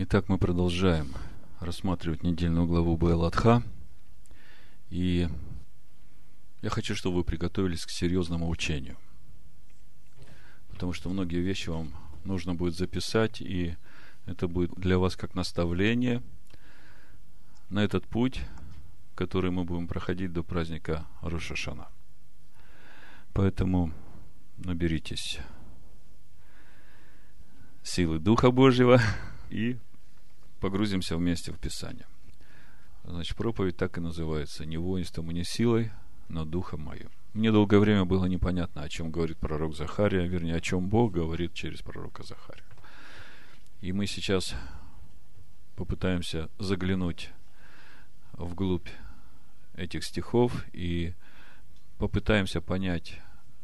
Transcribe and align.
Итак, 0.00 0.28
мы 0.28 0.38
продолжаем 0.38 1.12
рассматривать 1.58 2.22
недельную 2.22 2.68
главу 2.68 2.96
Байлатха. 2.96 3.64
И 4.90 5.28
я 6.62 6.70
хочу, 6.70 6.94
чтобы 6.94 7.16
вы 7.16 7.24
приготовились 7.24 7.84
к 7.84 7.90
серьезному 7.90 8.48
учению. 8.48 8.96
Потому 10.68 10.92
что 10.92 11.08
многие 11.08 11.40
вещи 11.40 11.68
вам 11.68 11.92
нужно 12.22 12.54
будет 12.54 12.76
записать, 12.76 13.40
и 13.40 13.76
это 14.26 14.46
будет 14.46 14.70
для 14.76 15.00
вас 15.00 15.16
как 15.16 15.34
наставление 15.34 16.22
на 17.68 17.80
этот 17.82 18.06
путь, 18.06 18.40
который 19.16 19.50
мы 19.50 19.64
будем 19.64 19.88
проходить 19.88 20.32
до 20.32 20.44
праздника 20.44 21.08
Рошашана. 21.22 21.88
Поэтому 23.32 23.92
наберитесь 24.58 25.40
силы 27.82 28.20
Духа 28.20 28.52
Божьего 28.52 29.00
и 29.50 29.76
погрузимся 30.60 31.16
вместе 31.16 31.52
в 31.52 31.58
Писание. 31.58 32.06
Значит, 33.04 33.36
проповедь 33.36 33.76
так 33.76 33.96
и 33.96 34.00
называется 34.00 34.66
«Не 34.66 34.76
воинством 34.76 35.30
и 35.30 35.34
не 35.34 35.44
силой, 35.44 35.90
но 36.28 36.44
Духом 36.44 36.82
моим». 36.82 37.10
Мне 37.32 37.52
долгое 37.52 37.78
время 37.78 38.04
было 38.04 38.26
непонятно, 38.26 38.82
о 38.82 38.88
чем 38.88 39.10
говорит 39.10 39.38
пророк 39.38 39.76
Захария, 39.76 40.26
вернее, 40.26 40.56
о 40.56 40.60
чем 40.60 40.88
Бог 40.88 41.12
говорит 41.12 41.54
через 41.54 41.80
пророка 41.80 42.22
Захария. 42.22 42.64
И 43.80 43.92
мы 43.92 44.06
сейчас 44.06 44.54
попытаемся 45.76 46.50
заглянуть 46.58 47.30
вглубь 48.32 48.88
этих 49.74 50.04
стихов 50.04 50.64
и 50.72 51.14
попытаемся 51.98 52.60
понять, 52.60 53.20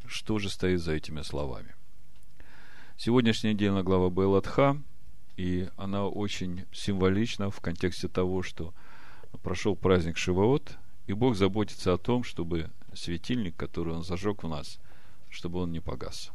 что 0.07 0.39
же 0.39 0.49
стоит 0.49 0.81
за 0.81 0.93
этими 0.93 1.23
словами. 1.23 1.75
Сегодняшняя 2.97 3.55
недельная 3.55 3.83
глава 3.83 4.09
Белатха– 4.11 4.81
и 5.37 5.69
она 5.77 6.07
очень 6.07 6.65
символична 6.73 7.51
в 7.51 7.61
контексте 7.61 8.09
того, 8.09 8.43
что 8.43 8.73
прошел 9.43 9.75
праздник 9.75 10.17
Шивоот, 10.17 10.79
и 11.07 11.13
Бог 11.13 11.37
заботится 11.37 11.93
о 11.93 11.99
том, 11.99 12.25
чтобы 12.25 12.71
светильник, 12.95 13.57
который 13.57 13.95
Он 13.95 14.05
зажег 14.05 14.43
в 14.43 14.49
нас, 14.49 14.79
чтобы 15.29 15.61
он 15.61 15.73
не 15.73 15.81
погас. 15.81 16.33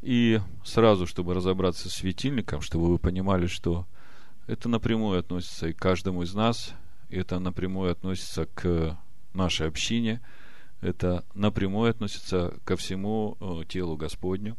И 0.00 0.40
сразу, 0.64 1.06
чтобы 1.06 1.34
разобраться 1.34 1.88
с 1.88 1.94
светильником, 1.94 2.60
чтобы 2.60 2.88
вы 2.88 2.98
понимали, 2.98 3.46
что 3.46 3.86
это 4.48 4.68
напрямую 4.68 5.20
относится 5.20 5.68
и 5.68 5.72
к 5.72 5.78
каждому 5.78 6.24
из 6.24 6.34
нас, 6.34 6.72
и 7.08 7.16
это 7.16 7.38
напрямую 7.38 7.92
относится 7.92 8.46
к 8.46 8.98
нашей 9.32 9.68
общине, 9.68 10.20
это 10.80 11.24
напрямую 11.34 11.90
относится 11.90 12.58
ко 12.64 12.76
всему 12.76 13.36
э, 13.38 13.62
телу 13.68 13.96
Господню. 13.96 14.56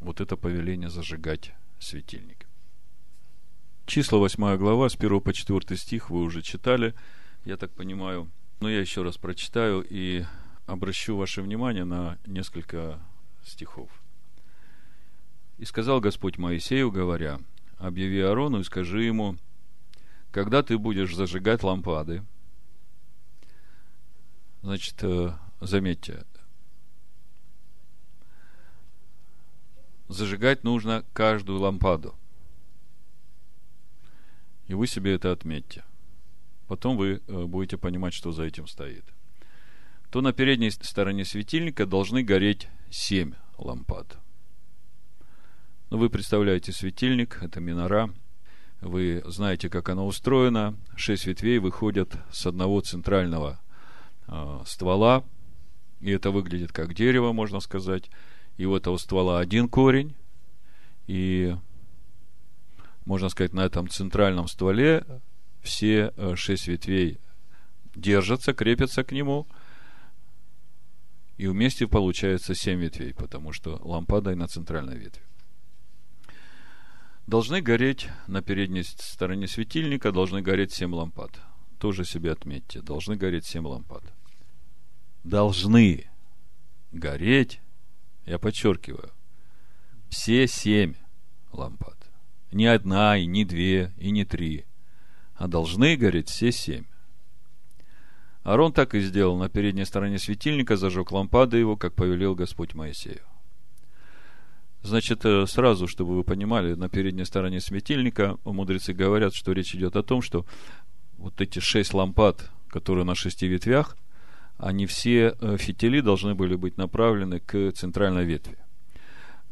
Вот 0.00 0.20
это 0.20 0.36
повеление 0.36 0.90
зажигать 0.90 1.54
светильник. 1.78 2.46
Числа 3.86 4.18
8 4.18 4.56
глава, 4.56 4.88
с 4.88 4.96
1 4.96 5.20
по 5.20 5.32
4 5.32 5.76
стих 5.76 6.10
вы 6.10 6.22
уже 6.22 6.42
читали, 6.42 6.94
я 7.44 7.56
так 7.56 7.70
понимаю. 7.70 8.30
Но 8.60 8.68
я 8.68 8.80
еще 8.80 9.02
раз 9.02 9.16
прочитаю 9.16 9.86
и 9.88 10.24
обращу 10.66 11.16
ваше 11.16 11.42
внимание 11.42 11.84
на 11.84 12.18
несколько 12.26 13.00
стихов. 13.44 13.90
«И 15.58 15.64
сказал 15.64 16.00
Господь 16.00 16.38
Моисею, 16.38 16.90
говоря, 16.90 17.38
объяви 17.78 18.20
Аарону 18.20 18.60
и 18.60 18.64
скажи 18.64 19.04
ему, 19.04 19.36
когда 20.30 20.62
ты 20.62 20.76
будешь 20.76 21.14
зажигать 21.14 21.62
лампады, 21.62 22.22
значит, 24.62 25.02
э, 25.02 25.32
заметьте, 25.60 26.24
зажигать 30.08 30.64
нужно 30.64 31.04
каждую 31.12 31.60
лампаду. 31.60 32.14
И 34.66 34.74
вы 34.74 34.86
себе 34.86 35.14
это 35.14 35.32
отметьте. 35.32 35.84
Потом 36.66 36.96
вы 36.96 37.22
э, 37.26 37.44
будете 37.44 37.78
понимать, 37.78 38.14
что 38.14 38.32
за 38.32 38.44
этим 38.44 38.66
стоит. 38.66 39.04
То 40.10 40.20
на 40.20 40.32
передней 40.32 40.70
стороне 40.70 41.24
светильника 41.24 41.86
должны 41.86 42.22
гореть 42.22 42.68
семь 42.90 43.34
лампад. 43.58 44.18
Ну, 45.90 45.98
вы 45.98 46.10
представляете 46.10 46.72
светильник, 46.72 47.38
это 47.42 47.60
минора. 47.60 48.10
Вы 48.80 49.22
знаете, 49.26 49.70
как 49.70 49.88
оно 49.88 50.06
устроено. 50.06 50.76
Шесть 50.96 51.26
ветвей 51.26 51.58
выходят 51.58 52.16
с 52.32 52.46
одного 52.46 52.80
центрального 52.80 53.60
э, 54.26 54.60
ствола. 54.66 55.24
И 56.00 56.10
это 56.10 56.30
выглядит 56.30 56.72
как 56.72 56.94
дерево, 56.94 57.32
можно 57.32 57.60
сказать 57.60 58.10
и 58.56 58.64
у 58.64 58.74
этого 58.74 58.96
ствола 58.96 59.38
один 59.40 59.68
корень, 59.68 60.14
и, 61.06 61.54
можно 63.04 63.28
сказать, 63.28 63.52
на 63.52 63.64
этом 63.64 63.88
центральном 63.88 64.48
стволе 64.48 65.04
все 65.62 66.12
э, 66.16 66.36
шесть 66.36 66.66
ветвей 66.66 67.18
держатся, 67.94 68.54
крепятся 68.54 69.04
к 69.04 69.12
нему, 69.12 69.46
и 71.36 71.46
вместе 71.48 71.86
получается 71.86 72.54
семь 72.54 72.80
ветвей, 72.80 73.12
потому 73.12 73.52
что 73.52 73.80
лампада 73.82 74.32
и 74.32 74.36
на 74.36 74.48
центральной 74.48 74.96
ветви. 74.96 75.22
Должны 77.26 77.60
гореть 77.60 78.08
на 78.28 78.40
передней 78.40 78.84
стороне 78.84 79.48
светильника, 79.48 80.12
должны 80.12 80.42
гореть 80.42 80.72
семь 80.72 80.94
лампад. 80.94 81.32
Тоже 81.78 82.04
себе 82.04 82.32
отметьте, 82.32 82.80
должны 82.80 83.16
гореть 83.16 83.44
семь 83.44 83.66
лампад. 83.66 84.04
Должны 85.24 86.08
гореть 86.92 87.60
я 88.26 88.38
подчеркиваю, 88.38 89.10
все 90.08 90.46
семь 90.46 90.94
лампад. 91.52 91.96
Не 92.52 92.66
одна, 92.66 93.16
и 93.16 93.26
не 93.26 93.44
две, 93.44 93.92
и 93.98 94.10
не 94.10 94.24
три. 94.24 94.64
А 95.34 95.48
должны 95.48 95.96
гореть 95.96 96.28
все 96.28 96.52
семь. 96.52 96.84
Арон 98.42 98.72
так 98.72 98.94
и 98.94 99.00
сделал. 99.00 99.36
На 99.36 99.48
передней 99.48 99.84
стороне 99.84 100.18
светильника 100.18 100.76
зажег 100.76 101.10
лампады 101.10 101.56
его, 101.56 101.76
как 101.76 101.94
повелел 101.94 102.34
Господь 102.34 102.74
Моисею. 102.74 103.22
Значит, 104.82 105.24
э, 105.24 105.46
сразу, 105.46 105.88
чтобы 105.88 106.14
вы 106.14 106.22
понимали, 106.22 106.74
на 106.74 106.88
передней 106.88 107.24
стороне 107.24 107.60
светильника 107.60 108.38
мудрецы 108.44 108.92
говорят, 108.92 109.34
что 109.34 109.50
речь 109.52 109.74
идет 109.74 109.96
о 109.96 110.04
том, 110.04 110.22
что 110.22 110.46
вот 111.18 111.40
эти 111.40 111.58
шесть 111.58 111.92
лампад, 111.92 112.50
которые 112.68 113.04
на 113.04 113.16
шести 113.16 113.48
ветвях, 113.48 113.96
они 114.58 114.86
все 114.86 115.34
э, 115.38 115.56
фитили 115.58 116.00
должны 116.00 116.34
были 116.34 116.54
быть 116.56 116.76
направлены 116.76 117.40
к 117.40 117.72
центральной 117.72 118.24
ветви. 118.24 118.58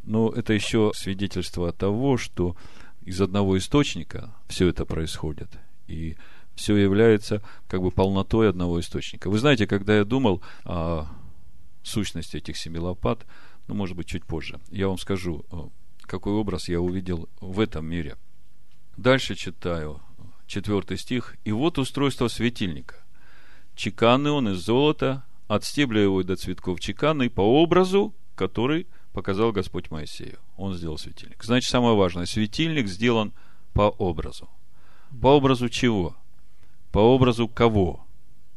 Но 0.03 0.31
это 0.31 0.53
еще 0.53 0.93
свидетельство 0.95 1.73
того, 1.73 2.17
что 2.17 2.57
из 3.03 3.21
одного 3.21 3.59
источника 3.59 4.35
все 4.49 4.69
это 4.69 4.85
происходит. 4.85 5.49
И 5.87 6.17
все 6.55 6.77
является 6.77 7.43
как 7.69 7.83
бы 7.83 7.91
полнотой 7.91 8.49
одного 8.49 8.81
источника. 8.81 9.29
Вы 9.29 9.39
знаете, 9.39 9.67
когда 9.67 9.97
я 9.97 10.05
думал 10.05 10.43
о 10.65 11.07
сущности 11.83 12.37
этих 12.37 12.57
семи 12.57 12.79
лопат, 12.79 13.27
ну, 13.67 13.75
может 13.75 13.97
быть, 13.97 14.07
чуть 14.07 14.25
позже, 14.25 14.61
я 14.71 14.89
вам 14.89 14.99
скажу, 14.99 15.45
э, 15.51 15.57
какой 16.03 16.35
образ 16.35 16.69
я 16.69 16.81
увидел 16.81 17.29
в 17.41 17.61
этом 17.61 17.87
мире. 17.87 18.17
Дальше 18.97 19.35
читаю, 19.35 20.01
четвертый 20.47 20.99
стих. 20.99 21.37
«И 21.45 21.53
вот 21.53 21.79
устройство 21.79 22.29
светильника. 22.29 23.04
Чеканный 23.75 24.31
он 24.31 24.49
из 24.49 24.59
золота, 24.59 25.25
от 25.49 25.65
стебля 25.65 26.03
его 26.03 26.23
до 26.23 26.37
цветков 26.37 26.81
чеканный 26.81 27.31
по 27.31 27.41
образу, 27.41 28.15
который 28.35 28.87
показал 29.12 29.53
Господь 29.53 29.91
Моисею. 29.91 30.39
Он 30.57 30.75
сделал 30.75 30.99
светильник. 30.99 31.43
Значит, 31.43 31.71
самое 31.71 31.97
важное, 31.97 32.27
светильник 32.27 32.89
сделан 32.89 33.33
по 33.73 33.83
образу. 33.83 34.49
По 35.21 35.29
образу 35.29 35.69
чего? 35.69 36.17
По 36.93 36.99
образу 36.99 37.49
кого? 37.49 38.05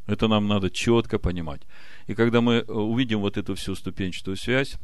Это 0.06 0.26
нам 0.26 0.48
надо 0.48 0.70
четко 0.70 1.18
понимать. 1.18 1.62
И 2.06 2.14
когда 2.14 2.40
мы 2.40 2.54
э, 2.54 2.72
увидим 2.72 3.20
вот 3.20 3.36
эту 3.36 3.54
всю 3.54 3.74
ступенчатую 3.74 4.36
связь 4.36 4.76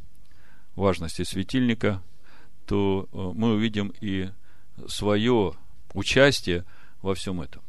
важности 0.75 1.23
светильника, 1.23 2.01
то 2.67 3.09
э, 3.11 3.31
мы 3.33 3.53
увидим 3.53 3.93
и 4.01 4.29
свое 4.87 5.53
участие 5.93 6.65
во 7.01 7.15
всем 7.15 7.41
этом. 7.41 7.63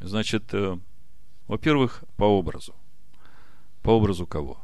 Значит, 0.00 0.52
э, 0.52 0.78
во-первых, 1.46 2.04
по 2.16 2.24
образу. 2.24 2.74
По 3.82 3.90
образу 3.90 4.26
кого? 4.26 4.60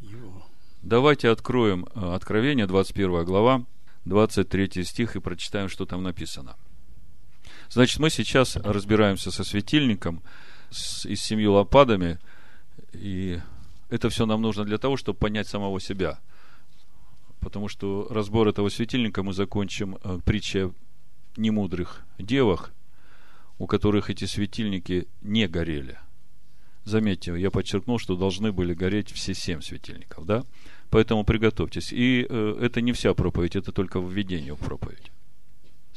Его. 0.00 0.46
Давайте 0.82 1.30
откроем 1.30 1.86
э, 1.94 2.14
Откровение, 2.14 2.66
21 2.66 3.24
глава, 3.24 3.64
23 4.04 4.84
стих 4.84 5.16
и 5.16 5.20
прочитаем, 5.20 5.68
что 5.68 5.84
там 5.84 6.02
написано. 6.02 6.56
Значит, 7.68 7.98
мы 7.98 8.10
сейчас 8.10 8.56
разбираемся 8.56 9.30
со 9.30 9.42
светильником 9.42 10.22
с, 10.70 11.04
и 11.06 11.16
с 11.16 11.22
семью 11.22 11.54
лопадами, 11.54 12.18
и 12.92 13.40
это 13.88 14.08
все 14.10 14.26
нам 14.26 14.42
нужно 14.42 14.64
для 14.64 14.78
того, 14.78 14.96
чтобы 14.96 15.18
понять 15.18 15.48
самого 15.48 15.80
себя. 15.80 16.20
Потому 17.40 17.68
что 17.68 18.06
разбор 18.10 18.48
этого 18.48 18.68
светильника 18.68 19.22
мы 19.22 19.32
закончим 19.32 19.98
э, 20.02 20.20
притчей 20.24 20.72
немудрых 21.36 22.04
девах, 22.18 22.72
у 23.58 23.66
которых 23.66 24.10
эти 24.10 24.24
светильники 24.24 25.08
не 25.22 25.48
горели. 25.48 25.98
Заметьте, 26.84 27.36
я 27.36 27.50
подчеркнул, 27.50 27.98
что 27.98 28.16
должны 28.16 28.52
были 28.52 28.72
гореть 28.72 29.10
все 29.10 29.34
семь 29.34 29.60
светильников, 29.60 30.24
да? 30.24 30.44
Поэтому 30.90 31.24
приготовьтесь. 31.24 31.92
И 31.92 32.26
э, 32.28 32.58
это 32.60 32.80
не 32.80 32.92
вся 32.92 33.12
проповедь, 33.12 33.56
это 33.56 33.72
только 33.72 33.98
введение 33.98 34.54
в 34.54 34.58
проповедь. 34.58 35.10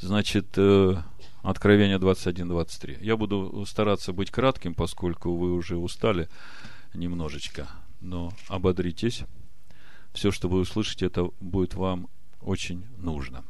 Значит, 0.00 0.48
э, 0.56 0.96
Откровение 1.42 1.98
21-23. 1.98 3.02
Я 3.02 3.16
буду 3.16 3.64
стараться 3.66 4.12
быть 4.12 4.30
кратким, 4.30 4.74
поскольку 4.74 5.34
вы 5.36 5.54
уже 5.54 5.76
устали 5.76 6.28
немножечко. 6.92 7.66
Но 8.00 8.32
ободритесь. 8.48 9.22
Все, 10.12 10.30
что 10.32 10.48
вы 10.48 10.60
услышите, 10.60 11.06
это 11.06 11.30
будет 11.40 11.74
вам 11.74 12.08
очень 12.42 12.84
нужно. 12.98 13.44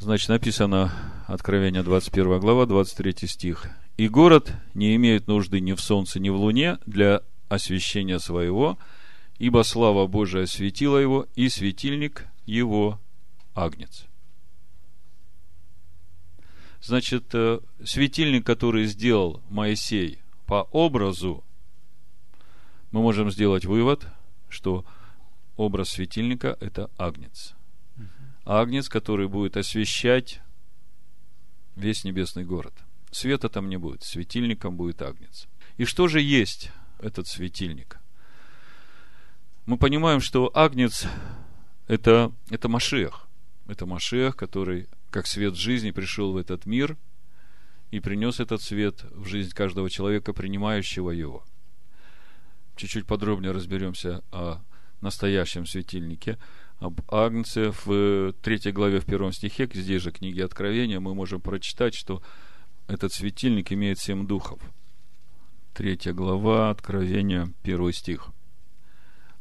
Значит, 0.00 0.30
написано 0.30 0.90
Откровение 1.26 1.82
21 1.82 2.40
глава, 2.40 2.64
23 2.64 3.28
стих. 3.28 3.66
«И 3.98 4.08
город 4.08 4.50
не 4.72 4.96
имеет 4.96 5.26
нужды 5.26 5.60
ни 5.60 5.74
в 5.74 5.80
солнце, 5.82 6.18
ни 6.20 6.30
в 6.30 6.36
луне 6.36 6.78
для 6.86 7.20
освящения 7.50 8.18
своего, 8.18 8.78
ибо 9.38 9.62
слава 9.62 10.06
Божия 10.06 10.44
осветила 10.44 10.96
его, 10.96 11.26
и 11.34 11.50
светильник 11.50 12.26
его 12.46 12.98
агнец». 13.54 14.06
Значит, 16.80 17.26
э, 17.34 17.60
светильник, 17.84 18.46
который 18.46 18.86
сделал 18.86 19.42
Моисей 19.50 20.18
по 20.46 20.66
образу, 20.72 21.44
мы 22.90 23.02
можем 23.02 23.30
сделать 23.30 23.66
вывод, 23.66 24.06
что 24.48 24.86
образ 25.58 25.90
светильника– 25.90 26.56
это 26.60 26.88
агнец. 26.96 27.54
Агнец, 28.52 28.88
который 28.88 29.28
будет 29.28 29.56
освещать 29.56 30.40
весь 31.76 32.02
небесный 32.02 32.44
город. 32.44 32.72
Света 33.12 33.48
там 33.48 33.68
не 33.68 33.76
будет, 33.76 34.02
светильником 34.02 34.76
будет 34.76 35.02
агнец. 35.02 35.46
И 35.76 35.84
что 35.84 36.08
же 36.08 36.20
есть 36.20 36.72
этот 36.98 37.28
светильник? 37.28 37.98
Мы 39.66 39.76
понимаем, 39.76 40.20
что 40.20 40.50
агнец– 40.52 41.06
это, 41.86 42.32
это 42.50 42.68
Машех. 42.68 43.28
Это 43.68 43.86
Машех, 43.86 44.34
который 44.34 44.88
как 45.12 45.28
свет 45.28 45.54
жизни 45.54 45.92
пришел 45.92 46.32
в 46.32 46.36
этот 46.36 46.66
мир 46.66 46.96
и 47.92 48.00
принес 48.00 48.40
этот 48.40 48.62
свет 48.62 49.04
в 49.12 49.26
жизнь 49.26 49.50
каждого 49.50 49.88
человека, 49.88 50.32
принимающего 50.32 51.12
его. 51.12 51.44
Чуть-чуть 52.74 53.06
подробнее 53.06 53.52
разберемся 53.52 54.24
о 54.32 54.60
настоящем 55.00 55.66
светильнике, 55.66 56.36
об 56.80 57.02
Агнце 57.08 57.72
в 57.84 58.32
третьей 58.42 58.72
главе, 58.72 59.00
в 59.00 59.04
первом 59.04 59.32
стихе, 59.32 59.68
здесь 59.72 60.02
же 60.02 60.10
книги 60.10 60.40
Откровения, 60.40 60.98
мы 60.98 61.14
можем 61.14 61.40
прочитать, 61.40 61.94
что 61.94 62.22
этот 62.88 63.12
светильник 63.12 63.70
имеет 63.70 63.98
семь 63.98 64.26
духов. 64.26 64.60
Третья 65.74 66.12
глава, 66.12 66.70
Откровения, 66.70 67.52
первый 67.62 67.92
стих. 67.92 68.28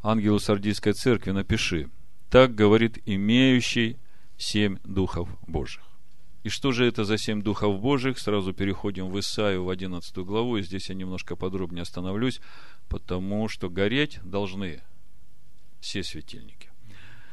Ангелу 0.04 0.40
Сардийской 0.40 0.94
церкви 0.94 1.32
напиши, 1.32 1.90
так 2.30 2.54
говорит 2.54 3.00
имеющий 3.06 3.98
семь 4.38 4.78
духов 4.84 5.30
Божьих. 5.48 5.84
И 6.44 6.50
что 6.50 6.72
же 6.72 6.86
это 6.86 7.04
за 7.04 7.18
семь 7.18 7.42
духов 7.42 7.82
Божьих? 7.82 8.20
Сразу 8.20 8.54
переходим 8.54 9.10
в 9.10 9.20
Исаию 9.20 9.64
в 9.64 9.70
11 9.70 10.18
главу, 10.20 10.58
и 10.58 10.62
здесь 10.62 10.90
я 10.90 10.96
немножко 10.96 11.36
подробнее 11.36 11.82
остановлюсь, 11.84 12.42
потому 12.90 13.48
что 13.48 13.70
гореть 13.70 14.20
должны 14.24 14.82
все 15.80 16.04
светильники. 16.04 16.69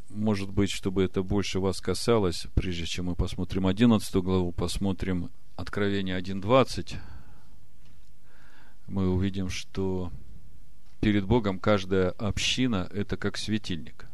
Может 0.09 0.51
быть, 0.51 0.71
чтобы 0.71 1.03
это 1.03 1.23
больше 1.23 1.61
вас 1.61 1.81
касалось, 1.81 2.47
прежде 2.55 2.87
чем 2.87 3.07
мы 3.07 3.17
посмотрим 3.17 3.67
11 3.67 4.15
главу, 4.17 4.53
посмотрим 4.53 5.31
Откровение 5.57 6.19
1.20, 6.19 6.97
мы 8.87 9.09
увидим, 9.09 9.49
что 9.49 10.13
перед 11.01 11.25
Богом 11.25 11.59
каждая 11.59 12.11
община– 12.11 12.89
это 12.93 13.17
как 13.17 13.37
светильник. 13.37 14.07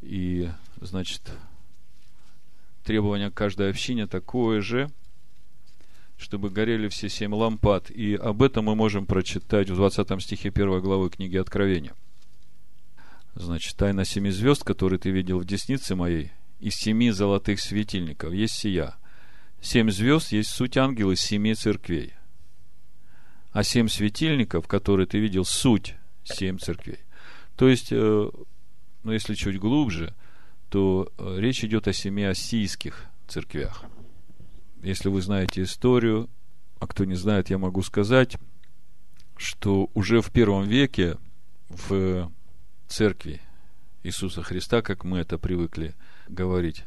И, 0.00 0.48
значит, 0.80 1.30
требование 2.84 3.30
каждой 3.30 3.70
общине 3.70 4.06
такое 4.06 4.60
же, 4.60 4.90
чтобы 6.16 6.50
горели 6.50 6.88
все 6.88 7.08
семь 7.08 7.34
лампад. 7.34 7.90
И 7.90 8.14
об 8.14 8.42
этом 8.42 8.66
мы 8.66 8.74
можем 8.74 9.06
прочитать 9.06 9.70
в 9.70 9.74
20 9.74 10.22
стихе 10.22 10.50
1 10.50 10.80
главы 10.80 11.10
книги 11.10 11.36
Откровения. 11.36 11.94
Значит, 13.40 13.76
тайна 13.76 14.04
семи 14.04 14.30
звезд, 14.30 14.64
которые 14.64 14.98
ты 14.98 15.10
видел 15.10 15.38
в 15.38 15.44
деснице 15.44 15.94
моей, 15.94 16.32
из 16.58 16.74
семи 16.74 17.10
золотых 17.10 17.60
светильников, 17.60 18.32
есть 18.32 18.54
сия. 18.54 18.96
Семь 19.60 19.90
звезд 19.90 20.32
есть 20.32 20.50
суть 20.50 20.76
ангелы 20.76 21.16
семи 21.16 21.54
церквей. 21.54 22.14
А 23.52 23.62
семь 23.62 23.88
светильников, 23.88 24.68
которые 24.68 25.06
ты 25.06 25.18
видел, 25.18 25.44
суть 25.44 25.94
семь 26.24 26.58
церквей. 26.58 27.00
То 27.56 27.68
есть, 27.68 27.88
э, 27.90 28.30
ну, 29.02 29.12
если 29.12 29.34
чуть 29.34 29.58
глубже– 29.58 30.14
то 30.70 31.12
э, 31.18 31.36
речь 31.38 31.64
идет 31.64 31.88
о 31.88 31.92
семи 31.92 32.24
осийских 32.24 33.06
церквях. 33.26 33.84
Если 34.82 35.08
вы 35.08 35.20
знаете 35.20 35.64
историю, 35.64 36.30
а 36.78 36.86
кто 36.86 37.04
не 37.04 37.16
знает, 37.16 37.50
я 37.50 37.58
могу 37.58 37.82
сказать, 37.82 38.38
что 39.36 39.90
уже 39.94 40.22
в 40.22 40.30
первом 40.30 40.64
веке 40.64 41.18
в 41.68 42.30
церкви 42.90 43.40
Иисуса 44.02 44.42
Христа, 44.42 44.82
как 44.82 45.04
мы 45.04 45.18
это 45.18 45.38
привыкли 45.38 45.94
говорить, 46.28 46.84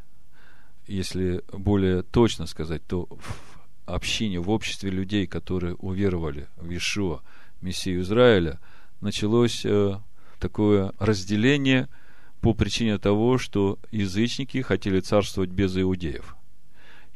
если 0.88 1.42
более 1.52 2.04
точно 2.04 2.46
сказать, 2.46 2.86
то 2.86 3.08
в 3.10 3.56
общине, 3.86 4.40
в 4.40 4.50
обществе 4.50 4.90
людей, 4.90 5.28
которые 5.28 5.76
уверовали 5.76 6.48
в 6.58 6.72
Ишуа, 6.72 7.22
Мессию 7.62 8.02
Израиля, 8.02 8.60
началось 9.02 9.66
э, 9.66 10.00
такое 10.40 10.92
разделение– 11.00 11.90
по 12.44 12.54
причине 12.54 12.98
того, 12.98 13.38
что 13.38 13.80
язычники 13.90 14.62
хотели 14.62 15.00
царствовать 15.00 15.50
без 15.50 15.78
иудеев. 15.78 16.36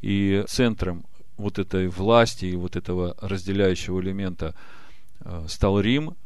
И 0.00 0.42
центром 0.48 1.04
вот 1.36 1.58
этой 1.58 1.88
власти 1.88 2.46
и 2.46 2.56
вот 2.56 2.76
этого 2.76 3.14
разделяющего 3.20 4.00
элемента 4.00 4.54
э, 5.20 5.44
стал 5.46 5.80
Рим, 5.80 6.16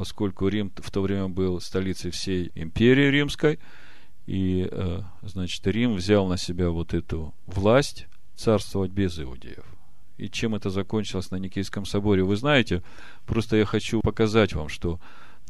поскольку 0.00 0.48
Рим 0.48 0.72
в 0.76 0.90
то 0.90 1.02
время 1.02 1.28
был 1.28 1.60
столицей 1.60 2.10
всей 2.10 2.52
империи 2.54 3.10
римской, 3.10 3.58
и, 4.24 4.66
э, 4.70 5.02
значит, 5.20 5.66
Рим 5.66 5.96
взял 5.96 6.26
на 6.26 6.38
себя 6.38 6.70
вот 6.70 6.94
эту 6.94 7.34
власть 7.44 8.06
царствовать 8.34 8.92
без 8.92 9.20
иудеев. 9.20 9.66
И 10.16 10.30
чем 10.30 10.54
это 10.54 10.70
закончилось 10.70 11.30
на 11.30 11.36
Никейском 11.36 11.84
соборе, 11.84 12.22
вы 12.22 12.36
знаете. 12.36 12.82
Просто 13.26 13.58
я 13.58 13.66
хочу 13.66 14.00
показать 14.00 14.54
вам, 14.54 14.70
что 14.70 14.98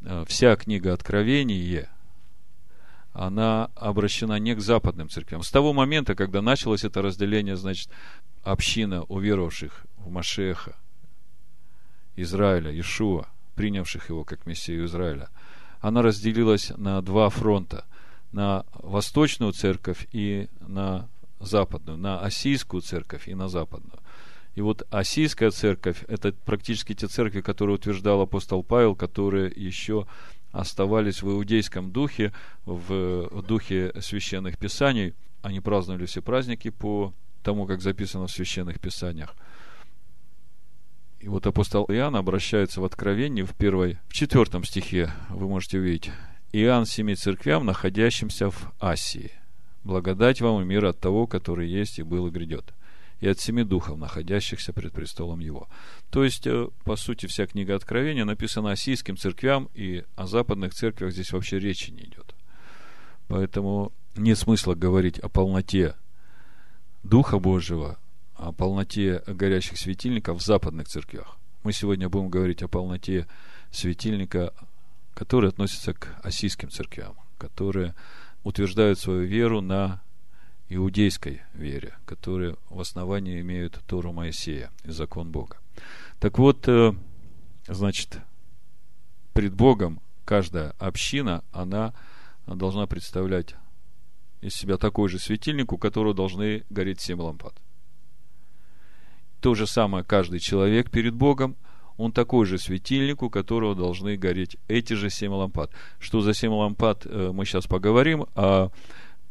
э, 0.02 0.24
вся 0.26 0.56
книга 0.56 0.94
Откровения– 0.94 1.88
она 3.12 3.70
обращена 3.76 4.40
не 4.40 4.56
к 4.56 4.60
западным 4.60 5.08
церквям. 5.08 5.44
С 5.44 5.50
того 5.52 5.72
момента, 5.72 6.16
когда 6.16 6.42
началось 6.42 6.82
это 6.82 7.02
разделение, 7.02 7.54
значит, 7.54 7.88
община 8.42 9.04
уверовавших 9.04 9.86
в 9.96 10.10
Машеха, 10.10 10.74
Израиля, 12.16 12.76
Ишуа, 12.80 13.28
принявших 13.60 14.08
его 14.08 14.24
как 14.24 14.46
Мессию 14.46 14.86
Израиля, 14.86 15.28
она 15.80 16.00
разделилась 16.00 16.72
на 16.78 17.02
два 17.02 17.28
фронта. 17.28 17.84
На 18.32 18.64
восточную 18.72 19.52
церковь 19.52 20.06
и 20.12 20.48
на 20.60 21.08
западную. 21.40 21.98
На 21.98 22.20
осийскую 22.20 22.80
церковь 22.80 23.28
и 23.28 23.34
на 23.34 23.48
западную. 23.48 23.98
И 24.54 24.62
вот 24.62 24.86
Осийская 24.90 25.50
церковь– 25.50 26.04
это 26.08 26.32
практически 26.32 26.94
те 26.94 27.06
церкви, 27.06 27.42
которые 27.42 27.74
утверждал 27.74 28.22
апостол 28.22 28.62
Павел, 28.62 28.96
которые 28.96 29.52
еще 29.54 30.06
оставались 30.52 31.22
в 31.22 31.28
иудейском 31.28 31.92
духе, 31.92 32.32
в 32.64 33.42
духе 33.42 33.92
священных 34.00 34.56
писаний. 34.58 35.12
Они 35.42 35.60
праздновали 35.60 36.06
все 36.06 36.22
праздники 36.22 36.70
по 36.70 37.12
тому, 37.42 37.66
как 37.66 37.82
записано 37.82 38.26
в 38.26 38.30
священных 38.30 38.80
писаниях. 38.80 39.34
И 41.20 41.28
вот 41.28 41.46
апостол 41.46 41.84
Иоанн 41.88 42.16
обращается 42.16 42.80
в 42.80 42.84
Откровении 42.84 43.42
в 43.42 43.54
первой, 43.54 43.98
в 44.08 44.14
четвертом 44.14 44.64
стихе, 44.64 45.12
вы 45.28 45.48
можете 45.48 45.78
увидеть. 45.78 46.10
Иоанн 46.52 46.86
семи 46.86 47.14
церквям, 47.14 47.66
находящимся 47.66 48.50
в 48.50 48.72
Асии. 48.80 49.30
Благодать 49.84 50.40
вам 50.40 50.62
и 50.62 50.64
мир 50.64 50.86
от 50.86 50.98
того, 50.98 51.26
который 51.26 51.68
есть 51.68 51.98
и 51.98 52.02
был 52.02 52.26
и 52.26 52.30
грядет 52.30 52.74
и 53.20 53.28
от 53.28 53.38
семи 53.38 53.64
духов, 53.64 53.98
находящихся 53.98 54.72
пред 54.72 54.92
престолом 54.92 55.40
Его. 55.40 55.68
То 56.10 56.24
есть, 56.24 56.46
э, 56.46 56.68
по 56.84 56.96
сути, 56.96 57.26
вся 57.26 57.46
книга 57.46 57.76
Откровения 57.76 58.24
написана 58.24 58.72
осийским 58.72 59.16
церквям, 59.16 59.68
и 59.74 60.04
о 60.16 60.26
западных 60.26 60.74
церквях 60.74 61.12
здесь 61.12 61.32
вообще 61.32 61.58
речи 61.58 61.90
не 61.90 62.04
идет. 62.04 62.34
Поэтому 63.28 63.92
нет 64.16 64.38
смысла 64.38 64.74
говорить 64.74 65.18
о 65.18 65.28
полноте 65.28 65.94
Духа 67.02 67.38
Божьего, 67.38 67.98
о 68.40 68.52
полноте 68.52 69.22
горящих 69.26 69.78
светильников 69.78 70.38
в 70.38 70.44
западных 70.44 70.88
церквях. 70.88 71.36
Мы 71.62 71.72
сегодня 71.72 72.08
будем 72.08 72.30
говорить 72.30 72.62
о 72.62 72.68
полноте 72.68 73.26
светильника, 73.70 74.54
который 75.12 75.50
относится 75.50 75.92
к 75.92 76.18
осийским 76.22 76.70
церквям, 76.70 77.16
которые 77.36 77.94
утверждают 78.42 78.98
свою 78.98 79.24
веру 79.24 79.60
на 79.60 80.02
иудейской 80.70 81.42
вере, 81.52 81.98
которые 82.06 82.56
в 82.70 82.80
основании 82.80 83.40
имеют 83.40 83.82
Тору 83.86 84.12
Моисея 84.12 84.70
и 84.84 84.90
закон 84.90 85.30
Бога. 85.30 85.58
Так 86.18 86.38
вот, 86.38 86.66
э, 86.66 86.94
значит, 87.68 88.20
пред 89.34 89.52
Богом 89.52 90.00
каждая 90.24 90.70
община, 90.78 91.44
она 91.52 91.92
должна 92.46 92.86
представлять 92.86 93.54
из 94.40 94.54
себя 94.54 94.78
такой 94.78 95.10
же 95.10 95.18
светильник, 95.18 95.72
у 95.72 95.78
которого 95.78 96.14
должны 96.14 96.64
гореть 96.70 97.00
семь 97.00 97.20
лампад. 97.20 97.54
То 99.40 99.54
же 99.54 99.66
самое 99.66 100.04
каждый 100.04 100.38
человек 100.38 100.90
перед 100.90 101.14
Богом, 101.14 101.56
он 101.96 102.12
такой 102.12 102.46
же 102.46 102.58
светильник, 102.58 103.22
у 103.22 103.30
которого 103.30 103.74
должны 103.74 104.16
гореть 104.16 104.56
эти 104.68 104.94
же 104.94 105.10
семь 105.10 105.32
лампад. 105.32 105.70
Что 105.98 106.20
за 106.20 106.32
семь 106.34 106.52
лампад, 106.52 107.06
э, 107.06 107.30
мы 107.32 107.44
сейчас 107.44 107.66
поговорим, 107.66 108.26
а 108.34 108.70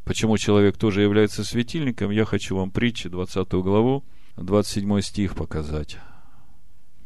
почему 0.04 0.38
человек 0.38 0.78
тоже 0.78 1.02
является 1.02 1.44
светильником, 1.44 2.12
я 2.12 2.26
хочу 2.26 2.56
вам 2.56 2.72
притчи 2.72 3.10
20 3.10 3.54
главу, 3.54 4.04
27 4.38 5.02
стих 5.02 5.36
показать. 5.36 5.98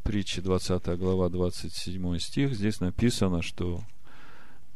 Притчи 0.03 0.41
20 0.41 0.97
глава, 0.97 1.29
27 1.29 2.19
стих. 2.19 2.53
Здесь 2.53 2.81
написано, 2.81 3.41
что 3.41 3.81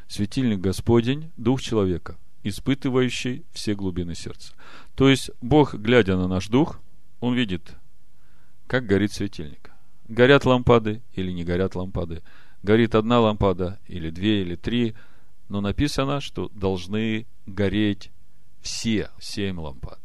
светильник 0.08 0.60
Господень, 0.60 1.32
дух 1.38 1.62
человека, 1.62 2.16
испытывающий 2.44 3.44
все 3.52 3.76
глубины 3.76 4.16
сердца. 4.16 4.54
То 4.96 5.10
есть, 5.10 5.32
Бог, 5.42 5.76
глядя 5.76 6.16
на 6.16 6.28
наш 6.28 6.48
дух, 6.48 6.80
Он 7.20 7.34
видит, 7.34 7.76
как 8.68 8.86
горит 8.86 9.14
светильник. 9.14 9.72
Горят 10.08 10.46
лампады 10.46 11.02
или 11.14 11.32
не 11.32 11.44
горят 11.44 11.76
лампады. 11.76 12.22
Горит 12.64 12.96
одна 12.96 13.20
лампада 13.20 13.80
или 13.88 14.10
две 14.10 14.42
или 14.42 14.56
три. 14.56 14.96
Но 15.50 15.62
написано, 15.62 16.20
что 16.20 16.50
должны 16.50 17.26
гореть 17.46 18.12
все 18.62 19.10
семь 19.20 19.60
лампад. 19.60 20.00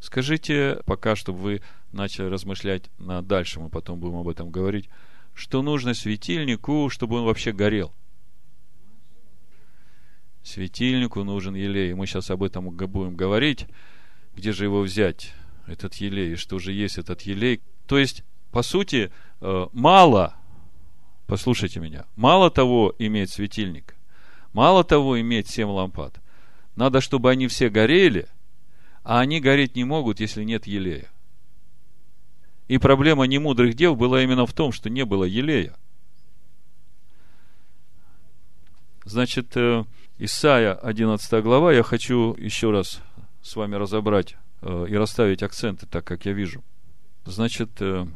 Скажите 0.00 0.80
пока, 0.84 1.16
чтобы 1.16 1.38
вы 1.38 1.62
начали 1.92 2.26
размышлять 2.26 2.90
на 2.98 3.22
дальше, 3.22 3.60
мы 3.60 3.70
потом 3.70 4.00
будем 4.00 4.16
об 4.16 4.28
этом 4.28 4.50
говорить, 4.50 4.90
что 5.32 5.62
нужно 5.62 5.94
светильнику, 5.94 6.90
чтобы 6.90 7.16
он 7.16 7.24
вообще 7.24 7.52
горел. 7.52 7.94
Светильнику 10.42 11.24
нужен 11.24 11.54
елей. 11.54 11.94
Мы 11.94 12.06
сейчас 12.06 12.30
об 12.30 12.42
этом 12.42 12.70
будем 12.70 13.16
говорить. 13.16 13.66
Где 14.34 14.52
же 14.52 14.64
его 14.64 14.82
взять, 14.82 15.32
этот 15.66 15.94
елей? 15.94 16.32
И 16.32 16.36
что 16.36 16.58
же 16.58 16.72
есть 16.72 16.98
этот 16.98 17.22
елей? 17.22 17.60
То 17.86 17.98
есть, 17.98 18.24
по 18.50 18.62
сути, 18.62 19.10
э, 19.40 19.66
мало, 19.72 20.36
послушайте 21.26 21.80
меня, 21.80 22.06
мало 22.16 22.50
того 22.50 22.94
иметь 22.98 23.30
светильник, 23.30 23.94
мало 24.52 24.84
того 24.84 25.20
иметь 25.20 25.48
семь 25.48 25.68
лампад. 25.68 26.20
Надо, 26.76 27.00
чтобы 27.00 27.30
они 27.30 27.46
все 27.46 27.68
горели, 27.68 28.28
а 29.02 29.20
они 29.20 29.40
гореть 29.40 29.76
не 29.76 29.84
могут, 29.84 30.20
если 30.20 30.44
нет 30.44 30.66
елея. 30.66 31.10
И 32.68 32.78
проблема 32.78 33.24
немудрых 33.24 33.74
дел 33.74 33.94
была 33.94 34.22
именно 34.22 34.46
в 34.46 34.52
том, 34.52 34.72
что 34.72 34.88
не 34.88 35.04
было 35.04 35.24
елея. 35.24 35.76
Значит, 39.04 39.54
э, 39.56 39.84
Исайя 40.18 40.74
11 40.74 41.42
глава, 41.42 41.72
я 41.72 41.82
хочу 41.82 42.34
еще 42.38 42.70
раз 42.70 43.02
с 43.42 43.54
вами 43.56 43.74
разобрать 43.74 44.36
и 44.64 44.94
расставить 44.94 45.42
акценты, 45.42 45.86
так 45.86 46.04
как 46.04 46.24
я 46.26 46.32
вижу. 46.32 46.62
Значит, 47.24 47.70
э, 47.80 48.06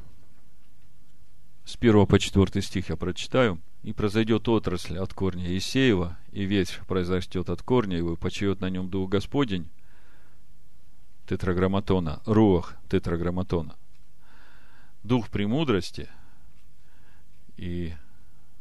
с 1.65 1.77
1 1.77 2.07
по 2.07 2.19
4 2.19 2.63
стих 2.63 2.89
я 2.89 2.97
прочитаю. 2.97 3.61
«И 3.85 3.93
произойдет 3.93 4.49
отрасль 4.49 4.99
от 4.99 5.15
корня 5.15 5.49
Есеева, 5.49 6.19
и 6.33 6.45
ветвь 6.45 6.85
произрастет 6.87 7.49
от 7.49 7.63
корня 7.63 7.97
его, 7.97 8.15
и 8.15 8.17
почует 8.17 8.61
на 8.61 8.71
нем 8.71 8.89
Дух 8.91 9.09
Господень, 9.09 9.69
тетраграмматона, 11.27 12.21
руах 12.25 12.75
тетраграмматона, 12.89 13.77
дух 15.05 15.29
премудрости, 15.29 16.09
и 17.57 17.95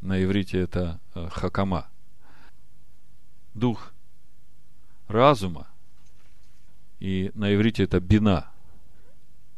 на 0.01 0.21
иврите 0.21 0.59
это 0.59 0.99
э, 1.15 1.29
хакама, 1.31 1.87
дух 3.53 3.93
разума, 5.07 5.67
и 6.99 7.31
на 7.35 7.53
иврите 7.53 7.83
это 7.83 7.99
бина, 7.99 8.49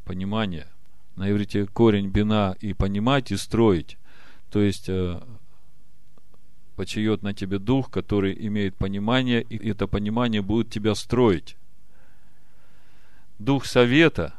понимание. 0.06 0.68
На 1.16 1.30
иврите 1.32 1.66
корень 1.66 2.10
бина 2.10 2.56
и 2.60 2.74
понимать, 2.74 3.32
и 3.32 3.38
строить. 3.38 3.98
То 4.50 4.62
есть, 4.62 4.90
э, 4.90 5.22
почает 6.76 7.24
на 7.24 7.34
тебе 7.34 7.60
дух, 7.60 7.90
который 7.90 8.36
имеет 8.48 8.76
понимание, 8.76 9.42
и 9.42 9.70
это 9.70 9.88
понимание 9.88 10.42
будет 10.42 10.70
тебя 10.70 10.96
строить. 10.96 11.56
Дух 13.38 13.66
совета, 13.66 14.34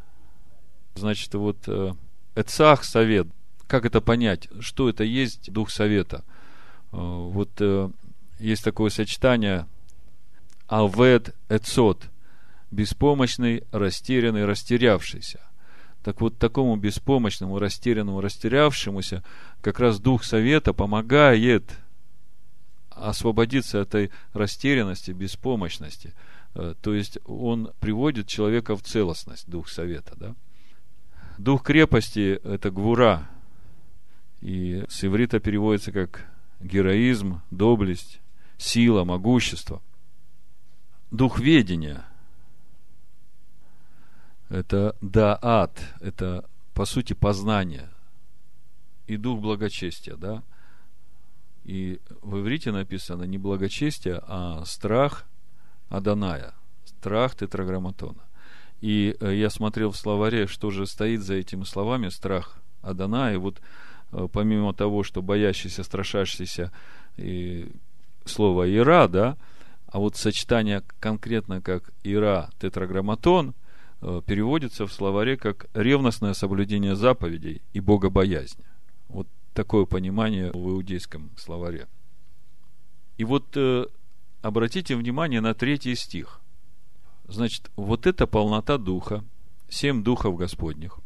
значит, 0.95 1.35
вот 1.35 1.59
э, 1.66 1.92
Эцах 2.35 2.85
совет. 2.85 3.26
Как 3.66 3.85
это 3.85 4.00
понять? 4.00 4.49
Что 4.61 4.88
это 4.88 5.04
есть 5.04 5.52
дух 5.52 5.71
совета? 5.71 6.25
Э, 6.92 6.97
вот 6.97 7.61
есть 8.38 8.64
такое 8.64 8.90
сочетание 8.90 9.66
Алвед 10.66 11.35
Эцот. 11.49 12.09
Беспомощный, 12.71 13.65
растерянный, 13.73 14.45
растерявшийся. 14.45 15.41
Так 16.03 16.21
вот, 16.21 16.39
такому 16.39 16.77
беспомощному, 16.77 17.59
растерянному, 17.59 18.21
растерявшемуся 18.21 19.23
как 19.61 19.81
раз 19.81 20.00
Дух 20.00 20.25
Совета 20.25 20.73
помогает 20.73 21.77
освободиться 22.91 23.81
от 23.81 23.89
этой 23.89 24.11
растерянности, 24.33 25.11
беспомощности. 25.11 26.15
Э, 26.55 26.75
то 26.81 26.95
есть, 26.95 27.19
он 27.27 27.73
приводит 27.81 28.29
человека 28.29 28.77
в 28.77 28.83
целостность, 28.83 29.49
Дух 29.49 29.69
Совета, 29.69 30.15
да? 30.17 30.35
Дух 31.39 31.62
крепости– 31.62 32.41
это 32.45 32.71
гвура. 32.71 33.29
И 34.41 34.85
с 34.89 35.05
иврита 35.05 35.39
переводится 35.39 35.93
как 35.93 36.27
героизм, 36.61 37.43
доблесть, 37.50 38.21
сила, 38.59 39.05
могущество. 39.05 39.83
Дух 41.11 41.41
ведения– 41.41 42.05
это 44.50 44.97
даат, 45.00 45.80
это, 46.00 46.45
по 46.75 46.85
сути, 46.85 47.14
познание. 47.14 47.88
И 49.07 49.16
дух 49.16 49.40
благочестия, 49.40 50.16
да? 50.16 50.42
И 51.64 52.00
в 52.21 52.40
иврите 52.40 52.73
написано 52.73 53.25
не 53.25 53.38
благочестие, 53.38 54.21
а 54.26 54.64
страх 54.64 55.25
Аданая, 55.88 56.54
страх 56.85 57.35
тетраграмматона. 57.35 58.23
И 58.80 59.16
э, 59.21 59.35
я 59.35 59.50
смотрел 59.50 59.90
в 59.90 59.97
словаре, 59.97 60.47
что 60.47 60.71
же 60.71 60.87
стоит 60.87 61.23
за 61.23 61.35
этими 61.35 61.64
словами 61.64 62.09
страх 62.09 62.59
Адана. 62.83 63.33
И 63.33 63.37
вот 63.37 63.61
э, 64.12 64.28
помимо 64.33 64.73
того, 64.73 65.02
что 65.02 65.23
боящийся, 65.23 65.85
страшащийся 65.85 66.73
и 67.16 67.71
слово 68.25 68.73
ира, 68.75 69.07
да, 69.09 69.37
а 69.87 69.99
вот 69.99 70.16
сочетание 70.16 70.83
конкретно 70.99 71.61
как 71.61 71.92
ира 72.04 72.50
тетраграмматон 72.59 73.50
э, 73.50 73.52
переводится 74.00 74.87
в 74.87 74.92
словаре 74.92 75.37
как 75.37 75.66
ревностное 75.75 76.35
соблюдение 76.35 76.97
заповедей 76.97 77.62
и 77.73 77.80
богобоязнь. 77.80 78.59
Вот 79.09 79.28
такое 79.52 79.85
понимание 79.85 80.50
в 80.52 80.71
иудейском 80.71 81.30
словаре. 81.37 81.87
И 83.19 83.25
вот 83.25 83.57
обратите 84.42 84.97
внимание 84.97 85.40
на 85.40 85.54
третий 85.54 85.95
стих. 85.95 86.40
Значит, 87.28 87.71
вот 87.76 88.07
эта 88.07 88.26
полнота 88.26 88.78
Духа, 88.78 89.25
семь 89.69 90.02
Духов 90.02 90.37
Господних, 90.37 90.99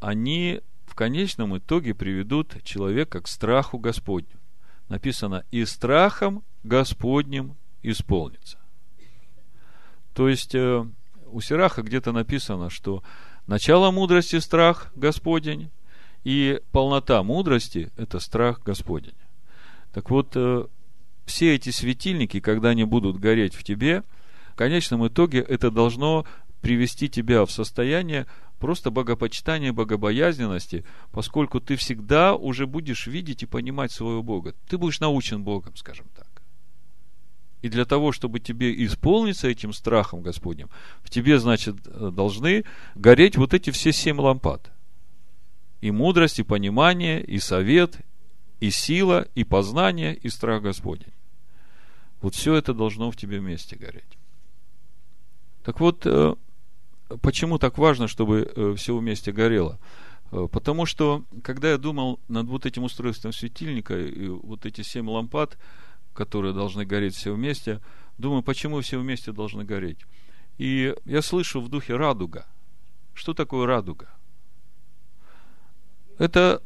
они 0.00 0.60
в 0.86 0.94
конечном 0.94 1.56
итоге 1.56 1.94
приведут 1.94 2.62
человека 2.62 3.20
к 3.20 3.28
страху 3.28 3.78
Господню. 3.78 4.38
Написано, 4.88 5.44
и 5.50 5.64
страхом 5.64 6.44
Господним 6.62 7.56
исполнится. 7.82 8.58
То 10.14 10.28
есть, 10.28 10.54
э, 10.54 10.86
у 11.30 11.40
Сираха 11.40 11.82
где-то 11.82 12.12
написано, 12.12 12.70
что 12.70 13.02
начало 13.46 13.90
мудрости– 13.90 14.36
страх 14.40 14.92
Господень, 14.96 15.70
и 16.24 16.60
полнота 16.72 17.22
мудрости– 17.22 17.90
это 17.96 18.18
страх 18.20 18.62
Господень. 18.62 19.14
Так 19.92 20.10
вот, 20.10 20.32
э, 20.34 20.66
все 21.24 21.54
эти 21.54 21.70
светильники, 21.70 22.40
когда 22.40 22.70
они 22.70 22.84
будут 22.84 23.18
гореть 23.18 23.54
в 23.54 23.64
тебе– 23.64 24.02
в 24.56 24.58
конечном 24.58 25.06
итоге 25.06 25.40
это 25.40 25.70
должно 25.70 26.24
привести 26.62 27.10
тебя 27.10 27.44
в 27.44 27.50
состояние 27.50 28.26
просто 28.58 28.90
богопочитания, 28.90 29.70
богобоязненности, 29.70 30.82
поскольку 31.12 31.60
ты 31.60 31.76
всегда 31.76 32.34
уже 32.34 32.66
будешь 32.66 33.06
видеть 33.06 33.42
и 33.42 33.46
понимать 33.46 33.92
своего 33.92 34.22
Бога. 34.22 34.54
Ты 34.66 34.78
будешь 34.78 34.98
научен 34.98 35.44
Богом, 35.44 35.76
скажем 35.76 36.06
так. 36.16 36.25
И 37.62 37.68
для 37.68 37.84
того, 37.84 38.12
чтобы 38.12 38.38
тебе 38.38 38.84
исполниться 38.84 39.48
этим 39.48 39.72
страхом 39.72 40.22
Господним, 40.22 40.68
в 41.02 41.10
тебе, 41.10 41.38
значит, 41.38 41.76
должны 41.82 42.64
гореть 42.94 43.36
вот 43.36 43.54
эти 43.54 43.70
все 43.70 43.92
семь 43.92 44.20
лампад. 44.20 44.70
И 45.80 45.90
мудрость, 45.90 46.38
и 46.38 46.42
понимание, 46.42 47.22
и 47.22 47.38
совет, 47.38 47.98
и 48.60 48.70
сила, 48.70 49.26
и 49.34 49.44
познание, 49.44 50.14
и 50.14 50.28
страх 50.28 50.62
Господень. 50.62 51.12
Вот 52.20 52.34
все 52.34 52.54
это 52.54 52.72
должно 52.72 53.10
в 53.10 53.16
тебе 53.16 53.40
вместе 53.40 53.76
гореть. 53.76 54.18
Так 55.62 55.80
вот, 55.80 56.02
э, 56.06 56.34
почему 57.20 57.58
так 57.58 57.78
важно, 57.78 58.08
чтобы 58.08 58.50
э, 58.54 58.74
все 58.76 58.96
вместе 58.96 59.32
горело? 59.32 59.78
Э, 60.32 60.48
потому 60.50 60.86
что, 60.86 61.24
когда 61.42 61.70
я 61.70 61.78
думал 61.78 62.20
над 62.28 62.46
вот 62.46 62.66
этим 62.66 62.84
устройством 62.84 63.32
светильника, 63.32 63.98
и 63.98 64.28
вот 64.28 64.64
эти 64.64 64.82
семь 64.82 65.08
лампад, 65.08 65.58
которые 66.16 66.54
должны 66.54 66.84
гореть 66.84 67.14
все 67.14 67.32
вместе. 67.32 67.80
Думаю, 68.18 68.42
почему 68.42 68.80
все 68.80 68.98
вместе 68.98 69.32
должны 69.32 69.64
гореть? 69.64 69.98
И 70.58 70.94
я 71.04 71.22
слышу 71.22 71.60
в 71.60 71.68
духе 71.68 71.96
радуга. 71.96 72.46
Что 73.14 73.34
такое 73.34 73.66
радуга? 73.66 74.08
Это, 76.18 76.62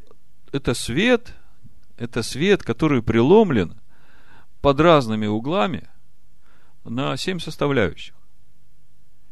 это 0.52 0.74
свет, 0.74 1.34
это 1.96 2.22
свет, 2.22 2.62
который 2.62 3.02
преломлен 3.02 3.80
под 4.62 4.80
разными 4.80 5.26
углами 5.26 5.88
на 6.84 7.16
семь 7.16 7.40
составляющих. 7.40 8.14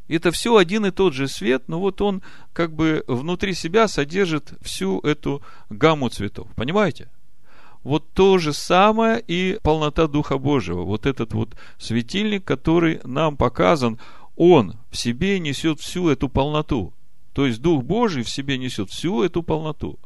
Это 0.09 0.31
все 0.33 0.57
один 0.57 0.87
и 0.87 0.91
тот 0.91 1.13
же 1.13 1.29
свет, 1.29 1.69
но 1.69 1.79
вот 1.79 2.01
он 2.01 2.23
как 2.53 2.73
бы 2.73 3.05
внутри 3.07 3.53
себя 3.55 3.89
содержит 3.89 4.55
всю 4.63 5.01
эту 5.01 5.43
гамму 5.69 6.09
цветов. 6.09 6.49
Понимаете? 6.57 7.11
Вот 7.89 8.13
то 8.13 8.37
же 8.37 8.53
самое 8.53 9.19
и 9.27 9.59
полнота 9.63 10.09
Духа 10.09 10.37
Божьего. 10.37 10.83
Вот 10.83 11.07
этот 11.07 11.33
вот 11.33 11.57
светильник, 11.79 12.45
который 12.45 13.01
нам 13.03 13.39
показан, 13.39 13.99
он 14.37 14.75
в 14.91 14.99
себе 14.99 15.41
несет 15.41 15.81
всю 15.81 16.11
эту 16.11 16.29
полноту. 16.29 16.93
То 17.33 17.47
есть 17.47 17.63
Дух 17.63 17.83
Божий 17.85 18.25
в 18.25 18.29
себе 18.29 18.59
несет 18.59 18.91
всю 18.91 19.23
эту 19.23 19.43
полноту. 19.43 19.99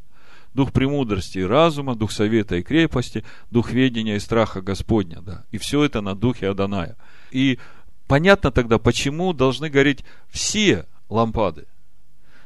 Дух 0.55 0.71
премудрости 0.71 1.39
и 1.39 1.43
разума, 1.43 1.97
Дух 1.97 2.13
совета 2.13 2.55
и 2.55 2.63
крепости, 2.63 3.25
Дух 3.51 3.73
ведения 3.73 4.15
и 4.15 4.21
страха 4.21 4.61
Господня. 4.61 5.21
Да. 5.21 5.45
И 5.51 5.59
все 5.59 5.83
это 5.83 6.03
на 6.03 6.15
Духе 6.15 6.51
Аданая. 6.51 6.97
И 7.33 7.59
понятно 8.07 8.53
тогда, 8.53 8.79
почему 8.79 9.33
должны 9.33 9.69
гореть 9.71 10.05
все 10.31 10.87
лампады. 11.09 11.67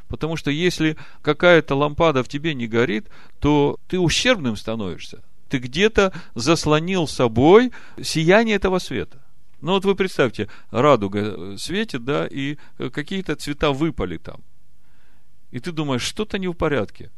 Потому 0.09 0.37
что 0.37 0.51
если 0.51 0.97
какая-то 1.23 1.75
лампада 1.75 2.23
в 2.23 2.29
тебе 2.29 2.55
не 2.55 2.67
горит, 2.67 3.09
то 3.41 3.79
ты 3.89 3.99
ущербным 3.99 4.57
становишься. 4.57 5.23
Ты 5.49 5.59
где-то 5.59 6.13
заслонил 6.35 7.07
собой 7.07 7.73
сияние 8.03 8.57
этого 8.57 8.79
света. 8.79 9.23
Ну 9.61 9.73
вот 9.73 9.85
вы 9.85 9.95
представьте, 9.95 10.49
радуга 10.71 11.57
светит, 11.59 12.05
да, 12.05 12.27
и 12.27 12.57
какие-то 12.93 13.37
цвета 13.37 13.73
выпали 13.73 14.19
там. 14.19 14.41
И 15.51 15.61
ты 15.61 15.73
думаешь, 15.73 16.03
что-то 16.03 16.39
не 16.39 16.49
в 16.49 16.55
порядке 16.55 17.11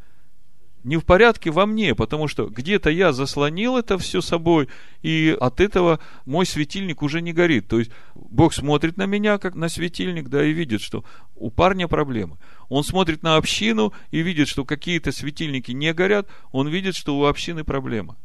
не 0.84 0.96
в 0.96 1.04
порядке 1.04 1.50
во 1.50 1.66
мне, 1.66 1.94
потому 1.94 2.28
что 2.28 2.46
где-то 2.46 2.90
я 2.90 3.12
заслонил 3.12 3.76
это 3.76 3.98
все 3.98 4.20
собой, 4.20 4.68
и 5.02 5.36
от 5.38 5.60
этого 5.60 6.00
мой 6.24 6.46
светильник 6.46 7.02
уже 7.02 7.20
не 7.20 7.32
горит. 7.32 7.68
То 7.68 7.78
есть 7.78 7.90
Бог 8.14 8.54
смотрит 8.54 8.96
на 8.96 9.06
меня, 9.06 9.38
как 9.38 9.54
на 9.54 9.68
светильник, 9.68 10.28
да, 10.28 10.44
и 10.44 10.52
видит, 10.52 10.80
что 10.80 11.04
у 11.34 11.50
парня 11.50 11.88
проблемы. 11.88 12.38
Он 12.68 12.84
смотрит 12.84 13.22
на 13.22 13.36
общину 13.36 13.92
и 14.10 14.20
видит, 14.20 14.48
что 14.48 14.64
какие-то 14.64 15.12
светильники 15.12 15.72
не 15.72 15.92
горят, 15.94 16.28
он 16.52 16.68
видит, 16.68 16.96
что 16.96 17.18
у 17.18 17.24
общины 17.24 17.64
проблема. 17.64 18.16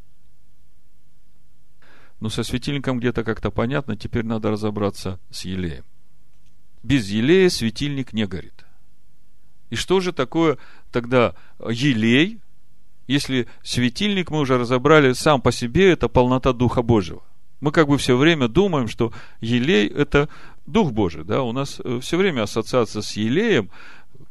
Но 2.20 2.30
со 2.30 2.44
светильником 2.44 3.00
где-то 3.00 3.24
как-то 3.24 3.52
понятно, 3.52 3.98
теперь 3.98 4.26
надо 4.26 4.52
разобраться 4.52 5.20
с 5.30 5.46
елеем. 5.46 5.84
Без 6.82 7.10
елея 7.10 7.50
светильник 7.50 8.14
не 8.14 8.26
горит. 8.26 8.66
И 9.70 9.76
что 9.76 10.00
же 10.00 10.14
такое 10.14 10.58
тогда 10.92 11.36
елей, 11.60 12.40
если 13.08 13.48
светильник, 13.64 14.30
мы 14.30 14.40
уже 14.40 14.58
разобрали, 14.58 15.14
сам 15.14 15.42
по 15.42 15.52
себе 15.52 15.92
это 15.92 16.08
полнота 16.08 16.54
Духа 16.54 16.82
Божьего. 16.82 17.24
Мы 17.60 17.72
как 17.72 17.88
бы 17.88 17.98
все 17.98 18.18
время 18.18 18.48
думаем, 18.48 18.88
что 18.88 19.14
елей– 19.40 19.88
это 19.90 20.30
Дух 20.66 20.92
Божий. 20.92 21.24
Да? 21.24 21.44
У 21.44 21.54
нас 21.54 21.80
э, 21.84 22.00
все 22.02 22.18
время 22.18 22.44
ассоциация 22.44 23.02
с 23.02 23.14
елеем, 23.18 23.70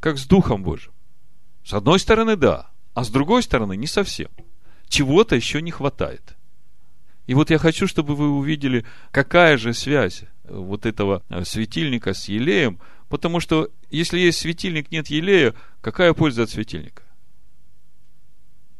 как 0.03 0.17
с 0.17 0.25
Духом 0.27 0.63
Божьим. 0.63 0.91
С 1.63 1.73
одной 1.73 1.97
стороны, 1.97 2.35
да, 2.35 2.69
а 2.93 3.05
с 3.05 3.09
другой 3.09 3.41
стороны, 3.41 3.77
не 3.77 3.87
совсем. 3.87 4.27
Чего-то 4.89 5.37
еще 5.37 5.61
не 5.61 5.71
хватает. 5.71 6.35
И 7.25 7.33
вот 7.33 7.49
я 7.51 7.57
хочу, 7.57 7.87
чтобы 7.87 8.13
вы 8.17 8.29
увидели, 8.29 8.85
какая 9.11 9.55
же 9.55 9.73
связь 9.73 10.23
э, 10.23 10.53
вот 10.53 10.85
этого 10.85 11.23
э, 11.29 11.45
светильника 11.45 12.13
с 12.13 12.27
елеем, 12.27 12.81
потому 13.07 13.39
что 13.39 13.69
если 13.91 14.19
есть 14.19 14.39
светильник, 14.39 14.91
нет 14.91 15.07
елея, 15.07 15.55
какая 15.79 16.13
польза 16.13 16.43
от 16.43 16.49
светильника? 16.49 17.03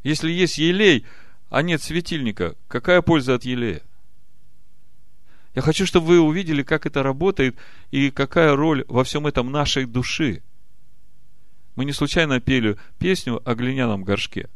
Если 0.03 0.29
есть 0.29 0.57
елей, 0.57 1.05
а 1.49 1.61
нет 1.61 1.81
светильника, 1.81 2.57
какая 2.67 3.01
польза 3.01 3.35
от 3.35 3.45
елея? 3.45 3.81
Я 5.55 5.61
хочу, 5.61 5.85
чтобы 5.85 6.07
вы 6.07 6.19
увидели, 6.19 6.63
как 6.63 6.85
это 6.85 7.01
работает 7.01 7.55
и 7.91 8.11
какая 8.11 8.57
роль 8.57 8.83
во 8.89 9.05
всем 9.05 9.25
этом 9.25 9.53
нашей 9.53 9.85
души. 9.85 10.43
Мы 11.75 11.85
не 11.85 11.91
случайно 11.91 12.39
пели 12.39 12.77
песню 12.99 13.41
о 13.45 13.55
глиняном 13.55 14.03
горшке. 14.03 14.49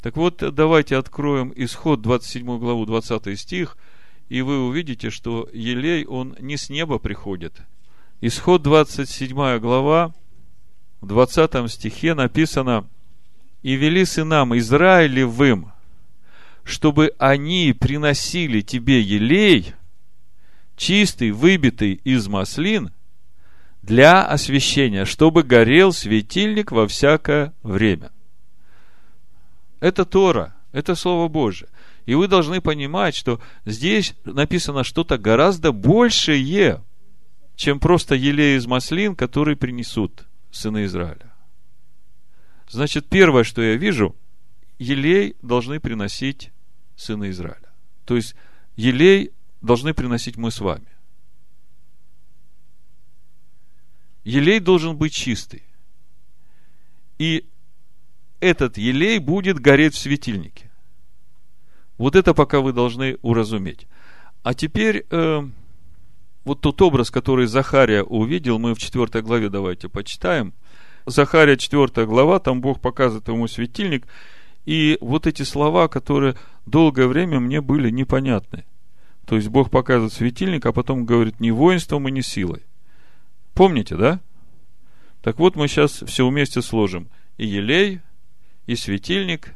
Так 0.00 0.16
вот, 0.16 0.36
давайте 0.54 0.96
откроем 0.96 1.52
исход 1.56 2.02
27 2.02 2.58
главу 2.58 2.84
20 2.86 3.38
стих, 3.38 3.76
и 4.28 4.42
вы 4.42 4.66
увидите, 4.66 5.10
что 5.10 5.48
елей, 5.52 6.04
он 6.04 6.36
не 6.40 6.56
с 6.56 6.68
неба 6.68 6.98
приходит. 6.98 7.62
Исход 8.20 8.62
27 8.62 9.58
глава, 9.58 10.14
в 11.00 11.06
20 11.06 11.70
стихе 11.70 12.14
написано– 12.14 12.88
и 13.64 13.76
вели 13.76 14.04
сынам 14.04 14.56
Израилевым, 14.58 15.72
чтобы 16.64 17.14
они 17.18 17.72
приносили 17.72 18.60
тебе 18.60 19.00
елей, 19.00 19.72
чистый, 20.76 21.30
выбитый 21.30 21.94
из 22.04 22.28
маслин, 22.28 22.92
для 23.84 24.24
освящения, 24.24 25.04
чтобы 25.04 25.42
горел 25.42 25.92
светильник 25.92 26.72
во 26.72 26.88
всякое 26.88 27.52
время. 27.62 28.10
Это 29.80 30.06
Тора, 30.06 30.54
это 30.72 30.94
Слово 30.94 31.28
Божие. 31.28 31.68
И 32.06 32.14
вы 32.14 32.26
должны 32.28 32.60
понимать, 32.60 33.14
что 33.14 33.40
здесь 33.66 34.14
написано 34.24 34.84
что-то 34.84 35.18
гораздо 35.18 35.72
большее, 35.72 36.82
чем 37.56 37.78
просто 37.78 38.14
елей 38.14 38.56
из 38.56 38.66
маслин, 38.66 39.14
который 39.14 39.56
принесут 39.56 40.26
сыны 40.50 40.86
Израиля. 40.86 41.32
Значит, 42.68 43.06
первое, 43.08 43.44
что 43.44 43.60
я 43.62 43.76
вижу, 43.76 44.16
елей 44.78 45.36
должны 45.42 45.78
приносить 45.78 46.50
сыны 46.96 47.30
Израиля. 47.30 47.70
То 48.06 48.16
есть, 48.16 48.34
елей 48.76 49.32
должны 49.60 49.92
приносить 49.92 50.36
мы 50.36 50.50
с 50.50 50.60
вами. 50.60 50.93
Елей 54.24 54.60
должен 54.60 54.96
быть 54.96 55.12
чистый. 55.12 55.62
И 57.18 57.46
этот 58.40 58.76
елей 58.78 59.18
будет 59.18 59.58
гореть 59.58 59.94
в 59.94 59.98
светильнике. 59.98 60.70
Вот 61.96 62.16
это 62.16 62.34
пока 62.34 62.60
вы 62.60 62.72
должны 62.72 63.18
уразуметь. 63.22 63.86
А 64.42 64.52
теперь 64.52 65.06
э, 65.10 65.48
вот 66.44 66.60
тот 66.60 66.82
образ, 66.82 67.10
который 67.10 67.46
Захария 67.46 68.02
увидел, 68.02 68.58
мы 68.58 68.74
в 68.74 68.78
4 68.78 69.22
главе 69.22 69.48
давайте 69.48 69.88
почитаем– 69.88 70.52
Захария 71.06 71.56
4 71.56 72.06
глава, 72.06 72.38
там 72.38 72.60
Бог 72.60 72.80
показывает 72.80 73.28
ему 73.28 73.46
светильник, 73.46 74.06
и 74.64 74.96
вот 75.00 75.26
эти 75.26 75.42
слова, 75.42 75.88
которые 75.88 76.36
долгое 76.64 77.06
время 77.06 77.40
мне 77.40 77.60
были 77.60 77.90
непонятны. 77.90 78.64
То 79.26 79.36
есть 79.36 79.48
Бог 79.48 79.70
показывает 79.70 80.12
светильник, 80.12 80.64
а 80.66 80.72
потом 80.72 81.04
говорит 81.04 81.40
не 81.40 81.50
воинством 81.50 82.08
и 82.08 82.12
не 82.12 82.22
силой. 82.22 82.62
Помните, 83.54 83.96
да? 83.96 84.20
Так 85.22 85.38
вот, 85.38 85.56
мы 85.56 85.68
сейчас 85.68 86.02
все 86.06 86.28
вместе 86.28 86.60
сложим. 86.60 87.08
И 87.38 87.46
елей, 87.46 88.00
и 88.66 88.76
светильник, 88.76 89.54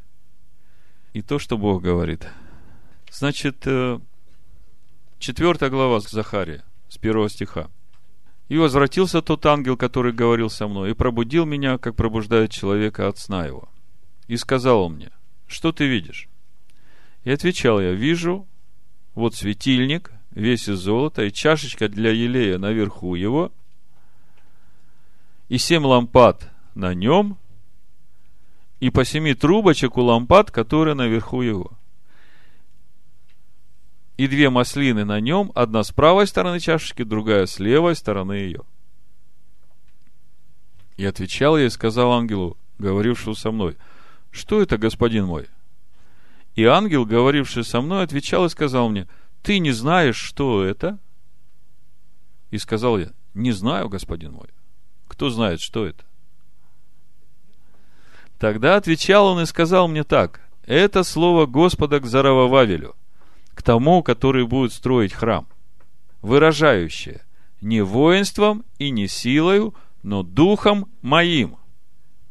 и 1.12 1.22
то, 1.22 1.38
что 1.38 1.58
Бог 1.58 1.82
говорит. 1.82 2.26
Значит, 3.11 3.66
э, 3.66 3.98
четвертая 5.18 5.70
глава 5.70 6.00
Захария, 6.00 6.64
с 6.88 6.98
первого 6.98 7.28
стиха. 7.28 7.68
И 8.48 8.56
возвратился 8.56 9.20
тот 9.20 9.44
ангел, 9.46 9.76
который 9.76 10.12
говорил 10.12 10.48
со 10.48 10.68
мной, 10.68 10.90
и 10.90 10.94
пробудил 10.94 11.44
меня, 11.44 11.76
как 11.78 11.96
пробуждает 11.96 12.50
человека 12.50 13.08
от 13.08 13.18
сна 13.18 13.46
его. 13.46 13.68
И 14.26 14.37
сказал 14.37 14.84
он 14.84 14.94
мне, 14.94 15.11
что 15.46 15.72
ты 15.72 15.87
видишь? 15.87 16.28
И 17.24 17.30
отвечал 17.30 17.80
я, 17.80 17.92
вижу, 17.92 18.46
вот 19.14 19.34
светильник, 19.34 20.12
весь 20.30 20.68
из 20.68 20.78
золота, 20.78 21.24
и 21.24 21.32
чашечка 21.32 21.88
для 21.88 22.11
елея 22.11 22.58
наверху 22.58 23.14
его, 23.14 23.52
и 25.48 25.58
семь 25.58 25.84
лампад 25.84 26.50
на 26.74 26.94
нем, 26.94 27.38
и 28.80 28.90
по 28.90 29.04
семи 29.04 29.34
трубочек 29.34 29.96
у 29.96 30.02
лампад, 30.02 30.50
которые 30.50 30.94
наверху 30.94 31.42
его 31.42 31.78
и 34.18 34.26
две 34.26 34.50
маслины 34.50 35.04
на 35.04 35.20
нем, 35.20 35.52
одна 35.54 35.82
с 35.84 35.92
правой 35.92 36.26
стороны 36.26 36.58
чашечки, 36.58 37.04
другая 37.04 37.46
с 37.46 37.61
левой 37.61 37.94
стороны 37.94 38.32
ее. 38.32 38.62
И 40.96 41.04
отвечал 41.04 41.56
я 41.56 41.66
и 41.66 41.70
сказал 41.70 42.12
ангелу, 42.12 42.58
говорившему 42.78 43.37
со 43.37 43.52
мной, 43.52 43.76
что 44.32 44.61
это, 44.61 44.76
господин 44.76 45.26
мой? 45.26 45.46
И 46.56 46.64
ангел, 46.64 47.06
говоривший 47.06 47.62
со 47.64 47.80
мной, 47.80 48.02
отвечал 48.02 48.44
и 48.44 48.48
сказал 48.48 48.88
мне, 48.88 49.06
ты 49.42 49.61
не 49.61 49.70
знаешь, 49.70 50.16
что 50.16 50.64
это? 50.64 50.98
И 52.50 52.58
сказал 52.58 52.98
я, 52.98 53.12
не 53.34 53.52
знаю, 53.52 53.88
господин 53.88 54.32
мой. 54.32 54.48
Кто 55.08 55.30
знает, 55.30 55.60
что 55.60 55.86
это? 55.86 56.04
Тогда 58.38 58.76
отвечал 58.76 59.26
он 59.26 59.40
и 59.40 59.46
сказал 59.46 59.88
мне 59.88 60.04
так, 60.04 60.40
это 60.64 61.02
слово 61.02 61.46
Господа 61.46 61.98
к 61.98 62.06
Заравававелю– 62.06 62.94
тому, 63.68 64.02
который 64.02 64.46
будет 64.46 64.72
строить 64.72 65.12
храм, 65.12 65.46
выражающее 66.22 67.20
не 67.60 67.82
воинством 67.82 68.64
и 68.78 68.88
не 68.88 69.08
силою, 69.08 69.74
но 70.02 70.22
духом 70.22 70.88
моим, 71.02 71.58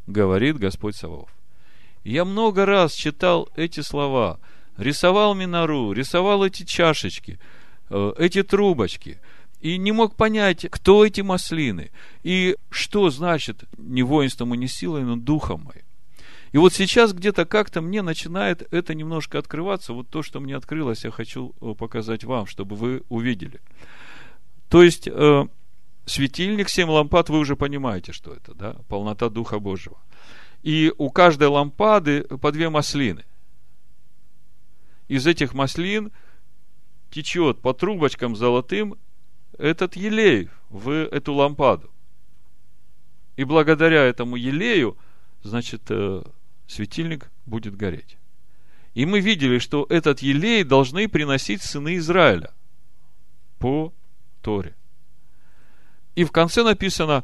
говорит 0.07 0.57
Господь 0.57 0.95
Савов. 0.95 1.29
Я 2.03 2.25
много 2.25 2.65
раз 2.65 2.93
читал 2.93 3.49
эти 3.55 3.81
слова, 3.81 4.39
рисовал 4.77 5.35
минору, 5.35 5.91
рисовал 5.91 6.43
эти 6.43 6.63
чашечки, 6.63 7.37
э, 7.91 8.13
эти 8.17 8.41
трубочки, 8.41 9.19
и 9.59 9.77
не 9.77 9.91
мог 9.91 10.15
понять, 10.15 10.65
кто 10.69 11.05
эти 11.05 11.21
маслины, 11.21 11.91
и 12.23 12.55
что 12.69 13.09
значит 13.09 13.63
не 13.77 14.03
воинством 14.03 14.53
и 14.53 14.57
не 14.57 14.67
силой, 14.67 15.03
но 15.03 15.15
духом 15.15 15.63
моим. 15.63 15.83
И 16.51 16.57
вот 16.57 16.73
сейчас 16.73 17.13
где-то 17.13 17.45
как-то 17.45 17.81
мне 17.81 18.01
начинает 18.01 18.71
это 18.73 18.93
немножко 18.93 19.37
открываться. 19.37 19.93
Вот 19.93 20.09
то, 20.09 20.23
что 20.23 20.39
мне 20.39 20.55
открылось, 20.55 21.03
я 21.03 21.11
хочу 21.11 21.53
э, 21.61 21.73
показать 21.77 22.23
вам, 22.23 22.45
чтобы 22.45 22.75
вы 22.75 23.03
увидели. 23.09 23.59
То 24.69 24.81
есть, 24.81 25.07
э, 25.07 25.47
светильник, 26.05 26.69
семь 26.69 26.89
лампад, 26.89 27.29
вы 27.29 27.39
уже 27.39 27.55
понимаете, 27.55 28.13
что 28.13 28.33
это, 28.33 28.53
да? 28.53 28.75
Полнота 28.87 29.29
Духа 29.29 29.59
Божьего. 29.59 29.97
И 30.63 30.93
у 30.97 31.09
каждой 31.09 31.49
лампады 31.49 32.23
по 32.23 32.51
две 32.51 32.69
маслины. 32.69 33.25
Из 35.07 35.27
этих 35.27 35.53
маслин 35.53 36.11
течет 37.11 37.59
по 37.61 37.73
трубочкам 37.73 38.35
золотым 38.35 38.95
этот 39.57 39.95
елей 39.95 40.49
в 40.69 40.89
эту 40.89 41.33
лампаду. 41.33 41.89
И 43.35 43.43
благодаря 43.43 44.03
этому 44.03 44.35
елею, 44.35 44.97
значит, 45.43 45.83
э, 45.89 46.23
светильник 46.67 47.29
будет 47.45 47.75
гореть. 47.75 48.17
И 48.93 49.05
мы 49.05 49.19
видели, 49.19 49.59
что 49.59 49.85
этот 49.89 50.19
елей 50.21 50.63
должны 50.63 51.07
приносить 51.07 51.61
сыны 51.61 51.97
Израиля 51.97 52.51
по 53.59 53.93
Торе. 54.41 54.75
И 56.15 56.23
в 56.23 56.31
конце 56.31 56.63
написано, 56.63 57.23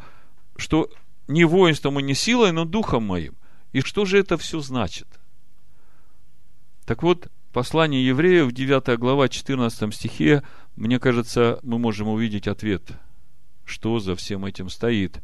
что 0.56 0.90
не 1.28 1.46
воинством 1.46 2.00
и 2.00 2.04
не 2.04 2.14
силой, 2.14 2.52
но 2.52 2.66
духом 2.66 3.04
моим. 3.04 3.36
И 3.72 3.82
что 3.82 4.06
же 4.06 4.20
это 4.20 4.38
все 4.38 4.60
значит? 4.60 5.08
Так 6.86 7.02
вот, 7.02 7.28
послание 7.54 8.06
евреев, 8.06 8.52
9 8.52 9.00
глава, 9.00 9.30
14 9.30 9.94
стихе, 9.94 10.44
мне 10.76 11.00
кажется, 11.00 11.60
мы 11.62 11.78
можем 11.80 12.10
увидеть 12.10 12.48
ответ, 12.48 12.92
что 13.64 14.00
за 14.00 14.16
всем 14.16 14.44
этим 14.46 14.70
стоит. 14.70 15.22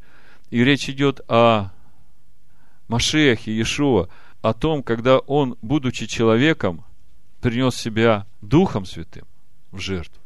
И 0.52 0.64
речь 0.64 0.90
идет 0.90 1.22
о 1.28 1.72
Машехе, 2.88 3.52
Иешуа, 3.52 4.08
о 4.42 4.54
том, 4.54 4.84
когда 4.84 5.20
он, 5.20 5.58
будучи 5.62 6.06
человеком, 6.06 6.86
принес 7.42 7.76
себя 7.76 8.26
Духом 8.42 8.86
Святым 8.86 9.26
в 9.72 9.80
жертву. 9.80 10.22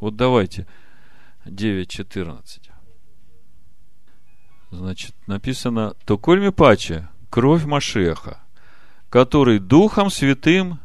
Вот 0.00 0.16
давайте 0.16 0.66
9.14. 1.44 2.70
Значит, 4.70 5.14
написано, 5.26 5.94
то 6.04 6.18
кольми 6.18 6.50
паче, 6.50 7.08
кровь 7.30 7.64
Машеха, 7.64 8.40
который 9.08 9.58
Духом 9.58 10.10
Святым 10.10 10.78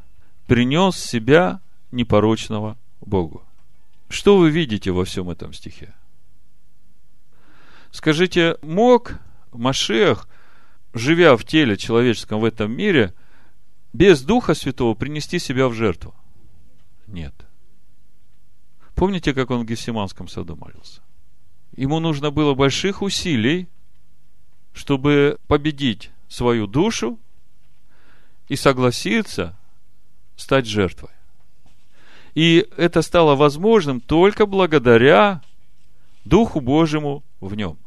принес 0.53 0.97
себя 0.97 1.61
непорочного 1.91 2.77
Богу. 3.01 3.41
Что 4.07 4.37
вы 4.37 4.51
видите 4.51 4.91
во 4.91 5.03
всем 5.03 5.31
этом 5.31 5.51
стихе? 5.51 5.95
Скажите, 7.89 8.57
мог 8.61 9.15
Машех, 9.51 10.27
живя 10.93 11.37
в 11.37 11.43
теле 11.43 11.75
человеческом 11.75 12.39
в 12.39 12.45
этом 12.45 12.71
мире, 12.71 13.15
без 13.93 14.21
Духа 14.21 14.53
Святого 14.53 14.93
принести 14.93 15.39
себя 15.39 15.67
в 15.67 15.73
жертву? 15.73 16.13
Нет. 17.07 17.33
Помните, 18.93 19.33
как 19.33 19.49
он 19.49 19.61
в 19.61 19.65
Гефсиманском 19.65 20.27
саду 20.27 20.55
молился? 20.55 21.01
Ему 21.75 21.99
нужно 21.99 22.29
было 22.29 22.53
больших 22.53 23.01
усилий, 23.01 23.67
чтобы 24.71 25.39
победить 25.47 26.11
свою 26.27 26.67
душу 26.67 27.17
и 28.49 28.55
согласиться 28.55 29.57
стать 30.35 30.65
жертвой. 30.65 31.11
И 32.35 32.67
это 32.77 33.01
стало 33.01 33.35
возможным 33.35 34.01
только 34.01 34.45
благодаря 34.45 35.41
Духу 36.25 36.61
Божьему 36.61 37.23
в 37.39 37.53
нем. 37.55 37.77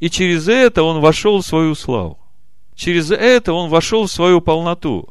И 0.00 0.10
через 0.10 0.48
это 0.48 0.82
он 0.82 1.00
вошел 1.00 1.40
в 1.40 1.46
свою 1.46 1.74
славу. 1.74 2.18
Через 2.74 3.10
это 3.10 3.52
он 3.52 3.70
вошел 3.70 4.06
в 4.06 4.12
свою 4.12 4.40
полноту. 4.40 5.08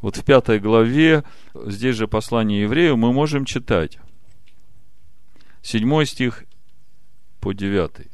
Вот 0.00 0.16
в 0.16 0.24
пятой 0.24 0.58
главе, 0.58 1.24
здесь 1.54 1.96
же 1.96 2.06
послание 2.06 2.62
еврею, 2.62 2.96
мы 2.96 3.12
можем 3.12 3.44
читать. 3.44 3.98
Седьмой 5.62 6.06
стих 6.06 6.44
по 7.40 7.52
девятый. 7.52 8.10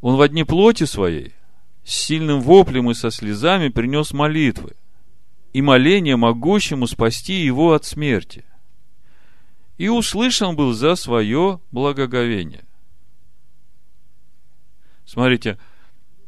Он 0.00 0.16
в 0.16 0.20
одни 0.20 0.44
плоти 0.44 0.84
своей, 0.84 1.32
с 1.84 1.94
сильным 1.94 2.40
воплем 2.40 2.90
и 2.90 2.94
со 2.94 3.10
слезами 3.10 3.68
принес 3.68 4.12
молитвы 4.12 4.74
и 5.52 5.60
моление 5.60 6.16
могущему 6.16 6.86
спасти 6.86 7.44
его 7.44 7.74
от 7.74 7.84
смерти. 7.84 8.44
И 9.76 9.88
услышан 9.88 10.56
был 10.56 10.72
за 10.72 10.94
свое 10.94 11.60
благоговение. 11.70 12.64
Смотрите, 15.04 15.58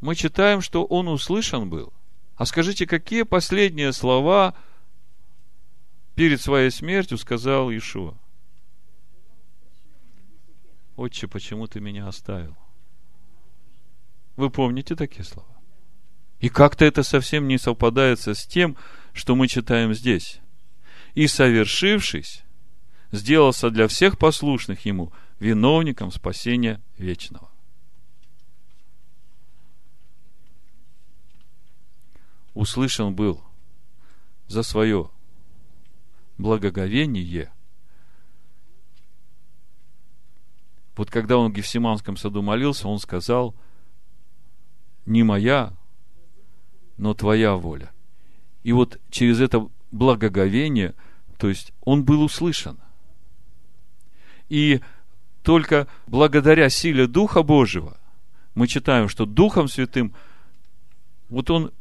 мы 0.00 0.14
читаем, 0.14 0.60
что 0.60 0.84
он 0.84 1.08
услышан 1.08 1.70
был. 1.70 1.92
А 2.37 2.46
скажите, 2.46 2.87
какие 2.87 3.22
последние 3.22 3.92
слова 3.92 4.54
перед 6.14 6.40
своей 6.40 6.70
смертью 6.70 7.16
сказал 7.16 7.70
Ишуа? 7.70 8.14
Отче, 10.96 11.28
почему 11.28 11.66
ты 11.66 11.80
меня 11.80 12.08
оставил? 12.08 12.56
Вы 14.37 14.50
помните 14.50 14.96
такие 14.96 15.24
слова? 15.24 15.48
И 16.40 16.48
как-то 16.48 16.84
это 16.84 17.02
совсем 17.02 17.48
не 17.48 17.56
совпадается 17.56 18.34
с 18.34 18.44
тем, 18.44 18.74
что 18.74 19.03
мы 19.37 19.48
читаем 19.48 19.94
здесь. 19.94 20.40
И 21.14 21.29
совершившись, 21.29 22.44
сделался 23.12 23.70
для 23.70 23.88
всех 23.88 24.18
послушных 24.18 24.85
ему 24.85 25.12
виновником 25.38 26.11
спасения 26.11 26.83
вечного. 26.98 27.48
Услышан 32.53 33.14
был 33.14 33.42
за 34.46 34.62
свое 34.62 35.11
благоговение. 36.38 37.50
Вот 40.96 41.11
когда 41.11 41.38
он 41.38 41.53
в 41.53 41.55
Гефсиманском 41.55 42.16
саду 42.16 42.42
молился, 42.42 42.87
он 42.87 42.98
сказал, 42.98 43.55
не 45.07 45.22
моя, 45.22 45.72
но 46.96 47.14
твоя 47.14 47.57
воля. 47.57 47.92
И 48.64 48.72
вот 48.72 48.98
через 49.11 49.40
это 49.40 49.68
благоговение, 49.92 50.94
то 51.38 51.48
есть 51.48 51.72
он 51.83 52.05
был 52.05 52.22
услышан. 52.22 52.79
И 54.48 54.81
только 55.42 55.87
благодаря 56.07 56.68
силе 56.68 57.07
Духа 57.07 57.42
Божьего 57.42 57.98
мы 58.55 58.66
читаем, 58.66 59.09
что 59.09 59.27
Духом 59.27 59.68
Святым 59.68 60.14
вот 61.29 61.50
он 61.50 61.72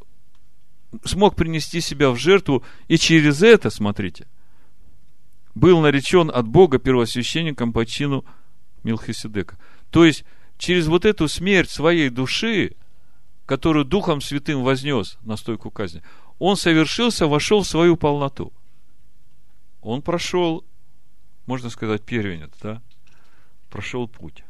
смог 1.05 1.35
принести 1.35 1.81
себя 1.81 2.11
в 2.11 2.17
жертву, 2.17 2.63
и 2.87 2.97
через 2.97 3.41
это, 3.41 3.69
смотрите, 3.69 4.27
был 5.55 5.81
наречен 5.81 6.29
от 6.29 6.47
Бога 6.47 6.79
первосвященником 6.79 7.73
по 7.73 7.85
чину 7.85 8.25
Милхиседека. 8.83 9.57
То 9.89 10.05
есть, 10.05 10.23
через 10.57 10.87
вот 10.87 11.05
эту 11.05 11.27
смерть 11.27 11.69
своей 11.69 12.09
души, 12.09 12.75
которую 13.45 13.85
Духом 13.85 14.21
Святым 14.21 14.63
вознес 14.63 15.17
на 15.23 15.35
стойку 15.35 15.71
казни, 15.71 16.01
он 16.45 16.57
совершился, 16.57 17.25
вошел 17.25 17.61
в 17.63 17.67
свою 17.67 17.95
полноту. 17.95 18.51
Он 19.81 20.01
прошел, 20.01 20.65
можно 21.45 21.69
сказать, 21.69 22.03
первенец, 22.03 22.51
да? 22.61 22.81
Прошел 23.69 24.09
путь. 24.09 24.43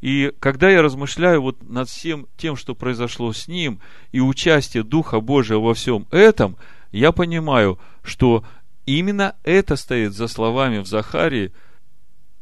И 0.00 0.32
когда 0.40 0.68
я 0.68 0.82
размышляю 0.82 1.40
вот 1.40 1.62
над 1.62 1.88
всем 1.88 2.26
тем, 2.36 2.56
что 2.56 2.74
произошло 2.74 3.32
с 3.32 3.46
ним, 3.46 3.78
и 4.10 4.18
участие 4.18 4.82
Духа 4.82 5.20
Божия 5.20 5.58
во 5.58 5.72
всем 5.72 6.08
этом, 6.10 6.56
я 6.90 7.12
понимаю, 7.12 7.78
что 8.02 8.44
именно 8.84 9.36
это 9.44 9.76
стоит 9.76 10.14
за 10.14 10.26
словами 10.26 10.78
в 10.78 10.88
Захарии, 10.88 11.52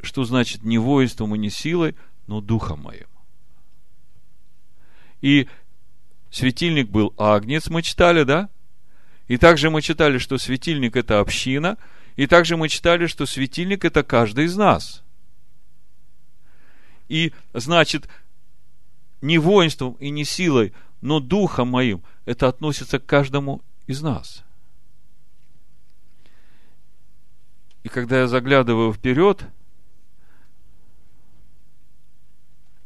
что 0.01 0.25
значит 0.25 0.63
не 0.63 0.79
воинством 0.79 1.35
и 1.35 1.39
не 1.39 1.51
силой, 1.51 1.95
но 2.27 2.41
Духом 2.41 2.85
моим. 2.85 3.07
И 5.21 5.47
светильник 6.31 6.89
был 6.89 7.15
агнец, 7.17 7.69
мы 7.69 7.83
читали, 7.83 8.25
да? 8.25 8.49
И 9.29 9.37
также 9.37 9.71
мы 9.71 9.83
читали, 9.83 10.19
что 10.19 10.39
светильник– 10.39 10.97
это 10.99 11.21
община, 11.21 11.79
и 12.17 12.27
также 12.27 12.57
мы 12.57 12.69
читали, 12.69 13.07
что 13.07 13.27
светильник– 13.27 13.85
это 13.87 14.03
каждый 14.03 14.45
из 14.45 14.57
нас. 14.57 15.03
И, 17.09 17.33
значит, 17.55 18.09
не 19.21 19.39
воинством 19.39 19.95
и 19.95 20.11
не 20.11 20.25
силой, 20.25 20.73
но 21.01 21.21
духом 21.21 21.69
моим 21.69 22.03
это 22.25 22.49
относится 22.49 22.99
к 22.99 23.07
каждому 23.07 23.63
из 23.87 24.03
нас. 24.03 24.45
когда 27.97 28.19
я 28.19 28.27
заглядываю 28.27 28.93
вперед, 28.93 29.43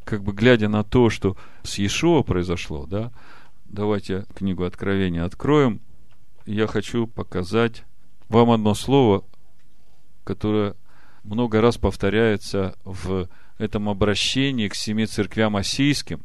как 0.05 0.23
бы 0.23 0.33
глядя 0.33 0.69
на 0.69 0.85
то, 0.85 1.11
что 1.11 1.37
с 1.65 1.79
Иешуа 1.81 2.23
произошло, 2.23 2.87
да, 2.87 3.11
давайте 3.71 4.27
книгу 4.35 4.65
Откровения 4.65 5.25
откроем. 5.25 5.81
Я 6.45 6.67
хочу 6.67 7.07
показать 7.07 7.85
вам 8.29 8.51
одно 8.51 8.75
слово, 8.75 9.25
которое 10.25 10.75
много 11.23 11.61
раз 11.61 11.79
повторяется 11.79 12.77
в 12.85 13.29
этом 13.59 13.89
обращении 13.89 14.69
к 14.69 14.75
семи 14.75 15.07
церквям 15.07 15.57
осийским, 15.57 16.25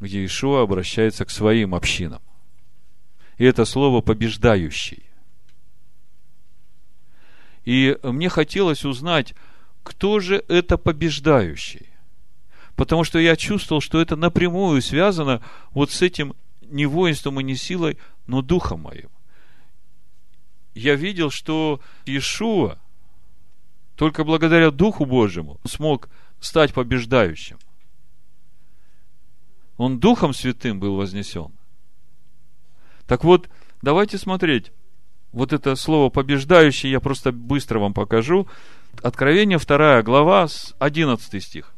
где 0.00 0.24
Ишуа 0.24 0.62
обращается 0.62 1.24
к 1.24 1.30
своим 1.30 1.74
общинам. 1.74 2.22
И 3.36 3.44
это 3.44 3.64
слово 3.64 4.00
«побеждающий». 4.00 5.04
И 7.64 7.98
мне 8.02 8.30
хотелось 8.30 8.84
узнать, 8.84 9.34
кто 9.82 10.20
же 10.20 10.42
это 10.48 10.78
побеждающий. 10.78 11.87
Потому 12.78 13.02
что 13.02 13.18
я 13.18 13.34
чувствовал, 13.34 13.80
что 13.80 14.00
это 14.00 14.14
напрямую 14.14 14.80
связано 14.82 15.42
вот 15.72 15.90
с 15.90 16.00
этим 16.00 16.34
не 16.62 16.86
воинством 16.86 17.40
и 17.40 17.42
не 17.42 17.56
силой, 17.56 17.98
но 18.28 18.40
духом 18.40 18.82
моим. 18.82 19.08
Я 20.74 20.94
видел, 20.94 21.30
что 21.32 21.80
Иешуа 22.06 22.78
только 23.96 24.22
благодаря 24.22 24.70
Духу 24.70 25.06
Божьему 25.06 25.58
смог 25.64 26.08
стать 26.38 26.72
побеждающим. 26.72 27.58
Он 29.76 29.98
Духом 29.98 30.32
Святым 30.32 30.78
был 30.78 30.94
вознесен. 30.94 31.50
Так 33.08 33.24
вот, 33.24 33.48
давайте 33.82 34.18
смотреть, 34.18 34.70
вот 35.32 35.52
это 35.52 35.74
слово 35.74 36.10
побеждающий 36.10 36.90
я 36.90 37.00
просто 37.00 37.32
быстро 37.32 37.80
вам 37.80 37.92
покажу. 37.92 38.46
Откровение 39.02 39.58
2 39.58 40.02
глава, 40.04 40.46
11 40.78 41.42
стих. 41.42 41.74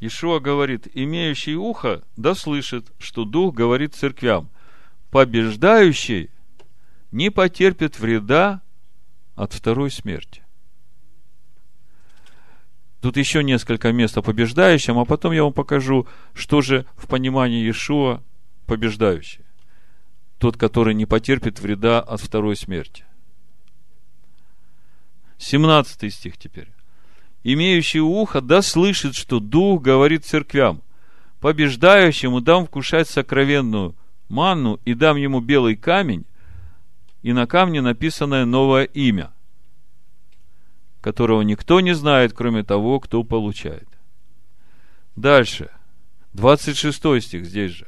Ишуа 0.00 0.40
говорит, 0.40 0.88
имеющий 0.94 1.56
ухо, 1.56 2.02
да 2.16 2.34
слышит, 2.34 2.90
что 2.98 3.24
Дух 3.24 3.54
говорит 3.54 3.94
церквям, 3.94 4.48
побеждающий 5.10 6.30
не 7.12 7.30
потерпит 7.30 7.98
вреда 7.98 8.62
от 9.34 9.52
второй 9.52 9.90
смерти. 9.90 10.42
Тут 13.00 13.16
еще 13.16 13.42
несколько 13.42 13.92
мест 13.92 14.16
о 14.16 14.22
побеждающем, 14.22 14.98
а 14.98 15.04
потом 15.04 15.32
я 15.32 15.44
вам 15.44 15.52
покажу, 15.52 16.06
что 16.34 16.60
же 16.60 16.86
в 16.96 17.06
понимании 17.06 17.62
Иешуа 17.62 18.22
побеждающий 18.66 19.44
тот, 20.40 20.56
который 20.56 20.94
не 20.94 21.04
потерпит 21.04 21.60
вреда 21.60 22.00
от 22.00 22.20
второй 22.20 22.56
смерти. 22.56 23.04
17 25.36 26.12
стих 26.12 26.38
теперь. 26.38 26.68
Имеющий 27.42 28.00
ухо, 28.00 28.40
да 28.40 28.62
слышит, 28.62 29.14
что 29.14 29.40
Дух 29.40 29.82
говорит 29.82 30.24
церквям. 30.24 30.82
Побеждающему 31.40 32.40
дам 32.40 32.66
вкушать 32.66 33.08
сокровенную 33.08 33.94
манну 34.28 34.78
и 34.84 34.94
дам 34.94 35.16
ему 35.16 35.40
белый 35.40 35.74
камень, 35.74 36.26
и 37.22 37.32
на 37.32 37.46
камне 37.46 37.80
написанное 37.80 38.44
новое 38.44 38.84
имя, 38.84 39.30
которого 41.00 41.42
никто 41.42 41.80
не 41.80 41.94
знает, 41.94 42.32
кроме 42.32 42.62
того, 42.62 43.00
кто 43.00 43.24
получает. 43.24 43.88
Дальше. 45.16 45.70
26 46.34 47.22
стих 47.22 47.44
здесь 47.44 47.72
же. 47.72 47.86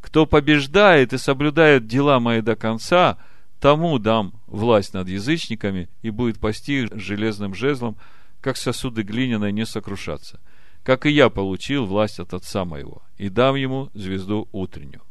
Кто 0.00 0.26
побеждает 0.26 1.12
и 1.12 1.18
соблюдает 1.18 1.86
дела 1.86 2.20
мои 2.20 2.40
до 2.40 2.54
конца, 2.54 3.18
тому 3.60 3.98
дам 3.98 4.32
власть 4.46 4.94
над 4.94 5.08
язычниками 5.08 5.88
и 6.02 6.10
будет 6.10 6.38
пасти 6.38 6.88
железным 6.92 7.54
жезлом, 7.54 7.96
как 8.40 8.56
сосуды 8.56 9.02
глиняные 9.02 9.52
не 9.52 9.66
сокрушаться. 9.66 10.40
Как 10.82 11.06
и 11.06 11.10
я 11.10 11.28
получил 11.28 11.86
власть 11.86 12.18
от 12.18 12.34
отца 12.34 12.64
моего, 12.64 13.02
и 13.16 13.28
дам 13.28 13.56
ему 13.56 13.90
звезду 13.94 14.48
утреннюю. 14.52 15.02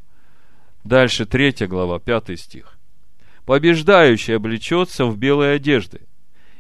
Дальше 0.84 1.26
третья 1.26 1.68
глава, 1.68 2.00
пятый 2.00 2.38
стих. 2.38 2.78
Побеждающий 3.46 4.36
облечется 4.36 5.06
в 5.06 5.18
белые 5.18 5.56
одежды, 5.56 6.02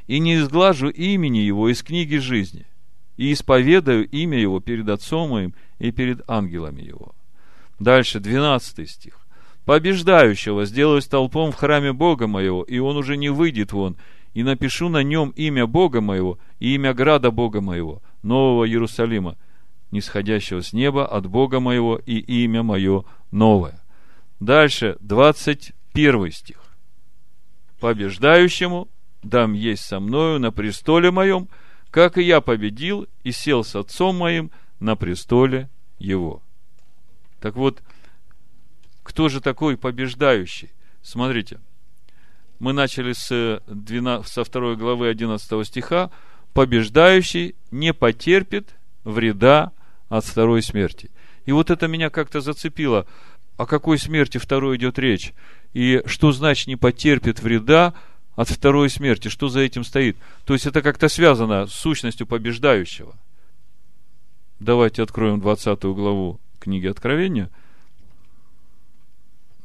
и 0.07 0.19
не 0.19 0.35
изглажу 0.35 0.89
имени 0.89 1.39
его 1.39 1.69
из 1.69 1.83
книги 1.83 2.17
жизни, 2.17 2.65
и 3.17 3.33
исповедаю 3.33 4.07
имя 4.07 4.39
его 4.39 4.59
перед 4.59 4.87
отцом 4.89 5.31
моим 5.31 5.53
и 5.79 5.91
перед 5.91 6.21
ангелами 6.29 6.81
его. 6.81 7.13
Дальше, 7.79 8.19
12 8.19 8.89
стих. 8.89 9.19
Побеждающего 9.65 10.65
сделаю 10.65 11.01
столпом 11.01 11.51
в 11.51 11.55
храме 11.55 11.91
Бога 11.91 12.27
моего, 12.27 12.63
и 12.63 12.79
он 12.79 12.95
уже 12.95 13.17
не 13.17 13.29
выйдет 13.29 13.73
вон, 13.73 13.97
и 14.37 14.43
напишу 14.43 14.87
на 14.87 15.01
нем 15.01 15.31
имя 15.31 15.65
Бога 15.65 15.99
моего 15.99 16.37
и 16.59 16.75
имя 16.75 16.93
града 16.93 17.31
Бога 17.31 17.59
моего, 17.59 18.03
Нового 18.21 18.67
Иерусалима, 18.67 19.35
нисходящего 19.89 20.61
с 20.61 20.73
неба 20.73 21.07
от 21.07 21.25
Бога 21.25 21.59
моего 21.59 21.99
и 22.05 22.19
имя 22.43 22.61
мое 22.61 23.03
новое. 23.31 23.81
Дальше, 24.39 24.95
21 24.99 26.31
стих. 26.31 26.61
Побеждающему 27.79 28.87
дам 29.23 29.53
есть 29.53 29.83
со 29.83 29.99
мною 29.99 30.39
на 30.39 30.51
престоле 30.51 31.09
моем, 31.09 31.47
как 31.89 32.19
и 32.19 32.21
я 32.21 32.39
победил 32.39 33.07
и 33.23 33.31
сел 33.31 33.63
с 33.63 33.75
отцом 33.75 34.17
моим 34.17 34.51
на 34.79 34.95
престоле 34.95 35.67
его. 35.97 36.43
Так 37.39 37.55
вот, 37.55 37.81
кто 39.01 39.29
же 39.29 39.41
такой 39.41 39.77
побеждающий? 39.77 40.69
Смотрите, 41.01 41.59
мы 42.59 42.73
начали 42.73 43.13
с 43.13 43.61
12, 43.67 44.27
со 44.27 44.43
второй 44.43 44.75
главы 44.75 45.09
11 45.09 45.67
стиха. 45.67 46.09
Побеждающий 46.53 47.55
не 47.71 47.93
потерпит 47.93 48.75
вреда 49.03 49.71
от 50.09 50.25
второй 50.25 50.61
смерти. 50.61 51.11
И 51.45 51.51
вот 51.51 51.69
это 51.69 51.87
меня 51.87 52.09
как-то 52.09 52.41
зацепило. 52.41 53.05
О 53.57 53.65
какой 53.65 53.97
смерти 53.97 54.37
второй 54.37 54.77
идет 54.77 54.99
речь? 54.99 55.33
И 55.73 56.01
что 56.05 56.31
значит 56.31 56.67
не 56.67 56.75
потерпит 56.75 57.39
вреда 57.39 57.93
от 58.35 58.49
второй 58.49 58.89
смерти? 58.89 59.27
Что 59.27 59.49
за 59.49 59.61
этим 59.61 59.83
стоит? 59.83 60.17
То 60.45 60.53
есть 60.53 60.65
это 60.65 60.81
как-то 60.81 61.09
связано 61.09 61.67
с 61.67 61.73
сущностью 61.73 62.27
побеждающего. 62.27 63.15
Давайте 64.59 65.03
откроем 65.03 65.39
20 65.39 65.83
главу 65.83 66.39
книги 66.59 66.87
Откровения, 66.87 67.49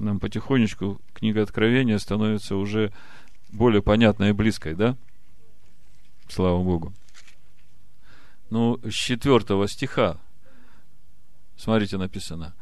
нам 0.03 0.21
потихонечку 0.21 1.01
книга 1.15 1.43
Откровения 1.43 1.99
становится 1.99 2.57
уже 2.57 2.93
более 3.51 3.83
понятной 3.83 4.31
и 4.31 4.33
близкой, 4.33 4.75
да? 4.75 4.97
Слава 6.29 6.63
Богу. 6.63 6.93
Ну, 8.51 8.79
с 8.85 8.93
четвертого 8.93 9.69
стиха, 9.69 10.19
смотрите, 11.57 11.97
написано, 11.97 12.55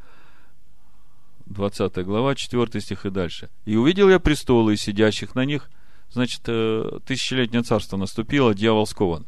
20 1.46 2.04
глава, 2.04 2.34
4 2.34 2.80
стих 2.80 3.06
и 3.06 3.10
дальше. 3.10 3.48
«И 3.64 3.76
увидел 3.76 4.08
я 4.08 4.20
престолы 4.20 4.74
и 4.74 4.76
сидящих 4.76 5.34
на 5.34 5.44
них». 5.44 5.68
Значит, 6.12 6.42
э, 6.46 6.98
тысячелетнее 7.06 7.62
царство 7.62 7.96
наступило, 7.96 8.54
дьявол 8.54 8.86
скован. 8.86 9.26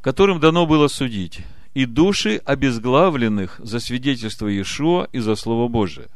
«Которым 0.00 0.40
дано 0.40 0.66
было 0.66 0.88
судить 0.88 1.40
и 1.74 1.86
души 1.86 2.40
обезглавленных 2.44 3.60
за 3.62 3.80
свидетельство 3.80 4.48
Иешуа 4.48 5.08
и 5.12 5.20
за 5.20 5.36
Слово 5.36 5.68
Божие, 5.68 6.08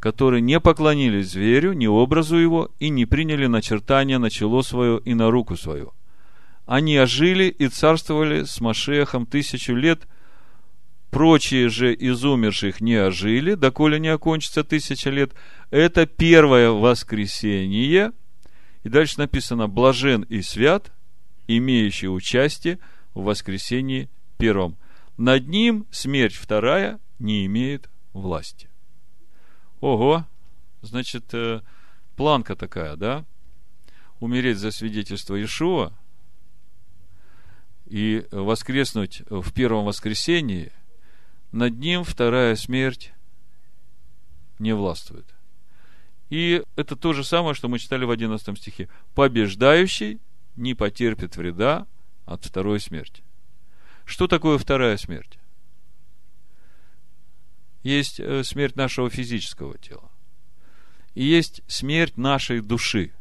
которые 0.00 0.40
не 0.40 0.58
поклонились 0.60 1.30
зверю, 1.30 1.72
ни 1.72 1.86
образу 1.86 2.36
его, 2.36 2.70
и 2.78 2.88
не 2.88 3.06
приняли 3.06 3.46
начертания 3.46 4.18
на 4.18 4.30
чело 4.30 4.62
свое 4.62 5.00
и 5.04 5.14
на 5.14 5.30
руку 5.30 5.56
свою. 5.56 5.92
Они 6.66 6.96
ожили 6.96 7.44
и 7.44 7.68
царствовали 7.68 8.44
с 8.44 8.60
Машехом 8.60 9.26
тысячу 9.26 9.74
лет, 9.74 10.06
прочие 11.10 11.68
же 11.68 11.92
из 11.94 12.24
умерших 12.24 12.80
не 12.80 12.96
ожили, 12.96 13.54
доколе 13.54 14.00
не 14.00 14.08
окончится 14.08 14.64
тысяча 14.64 15.10
лет. 15.10 15.32
Это 15.70 16.06
первое 16.06 16.70
воскресение. 16.70 18.12
И 18.82 18.88
дальше 18.88 19.18
написано, 19.18 19.68
блажен 19.68 20.22
и 20.22 20.42
свят, 20.42 20.90
имеющий 21.46 22.08
участие 22.08 22.78
в 23.14 23.24
воскресении 23.24 24.08
первом. 24.42 24.76
Над 25.16 25.46
ним 25.46 25.86
смерть 25.92 26.34
вторая 26.34 26.98
не 27.20 27.46
имеет 27.46 27.88
власти. 28.12 28.68
Ого! 29.80 30.26
Значит, 30.80 31.32
э, 31.32 31.60
планка 32.16 32.56
такая, 32.56 32.96
да? 32.96 33.24
Умереть 34.18 34.58
за 34.58 34.72
свидетельство 34.72 35.36
Иешуа 35.36 35.92
и 37.86 38.26
воскреснуть 38.32 39.22
в 39.30 39.52
первом 39.52 39.84
воскресении, 39.84 40.72
над 41.52 41.78
ним 41.78 42.02
вторая 42.02 42.56
смерть 42.56 43.12
не 44.58 44.74
властвует. 44.74 45.26
И 46.30 46.64
это 46.74 46.96
то 46.96 47.12
же 47.12 47.22
самое, 47.22 47.54
что 47.54 47.68
мы 47.68 47.78
читали 47.78 48.04
в 48.04 48.10
11 48.10 48.58
стихе. 48.58 48.88
Побеждающий 49.14 50.18
не 50.56 50.74
потерпит 50.74 51.36
вреда 51.36 51.86
от 52.24 52.44
второй 52.44 52.80
смерти. 52.80 53.22
Что 54.12 54.28
такое 54.28 54.58
вторая 54.58 54.98
смерть? 54.98 55.38
Есть 57.82 58.20
э, 58.20 58.44
смерть 58.44 58.76
нашего 58.76 59.08
физического 59.08 59.78
тела. 59.78 60.10
и 61.14 61.24
есть 61.24 61.62
смерть 61.66 62.18
нашей 62.18 62.60
души, 62.60 63.12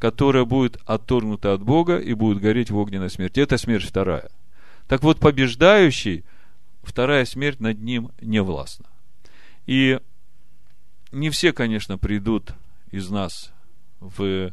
которая 0.00 0.44
будет 0.44 0.76
отторгнута 0.86 1.52
от 1.52 1.62
Бога 1.62 1.98
и 1.98 2.14
будет 2.14 2.40
гореть 2.40 2.72
в 2.72 2.76
огненной 2.76 3.10
смерти. 3.10 3.38
Это 3.38 3.58
смерть 3.58 3.84
вторая. 3.84 4.28
Так 4.88 5.04
вот, 5.04 5.20
побеждающий, 5.20 6.24
вторая 6.82 7.24
смерть 7.24 7.60
над 7.60 7.80
ним 7.80 8.10
не 8.20 8.42
властна. 8.42 8.86
И 9.66 10.00
не 11.12 11.30
все, 11.30 11.52
конечно, 11.52 11.96
придут 11.96 12.54
из 12.90 13.08
нас 13.08 13.52
в 14.00 14.52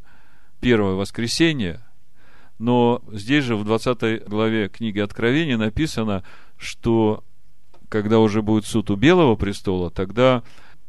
первое 0.59 0.93
воскресенье, 0.93 1.81
но 2.57 3.01
здесь 3.11 3.43
же 3.43 3.55
в 3.55 3.63
20 3.63 4.27
главе 4.27 4.69
книги 4.69 4.99
Откровения 4.99 5.57
написано, 5.57 6.23
что 6.57 7.23
когда 7.89 8.19
уже 8.19 8.41
будет 8.41 8.65
суд 8.65 8.89
у 8.89 8.95
Белого 8.95 9.35
престола, 9.35 9.91
тогда 9.91 10.43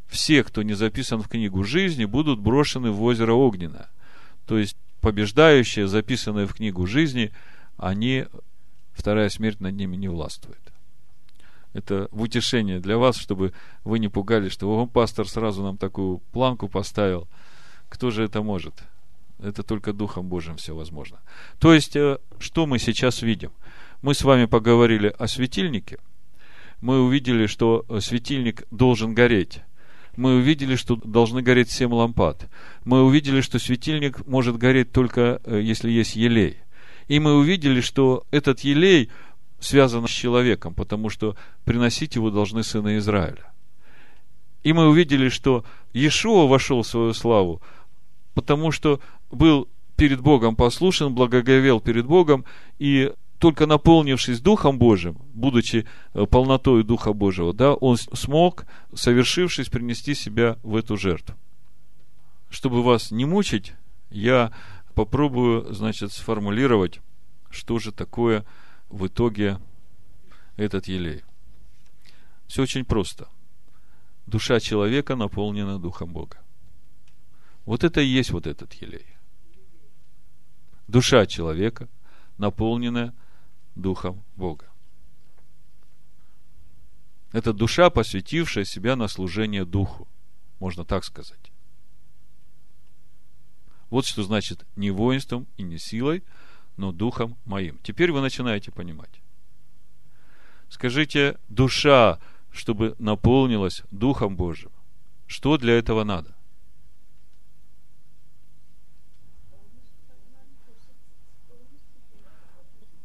все, 0.09 0.45
кто 0.45 0.63
не 0.63 0.75
записан 0.75 1.21
в 1.21 1.29
книгу 1.29 1.65
жизни, 1.65 2.05
будут 2.05 2.39
брошены 2.39 2.91
в 2.91 3.03
озеро 3.03 3.33
Огненное. 3.33 3.89
То 4.47 4.59
есть 4.59 4.77
побеждающие, 5.01 5.89
записанные 5.89 6.47
в 6.47 6.55
книгу 6.55 6.87
жизни, 6.87 7.33
они, 7.77 8.27
вторая 8.93 9.29
смерть 9.29 9.61
над 9.61 9.75
ними 9.75 9.97
не 9.97 10.09
властвует. 10.09 10.61
Это 11.73 12.09
в 12.11 12.23
утешение 12.23 12.81
для 12.81 12.97
вас, 12.97 13.17
чтобы 13.17 13.53
вы 13.85 13.99
не 13.99 14.09
пугались, 14.09 14.53
что 14.53 14.69
о, 14.69 14.87
пастор 14.87 15.29
сразу 15.29 15.63
нам 15.63 15.77
такую 15.77 16.19
планку 16.33 16.69
поставил. 16.69 17.29
Кто 17.89 18.11
же 18.11 18.25
это 18.25 18.43
может? 18.43 18.83
Это 19.39 19.63
только 19.63 19.93
Духом 19.93 20.29
Божьим 20.29 20.57
все 20.57 20.75
возможно. 20.75 21.21
То 21.59 21.75
есть, 21.75 21.97
э, 21.97 22.19
что 22.39 22.67
мы 22.67 22.79
сейчас 22.79 23.23
видим? 23.23 23.53
Мы 24.03 24.15
с 24.15 24.23
вами 24.23 24.47
поговорили 24.47 25.15
о 25.19 25.27
светильнике. 25.27 25.99
Мы 26.81 27.01
увидели, 27.01 27.47
что 27.47 27.85
светильник 28.01 28.65
должен 28.71 29.15
гореть 29.15 29.63
мы 30.17 30.37
увидели, 30.37 30.77
что 30.77 30.97
должны 30.97 31.43
гореть 31.43 31.71
семь 31.71 31.93
лампад. 31.93 32.49
Мы 32.85 33.03
увидели, 33.03 33.41
что 33.41 33.59
светильник 33.59 34.27
может 34.27 34.57
гореть 34.57 34.91
только 34.91 35.41
э, 35.45 35.61
если 35.63 35.91
есть 35.91 36.17
елей. 36.17 36.57
И 37.09 37.21
мы 37.21 37.37
увидели, 37.37 37.81
что 37.81 38.25
этот 38.31 38.61
елей 38.61 39.11
связан 39.61 40.07
с 40.07 40.11
человеком, 40.11 40.75
потому 40.75 41.11
что 41.11 41.37
приносить 41.65 42.17
его 42.17 42.31
должны 42.31 42.63
сыны 42.63 42.97
Израиля. 42.99 43.53
И 44.65 44.73
мы 44.73 44.89
увидели, 44.89 45.29
что 45.29 45.65
Иешуа 45.93 46.47
вошел 46.47 46.83
в 46.83 46.87
свою 46.87 47.13
славу, 47.13 47.63
потому 48.35 48.73
что 48.73 49.01
был 49.31 49.69
перед 49.97 50.21
Богом 50.21 50.57
послушен, 50.57 51.15
благоговел 51.15 51.81
перед 51.81 52.07
Богом, 52.07 52.45
и 52.79 53.13
только 53.39 53.67
наполнившись 53.67 54.41
Духом 54.41 54.79
Божьим, 54.79 55.19
будучи 55.35 55.87
э, 56.15 56.27
полнотой 56.27 56.85
Духа 56.85 57.13
Божьего, 57.13 57.53
да, 57.53 57.75
он 57.75 57.97
смог, 57.97 58.67
совершившись, 58.95 59.69
принести 59.69 60.15
себя 60.15 60.59
в 60.63 60.77
эту 60.77 60.97
жертву. 60.97 61.37
Чтобы 62.49 62.83
вас 62.83 63.11
не 63.11 63.25
мучить, 63.25 63.75
я 64.11 64.53
попробую, 64.95 65.73
значит, 65.75 66.13
сформулировать, 66.13 67.01
что 67.51 67.79
же 67.79 67.93
такое 67.93 68.45
в 68.89 69.07
итоге 69.07 69.59
этот 70.57 70.89
елей. 70.89 71.23
Все 72.47 72.63
очень 72.63 72.85
просто. 72.85 73.29
Душа 74.27 74.61
человека 74.61 75.17
наполнена 75.17 75.79
Духом 75.79 76.13
Бога. 76.13 76.39
Вот 77.65 77.85
это 77.85 78.01
и 78.01 78.07
есть 78.07 78.31
вот 78.31 78.47
этот 78.47 78.73
елей. 78.75 79.16
Душа 80.89 81.27
человека, 81.27 81.89
наполненная 82.39 83.13
Духом 83.75 84.23
Бога. 84.37 84.67
Это 87.33 87.53
душа, 87.53 87.91
посвятившая 87.91 88.65
себя 88.65 88.97
на 88.97 89.09
служение 89.09 89.65
Духу. 89.65 90.09
Можно 90.59 90.85
так 90.85 91.05
сказать. 91.05 91.53
Вот 93.91 94.07
что 94.07 94.23
значит 94.23 94.67
не 94.77 94.91
воинством 94.91 95.47
и 95.57 95.63
не 95.63 95.79
силой, 95.79 96.25
но 96.77 96.93
духом 96.93 97.37
моим. 97.45 97.79
Теперь 97.83 98.13
вы 98.13 98.21
начинаете 98.21 98.71
понимать. 98.71 99.21
Скажите, 100.69 101.39
душа, 101.49 102.19
чтобы 102.51 102.97
наполнилась 102.99 103.83
Духом 103.91 104.37
Божьим, 104.37 104.71
что 105.27 105.57
для 105.57 105.79
этого 105.79 106.05
надо? 106.05 106.36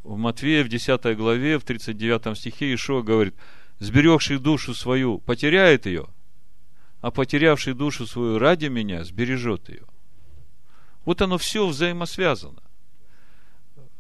В 0.03 0.17
Матвея 0.17 0.63
в 0.63 0.69
10 0.69 1.17
главе, 1.17 1.57
в 1.59 1.63
39 1.63 2.37
стихе 2.37 2.73
Ишуа 2.73 3.01
говорит, 3.01 3.35
сберегший 3.79 4.39
душу 4.39 4.73
свою 4.73 5.19
потеряет 5.19 5.85
ее, 5.85 6.07
а 7.01 7.11
потерявший 7.11 7.73
душу 7.73 8.05
свою 8.07 8.39
ради 8.39 8.67
меня 8.67 9.03
сбережет 9.03 9.69
ее. 9.69 9.83
Вот 11.05 11.21
оно 11.21 11.37
все 11.37 11.65
взаимосвязано. 11.65 12.61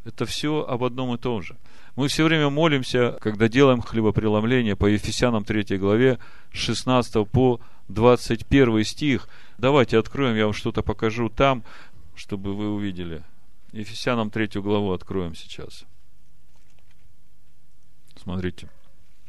Это 0.03 0.25
все 0.25 0.65
об 0.67 0.83
одном 0.83 1.13
и 1.13 1.17
том 1.17 1.43
же. 1.43 1.57
Мы 1.95 2.07
все 2.07 2.23
время 2.23 2.49
молимся, 2.49 3.17
когда 3.21 3.47
делаем 3.47 3.81
хлебопреломление 3.81 4.75
по 4.75 4.87
Ефесянам 4.87 5.43
3 5.43 5.77
главе, 5.77 6.19
16 6.51 7.29
по 7.29 7.59
21 7.89 8.83
стих. 8.83 9.27
Давайте 9.57 9.97
откроем, 9.97 10.35
я 10.35 10.45
вам 10.45 10.53
что-то 10.53 10.81
покажу 10.81 11.29
там, 11.29 11.63
чтобы 12.15 12.55
вы 12.55 12.69
увидели. 12.69 13.23
Ефесянам 13.71 14.29
3 14.29 14.61
главу 14.61 14.91
откроем 14.91 15.35
сейчас. 15.35 15.85
Смотрите. 18.15 18.69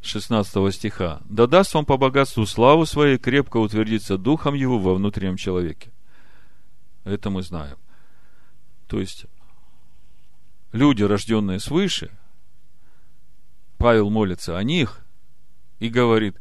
16 0.01 0.75
стиха. 0.75 1.21
«Да 1.25 1.47
даст 1.47 1.73
вам 1.73 1.85
по 1.85 1.97
богатству 1.97 2.45
славу 2.45 2.85
своей 2.85 3.17
крепко 3.17 3.57
утвердиться 3.57 4.17
духом 4.17 4.53
его 4.53 4.77
во 4.77 4.95
внутреннем 4.95 5.37
человеке». 5.37 5.91
Это 7.05 7.29
мы 7.29 7.41
знаем. 7.41 7.77
То 8.87 8.99
есть, 8.99 9.25
люди, 10.71 11.03
рожденные 11.03 11.59
свыше, 11.59 12.11
Павел 13.77 14.09
молится 14.09 14.57
о 14.57 14.63
них 14.63 15.01
и 15.79 15.89
говорит, 15.89 16.37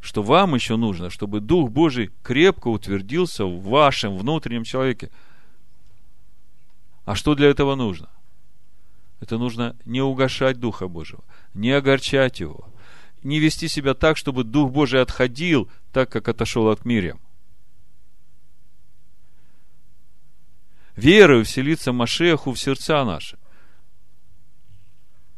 что 0.00 0.22
вам 0.22 0.54
еще 0.54 0.76
нужно, 0.76 1.10
чтобы 1.10 1.40
Дух 1.40 1.70
Божий 1.70 2.10
крепко 2.22 2.68
утвердился 2.68 3.44
в 3.44 3.62
вашем 3.62 4.16
внутреннем 4.16 4.64
человеке. 4.64 5.10
А 7.04 7.14
что 7.14 7.34
для 7.34 7.48
этого 7.48 7.74
нужно? 7.74 8.08
Это 9.20 9.38
нужно 9.38 9.76
не 9.84 10.00
угошать 10.00 10.58
Духа 10.58 10.88
Божьего, 10.88 11.22
не 11.54 11.70
огорчать 11.70 12.40
его, 12.40 12.68
не 13.22 13.38
вести 13.38 13.68
себя 13.68 13.94
так, 13.94 14.16
чтобы 14.16 14.44
Дух 14.44 14.70
Божий 14.72 15.00
отходил, 15.00 15.70
так 15.92 16.10
как 16.10 16.28
отошел 16.28 16.68
от 16.68 16.84
Мирьям. 16.84 17.20
Верою 20.96 21.44
вселиться 21.44 21.92
Машеху 21.92 22.52
в 22.52 22.58
сердца 22.58 23.04
наши. 23.04 23.38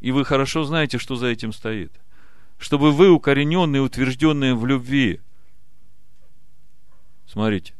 И 0.00 0.12
вы 0.12 0.24
хорошо 0.24 0.64
знаете, 0.64 0.98
что 0.98 1.16
за 1.16 1.28
этим 1.28 1.52
стоит. 1.52 1.92
Чтобы 2.58 2.92
вы, 2.92 3.10
укорененные, 3.10 3.82
утвержденные 3.82 4.54
в 4.54 4.66
любви, 4.66 5.20
смотрите, 7.26 7.74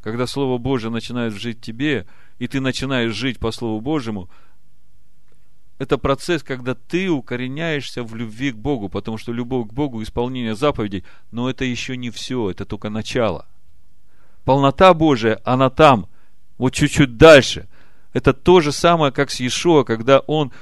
когда 0.00 0.26
Слово 0.26 0.58
Божье 0.58 0.90
начинает 0.90 1.32
жить 1.32 1.58
в 1.58 1.60
тебе, 1.62 2.06
и 2.42 2.48
ты 2.48 2.60
начинаешь 2.60 3.14
жить 3.14 3.38
по 3.38 3.52
Слову 3.52 3.80
Божьему– 3.80 4.28
это 5.78 5.96
процесс, 5.96 6.42
когда 6.42 6.74
ты 6.74 7.08
укореняешься 7.08 8.02
в 8.02 8.16
любви 8.16 8.50
к 8.50 8.56
Богу, 8.56 8.88
потому 8.88 9.16
что 9.16 9.32
любовь 9.32 9.68
к 9.68 9.72
Богу, 9.72 10.02
исполнение 10.02 10.56
заповедей, 10.56 11.04
но 11.30 11.48
это 11.48 11.64
еще 11.64 11.96
не 11.96 12.10
все, 12.10 12.50
это 12.50 12.64
только 12.64 12.90
начало. 12.90 13.46
Полнота 14.44 14.92
Божия, 14.92 15.40
она 15.44 15.70
там, 15.70 16.08
вот 16.58 16.74
чуть-чуть 16.74 17.16
дальше. 17.16 17.68
Это 18.12 18.32
то 18.32 18.60
же 18.60 18.72
самое, 18.72 19.12
как 19.12 19.30
с 19.30 19.38
Иешуа, 19.38 19.84
когда 19.84 20.18
он, 20.18 20.52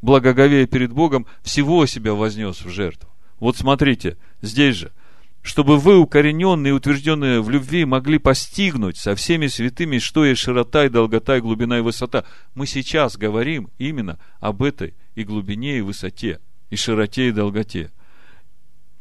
благоговея 0.00 0.66
перед 0.66 0.90
Богом, 0.90 1.26
всего 1.42 1.84
себя 1.84 2.14
вознес 2.14 2.62
в 2.62 2.70
жертву. 2.70 3.10
Вот 3.40 3.58
смотрите, 3.58 4.16
здесь 4.40 4.76
же– 4.76 4.92
чтобы 5.46 5.78
вы, 5.78 5.96
укорененные 5.96 6.72
и 6.72 6.74
утвержденные 6.74 7.40
в 7.40 7.48
любви, 7.50 7.84
могли 7.84 8.18
постигнуть 8.18 8.98
со 8.98 9.14
всеми 9.14 9.46
святыми, 9.46 9.98
что 9.98 10.24
есть 10.24 10.40
широта 10.40 10.84
и 10.84 10.88
долгота 10.88 11.36
и 11.36 11.40
глубина 11.40 11.78
и 11.78 11.82
высота. 11.82 12.24
Мы 12.56 12.66
сейчас 12.66 13.16
говорим 13.16 13.70
именно 13.78 14.18
об 14.40 14.64
этой 14.64 14.94
и 15.14 15.22
глубине, 15.22 15.78
и 15.78 15.82
высоте, 15.82 16.40
и 16.70 16.74
широте, 16.74 17.28
и 17.28 17.32
долготе. 17.32 17.92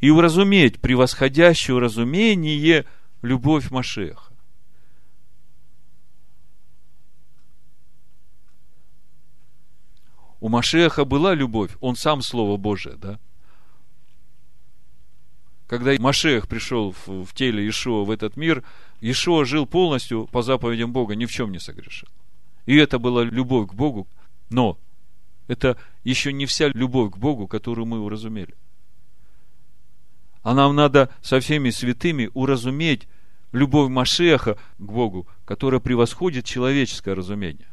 И 0.02 0.12
уразуметь 0.12 0.80
превосходящее 0.80 1.80
разумение 1.80 2.86
любовь 3.24 3.72
Машеха. 3.72 4.32
У 10.40 10.50
Машеха 10.50 11.06
была 11.06 11.34
любовь, 11.34 11.72
он 11.80 11.96
сам 11.96 12.22
Слово 12.22 12.58
Божие, 12.58 12.98
да? 12.98 13.20
Когда 15.68 15.94
Машех 16.00 16.48
пришел 16.48 16.92
в, 16.92 17.26
в 17.26 17.34
теле 17.34 17.68
Ишуа 17.68 18.04
в 18.04 18.12
этот 18.12 18.38
мир, 18.38 18.64
Ишуа 19.02 19.46
жил 19.46 19.66
полностью 19.66 20.28
по 20.28 20.42
заповедям 20.42 20.92
Бога, 20.92 21.16
ни 21.16 21.26
в 21.26 21.32
чем 21.32 21.52
не 21.52 21.60
согрешил. 21.60 22.08
И 22.66 22.76
это 22.76 23.00
была 23.00 23.24
любовь 23.24 23.70
к 23.70 23.74
Богу, 23.74 24.08
но 24.50 24.78
это 25.48 25.78
еще 26.04 26.34
не 26.34 26.46
вся 26.46 26.70
любовь 26.70 27.14
к 27.14 27.18
Богу, 27.18 27.48
которую 27.48 27.86
мы 27.86 28.00
уразумели. 28.00 28.56
А 30.44 30.54
нам 30.54 30.76
надо 30.76 31.10
со 31.22 31.40
всеми 31.40 31.72
святыми 31.72 32.30
уразуметь 32.34 33.08
любовь 33.52 33.90
Машеха 33.90 34.58
к 34.78 34.82
Богу, 34.92 35.28
которая 35.46 35.80
превосходит 35.80 36.46
человеческое 36.46 37.16
разумение. 37.16 37.68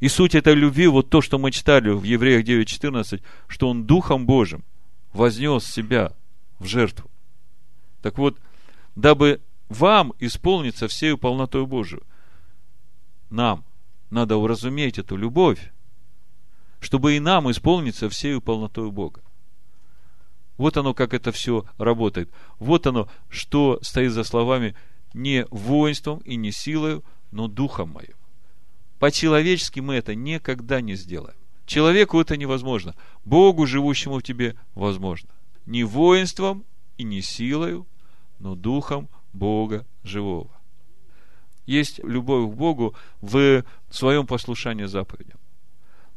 И 0.00 0.08
суть 0.08 0.34
этой 0.34 0.54
любви, 0.54 0.86
вот 0.86 1.10
то, 1.10 1.20
что 1.20 1.38
мы 1.38 1.50
читали 1.50 1.90
в 1.90 2.04
Евреях 2.04 2.44
9.14, 2.44 3.20
что 3.48 3.68
Он 3.68 3.84
Духом 3.84 4.26
Божьим 4.26 4.64
вознес 5.12 5.64
себя 5.64 6.12
в 6.58 6.66
жертву. 6.66 7.10
Так 8.02 8.18
вот, 8.18 8.38
дабы 8.96 9.40
вам 9.68 10.12
исполниться 10.18 10.88
всею 10.88 11.18
полнотой 11.18 11.66
Божию, 11.66 12.02
нам 13.30 13.64
надо 14.10 14.36
уразуметь 14.36 14.98
эту 14.98 15.16
любовь, 15.16 15.72
чтобы 16.80 17.16
и 17.16 17.20
нам 17.20 17.50
исполниться 17.50 18.08
всею 18.08 18.40
полнотой 18.40 18.90
Бога. 18.90 19.22
Вот 20.56 20.76
оно, 20.76 20.94
как 20.94 21.14
это 21.14 21.30
все 21.30 21.64
работает. 21.78 22.30
Вот 22.58 22.86
оно, 22.86 23.08
что 23.28 23.78
стоит 23.82 24.12
за 24.12 24.24
словами 24.24 24.74
не 25.14 25.46
воинством 25.50 26.18
и 26.20 26.36
не 26.36 26.50
силою, 26.50 27.04
но 27.30 27.46
духом 27.46 27.90
моим. 27.90 28.14
По-человечески 28.98 29.80
мы 29.80 29.94
это 29.94 30.14
никогда 30.14 30.80
не 30.80 30.96
сделаем. 30.96 31.36
Человеку 31.66 32.20
это 32.20 32.36
невозможно. 32.36 32.94
Богу, 33.24 33.66
живущему 33.66 34.18
в 34.18 34.22
тебе, 34.22 34.56
возможно. 34.74 35.28
Не 35.68 35.84
воинством 35.84 36.64
и 36.96 37.02
не 37.02 37.20
силою, 37.20 37.86
но 38.38 38.54
духом 38.54 39.06
Бога 39.34 39.84
живого. 40.02 40.50
Есть 41.66 41.98
любовь 42.02 42.50
к 42.50 42.56
Богу 42.56 42.94
в 43.20 43.62
своем 43.90 44.26
послушании 44.26 44.86
заповедям. 44.86 45.38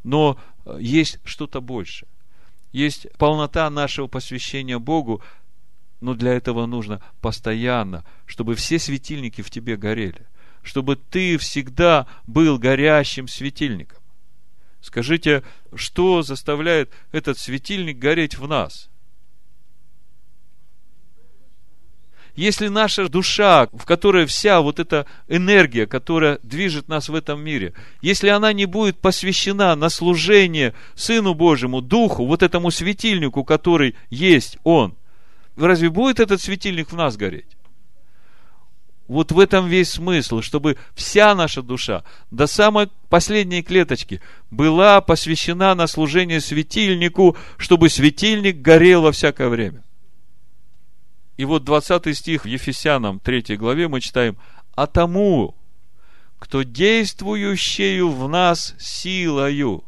Но 0.05 0.39
есть 0.79 1.19
что-то 1.25 1.59
большее. 1.59 2.07
Есть 2.71 3.11
полнота 3.17 3.69
нашего 3.69 4.07
посвящения 4.07 4.79
Богу, 4.79 5.21
но 5.99 6.13
для 6.13 6.31
этого 6.31 6.65
нужно 6.65 7.01
постоянно, 7.19 8.05
чтобы 8.25 8.55
все 8.55 8.79
светильники 8.79 9.41
в 9.41 9.49
тебе 9.49 9.75
горели, 9.75 10.25
чтобы 10.63 10.95
ты 10.95 11.37
всегда 11.37 12.07
был 12.25 12.57
горящим 12.57 13.27
светильником. 13.27 13.99
Скажите, 14.79 15.43
что 15.75 16.21
заставляет 16.21 16.89
этот 17.11 17.37
светильник 17.37 17.99
гореть 17.99 18.37
в 18.37 18.47
нас? 18.47 18.89
Если 22.35 22.69
наша 22.69 23.09
душа, 23.09 23.67
в 23.73 23.85
которой 23.85 24.25
вся 24.25 24.61
вот 24.61 24.79
эта 24.79 25.05
энергия, 25.27 25.85
которая 25.85 26.39
движет 26.43 26.87
нас 26.87 27.09
в 27.09 27.15
этом 27.15 27.43
мире, 27.43 27.73
если 28.01 28.29
она 28.29 28.53
не 28.53 28.65
будет 28.65 28.97
посвящена 28.99 29.75
на 29.75 29.89
служение 29.89 30.73
Сыну 30.95 31.33
Божьему, 31.33 31.81
Духу, 31.81 32.25
вот 32.25 32.41
этому 32.41 32.71
светильнику, 32.71 33.43
который 33.43 33.95
есть 34.09 34.57
Он, 34.63 34.95
разве 35.57 35.89
будет 35.89 36.19
этот 36.19 36.41
светильник 36.41 36.91
в 36.91 36.95
нас 36.95 37.17
гореть? 37.17 37.57
Вот 39.09 39.33
в 39.33 39.39
этом 39.39 39.67
весь 39.67 39.89
смысл, 39.89 40.39
чтобы 40.39 40.77
вся 40.95 41.35
наша 41.35 41.61
душа 41.61 42.05
до 42.31 42.47
самой 42.47 42.87
последней 43.09 43.61
клеточки 43.61 44.21
была 44.51 45.01
посвящена 45.01 45.75
на 45.75 45.87
служение 45.87 46.39
светильнику, 46.39 47.35
чтобы 47.57 47.89
светильник 47.89 48.61
горел 48.61 49.01
во 49.01 49.11
всякое 49.11 49.49
время. 49.49 49.83
И 51.41 51.45
вот 51.45 51.63
20 51.63 52.15
стих 52.15 52.43
в 52.43 52.47
Ефесянам 52.47 53.19
3 53.19 53.57
главе 53.57 53.87
мы 53.87 53.99
читаем, 53.99 54.37
«А 54.75 54.85
тому, 54.85 55.55
кто 56.37 56.61
действующую 56.61 58.11
в 58.11 58.29
нас 58.29 58.75
силою, 58.77 59.83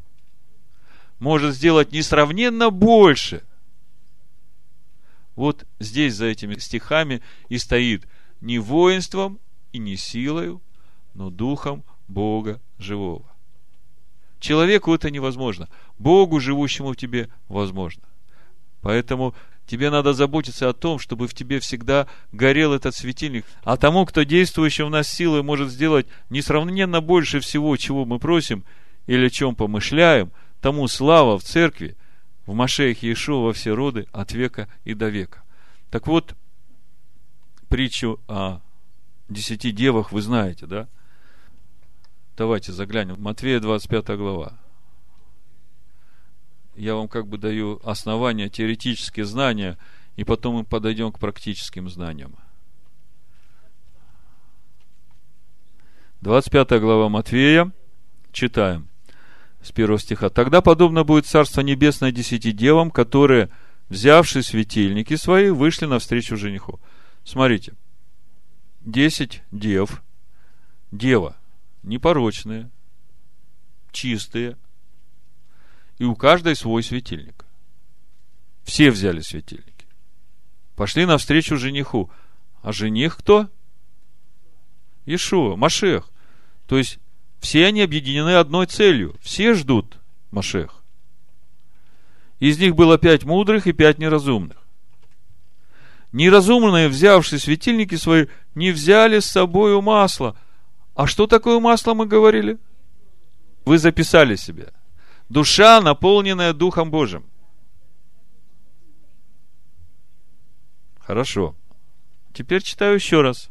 может 1.19 1.53
сделать 1.53 1.91
несравненно 1.91 2.71
больше». 2.71 3.43
Вот 5.35 5.67
здесь 5.79 6.15
за 6.15 6.25
этими 6.25 6.55
стихами 6.55 7.21
и 7.49 7.59
стоит 7.59 8.07
не 8.41 8.57
воинством 8.57 9.39
и 9.73 9.77
не 9.77 9.95
силою, 9.95 10.59
но 11.13 11.29
духом 11.29 11.83
Бога 12.07 12.59
живого. 12.79 13.31
Человеку 14.39 14.91
это 14.91 15.11
невозможно. 15.11 15.69
Богу, 15.99 16.39
живущему 16.39 16.93
в 16.93 16.95
тебе, 16.95 17.29
возможно. 17.47 18.01
Поэтому 18.81 19.35
Тебе 19.73 19.89
надо 19.89 20.13
заботиться 20.13 20.69
о 20.69 20.73
том, 20.73 20.99
чтобы 20.99 21.27
в 21.27 21.33
тебе 21.33 21.59
всегда 21.59 22.05
горел 22.31 22.73
этот 22.73 22.93
светильник. 22.95 23.43
А 23.63 23.75
тому, 23.75 24.05
кто 24.05 24.21
действующий 24.21 24.83
в 24.83 24.91
нас 24.91 25.07
силой 25.07 25.41
может 25.41 25.71
сделать 25.71 26.05
несравненно 26.29 27.01
больше 27.01 27.39
всего, 27.39 27.75
чего 27.75 28.05
мы 28.05 28.19
просим 28.19 28.65
или 29.07 29.25
о 29.25 29.29
чем 29.31 29.55
помышляем, 29.55 30.31
тому 30.61 30.87
слава 30.87 31.39
в 31.39 31.43
церкви, 31.43 31.97
в 32.45 32.53
Машеях 32.53 33.01
Иешуа 33.01 33.45
во 33.45 33.53
все 33.53 33.73
роды, 33.73 34.05
от 34.11 34.33
века 34.33 34.69
и 34.83 34.93
до 34.93 35.09
века. 35.09 35.41
Так 35.89 36.05
вот, 36.05 36.35
притчу 37.67 38.19
о 38.27 38.59
десяти 39.27 39.71
девах 39.71 40.11
вы 40.11 40.21
знаете, 40.21 40.67
да? 40.67 40.87
Давайте 42.37 42.73
заглянем. 42.73 43.15
Матвея 43.19 43.59
25 43.59 44.17
глава 44.19 44.62
я 46.75 46.95
вам 46.95 47.07
как 47.07 47.27
бы 47.27 47.37
даю 47.37 47.79
основания, 47.83 48.49
теоретические 48.49 49.25
знания, 49.25 49.77
и 50.15 50.23
потом 50.23 50.55
мы 50.55 50.63
подойдем 50.63 51.11
к 51.11 51.19
практическим 51.19 51.89
знаниям. 51.89 52.35
25 56.21 56.79
глава 56.79 57.09
Матвея, 57.09 57.71
читаем 58.31 58.87
с 59.61 59.71
первого 59.71 59.99
стиха. 59.99 60.29
«Тогда 60.29 60.61
подобно 60.61 61.03
будет 61.03 61.25
Царство 61.25 61.61
Небесное 61.61 62.11
десяти 62.11 62.51
девам, 62.51 62.91
которые, 62.91 63.49
взявши 63.89 64.41
светильники 64.43 65.15
свои, 65.15 65.49
вышли 65.49 65.85
навстречу 65.85 66.37
жениху». 66.37 66.79
Смотрите, 67.23 67.73
десять 68.81 69.41
дев, 69.51 70.01
дева, 70.91 71.37
непорочные, 71.83 72.69
чистые, 73.91 74.57
и 75.97 76.03
у 76.05 76.15
каждой 76.15 76.55
свой 76.55 76.83
светильник. 76.83 77.45
Все 78.63 78.91
взяли 78.91 79.21
светильники. 79.21 79.87
Пошли 80.75 81.05
навстречу 81.05 81.57
жениху. 81.57 82.09
А 82.61 82.71
жених 82.71 83.17
кто? 83.17 83.49
Ишуа, 85.05 85.55
Машех. 85.55 86.09
То 86.65 86.77
есть, 86.77 86.99
все 87.39 87.65
они 87.67 87.81
объединены 87.81 88.35
одной 88.35 88.65
целью. 88.65 89.15
Все 89.21 89.53
ждут 89.53 89.99
Машех. 90.31 90.81
Из 92.39 92.57
них 92.57 92.75
было 92.75 92.97
пять 92.97 93.23
мудрых 93.23 93.67
и 93.67 93.73
пять 93.73 93.99
неразумных. 93.99 94.57
Неразумные, 96.11 96.89
взявшие 96.89 97.39
светильники 97.39 97.95
свои, 97.95 98.27
не 98.55 98.71
взяли 98.71 99.19
с 99.19 99.25
собой 99.25 99.79
масло. 99.81 100.37
А 100.95 101.07
что 101.07 101.27
такое 101.27 101.59
масло, 101.59 101.93
мы 101.93 102.05
говорили? 102.05 102.57
Вы 103.65 103.77
записали 103.77 104.35
себе– 104.35 104.73
душа, 105.29 105.81
наполненная 105.81 106.53
Духом 106.53 106.91
Божьим. 106.91 107.23
Хорошо. 110.99 111.55
Теперь 112.33 112.61
читаю 112.63 112.95
еще 112.95 113.21
раз. 113.21 113.49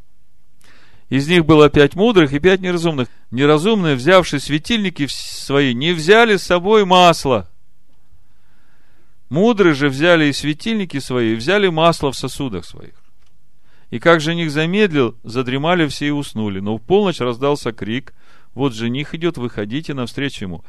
Из 1.08 1.28
них 1.28 1.44
было 1.44 1.68
пять 1.68 1.94
мудрых 1.94 2.32
и 2.32 2.38
пять 2.38 2.60
неразумных. 2.60 3.08
Неразумные, 3.30 3.96
взявшие 3.96 4.40
светильники 4.40 5.06
свои, 5.08 5.74
не 5.74 5.92
взяли 5.92 6.36
с 6.36 6.42
собой 6.42 6.86
масло. 6.86 7.50
Мудрые 9.28 9.74
же 9.74 9.88
взяли 9.88 10.26
и 10.26 10.32
светильники 10.32 10.98
свои, 10.98 11.32
и 11.32 11.36
взяли 11.36 11.68
масло 11.68 12.12
в 12.12 12.16
сосудах 12.16 12.64
своих. 12.64 12.94
И 13.90 13.98
как 13.98 14.22
жених 14.22 14.50
замедлил, 14.50 15.14
задремали 15.22 15.86
все 15.86 16.06
и 16.06 16.10
уснули. 16.10 16.60
Но 16.60 16.78
в 16.78 16.82
полночь 16.82 17.20
раздался 17.20 17.72
крик. 17.72 18.14
Вот 18.54 18.72
жених 18.72 19.14
идет, 19.14 19.36
выходите 19.36 19.92
навстречу 19.92 20.46
ему. 20.46 20.64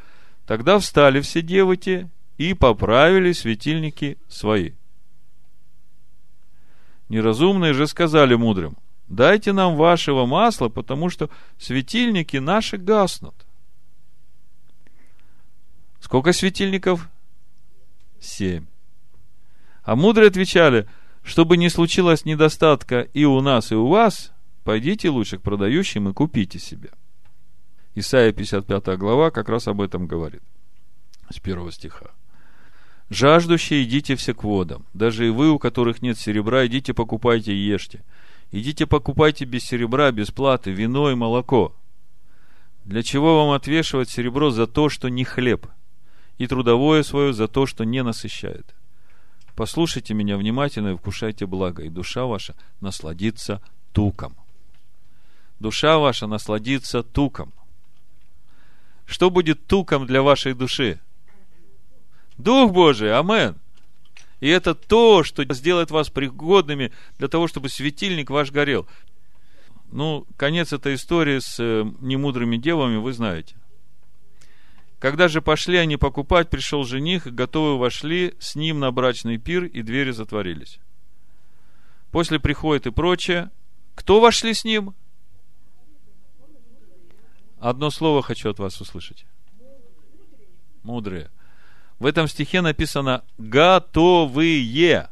Тогда 0.46 0.78
встали 0.78 1.20
все 1.20 1.42
девы 1.42 1.76
те 1.76 2.10
и 2.36 2.54
поправили 2.54 3.32
светильники 3.32 4.18
свои. 4.28 4.72
Неразумные 7.08 7.72
же 7.72 7.86
сказали 7.86 8.34
мудрым, 8.34 8.76
дайте 9.08 9.52
нам 9.52 9.76
вашего 9.76 10.26
масла, 10.26 10.68
потому 10.68 11.10
что 11.10 11.30
светильники 11.58 12.38
наши 12.38 12.76
гаснут. 12.76 13.34
Сколько 16.00 16.32
светильников? 16.32 17.08
Семь. 18.20 18.66
А 19.82 19.96
мудрые 19.96 20.28
отвечали, 20.28 20.88
чтобы 21.22 21.56
не 21.56 21.68
случилось 21.70 22.24
недостатка 22.24 23.00
и 23.00 23.24
у 23.24 23.40
нас, 23.40 23.72
и 23.72 23.74
у 23.74 23.86
вас, 23.86 24.32
пойдите 24.64 25.08
лучше 25.08 25.38
к 25.38 25.42
продающим 25.42 26.08
и 26.08 26.12
купите 26.12 26.58
себе. 26.58 26.90
Исайя 27.94 28.32
55 28.32 28.98
глава 28.98 29.30
как 29.30 29.48
раз 29.48 29.68
об 29.68 29.80
этом 29.80 30.06
говорит. 30.06 30.42
С 31.30 31.38
первого 31.38 31.70
стиха. 31.70 32.10
«Жаждущие, 33.10 33.84
идите 33.84 34.16
все 34.16 34.34
к 34.34 34.42
водам. 34.42 34.84
Даже 34.94 35.26
и 35.26 35.30
вы, 35.30 35.50
у 35.50 35.58
которых 35.58 36.02
нет 36.02 36.18
серебра, 36.18 36.66
идите 36.66 36.94
покупайте 36.94 37.52
и 37.52 37.56
ешьте. 37.56 38.02
Идите 38.50 38.86
покупайте 38.86 39.44
без 39.44 39.62
серебра, 39.62 40.10
без 40.10 40.30
платы, 40.30 40.72
вино 40.72 41.10
и 41.10 41.14
молоко. 41.14 41.74
Для 42.84 43.02
чего 43.02 43.44
вам 43.44 43.54
отвешивать 43.54 44.10
серебро 44.10 44.50
за 44.50 44.66
то, 44.66 44.88
что 44.88 45.08
не 45.08 45.24
хлеб, 45.24 45.66
и 46.38 46.46
трудовое 46.46 47.02
свое 47.02 47.32
за 47.32 47.46
то, 47.46 47.66
что 47.66 47.84
не 47.84 48.02
насыщает? 48.02 48.74
Послушайте 49.54 50.14
меня 50.14 50.36
внимательно 50.36 50.88
и 50.88 50.96
вкушайте 50.96 51.46
благо, 51.46 51.82
и 51.82 51.88
душа 51.88 52.24
ваша 52.24 52.54
насладится 52.80 53.62
туком». 53.92 54.34
душа 55.60 55.98
ваша 55.98 56.26
насладится 56.26 57.02
туком. 57.02 57.52
Что 59.06 59.30
будет 59.30 59.66
туком 59.66 60.06
для 60.06 60.22
вашей 60.22 60.54
души? 60.54 61.00
Дух 62.36 62.72
Божий, 62.72 63.16
амен. 63.16 63.56
И 64.40 64.48
это 64.48 64.74
то, 64.74 65.24
что 65.24 65.44
сделает 65.54 65.90
вас 65.90 66.10
пригодными 66.10 66.92
для 67.18 67.28
того, 67.28 67.48
чтобы 67.48 67.68
светильник 67.68 68.30
ваш 68.30 68.50
горел. 68.50 68.86
Ну, 69.90 70.26
конец 70.36 70.72
этой 70.72 70.94
истории 70.96 71.38
с 71.38 71.56
э, 71.60 71.84
немудрыми 72.00 72.56
девами 72.56 72.96
вы 72.96 73.12
знаете. 73.12 73.54
Когда 74.98 75.28
же 75.28 75.40
пошли 75.40 75.76
они 75.76 75.96
покупать, 75.96 76.50
пришел 76.50 76.84
жених, 76.84 77.26
готовы 77.26 77.78
вошли 77.78 78.34
с 78.38 78.54
ним 78.56 78.80
на 78.80 78.90
брачный 78.90 79.38
пир, 79.38 79.64
и 79.64 79.82
двери 79.82 80.10
затворились. 80.10 80.80
После 82.10 82.40
приходит 82.40 82.86
и 82.86 82.90
прочее. 82.90 83.50
Кто 83.94 84.20
вошли 84.20 84.54
с 84.54 84.64
ним? 84.64 84.94
Одно 87.64 87.88
слово 87.88 88.20
хочу 88.20 88.50
от 88.50 88.58
вас 88.58 88.78
услышать. 88.82 89.24
Мудрые. 90.82 91.30
В 91.98 92.04
этом 92.04 92.28
стихе 92.28 92.60
написано 92.60 93.24
«готовые». 93.38 95.08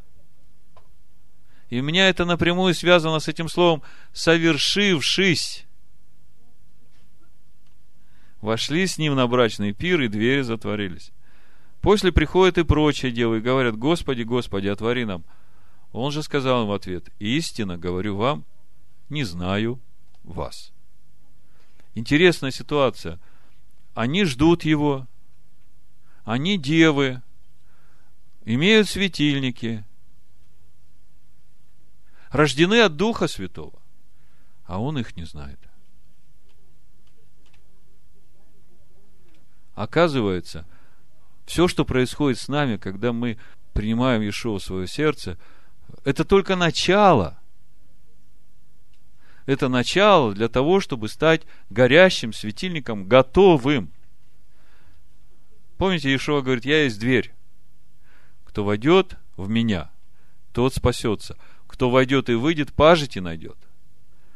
И 1.70 1.80
у 1.80 1.82
меня 1.82 2.10
это 2.10 2.26
напрямую 2.26 2.74
связано 2.74 3.20
с 3.20 3.28
этим 3.28 3.48
словом 3.48 3.82
«совершившись». 4.12 5.64
Вошли 8.42 8.86
с 8.86 8.98
ним 8.98 9.14
на 9.14 9.26
брачный 9.26 9.72
пир, 9.72 10.02
и 10.02 10.08
двери 10.08 10.42
затворились. 10.42 11.10
После 11.80 12.12
приходят 12.12 12.58
и 12.58 12.64
прочие 12.64 13.12
девы, 13.12 13.38
и 13.38 13.40
говорят, 13.40 13.78
Господи, 13.78 14.24
Господи, 14.24 14.68
отвори 14.68 15.06
нам. 15.06 15.24
Он 15.92 16.12
же 16.12 16.22
сказал 16.22 16.64
им 16.64 16.68
в 16.68 16.72
ответ, 16.72 17.08
истинно 17.18 17.78
говорю 17.78 18.16
вам, 18.16 18.44
не 19.08 19.24
знаю 19.24 19.80
вас. 20.22 20.71
Интересная 21.94 22.50
ситуация. 22.50 23.20
Они 23.94 24.24
ждут 24.24 24.64
его, 24.64 25.06
они 26.24 26.56
девы, 26.56 27.22
имеют 28.44 28.88
светильники, 28.88 29.84
рождены 32.30 32.80
от 32.80 32.96
Духа 32.96 33.28
Святого, 33.28 33.78
а 34.64 34.80
он 34.80 34.98
их 34.98 35.16
не 35.16 35.24
знает. 35.24 35.58
Оказывается, 39.74 40.66
все, 41.44 41.68
что 41.68 41.84
происходит 41.84 42.38
с 42.38 42.48
нами, 42.48 42.76
когда 42.76 43.12
мы 43.12 43.38
принимаем 43.74 44.22
Иешуа 44.22 44.58
в 44.58 44.62
свое 44.62 44.86
сердце, 44.86 45.38
это 46.04 46.24
только 46.24 46.56
начало. 46.56 47.38
Это 49.46 49.68
начало 49.68 50.34
для 50.34 50.48
того, 50.48 50.80
чтобы 50.80 51.08
стать 51.08 51.42
горящим 51.70 52.32
светильником, 52.32 53.06
готовым. 53.06 53.90
Помните, 55.78 56.10
Иешуа 56.10 56.42
говорит, 56.42 56.64
я 56.64 56.84
есть 56.84 57.00
дверь. 57.00 57.32
Кто 58.44 58.64
войдет 58.64 59.16
в 59.36 59.48
меня, 59.48 59.90
тот 60.52 60.74
спасется. 60.74 61.36
Кто 61.66 61.90
войдет 61.90 62.28
и 62.28 62.34
выйдет, 62.34 62.72
пажить 62.72 63.16
и 63.16 63.20
найдет. 63.20 63.56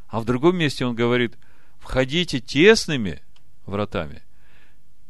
А 0.09 0.21
в 0.21 0.25
другом 0.25 0.57
месте 0.57 0.87
он 0.87 0.95
говорит, 0.95 1.37
входите 1.79 2.41
тесными 2.41 3.23
вратами, 3.67 4.23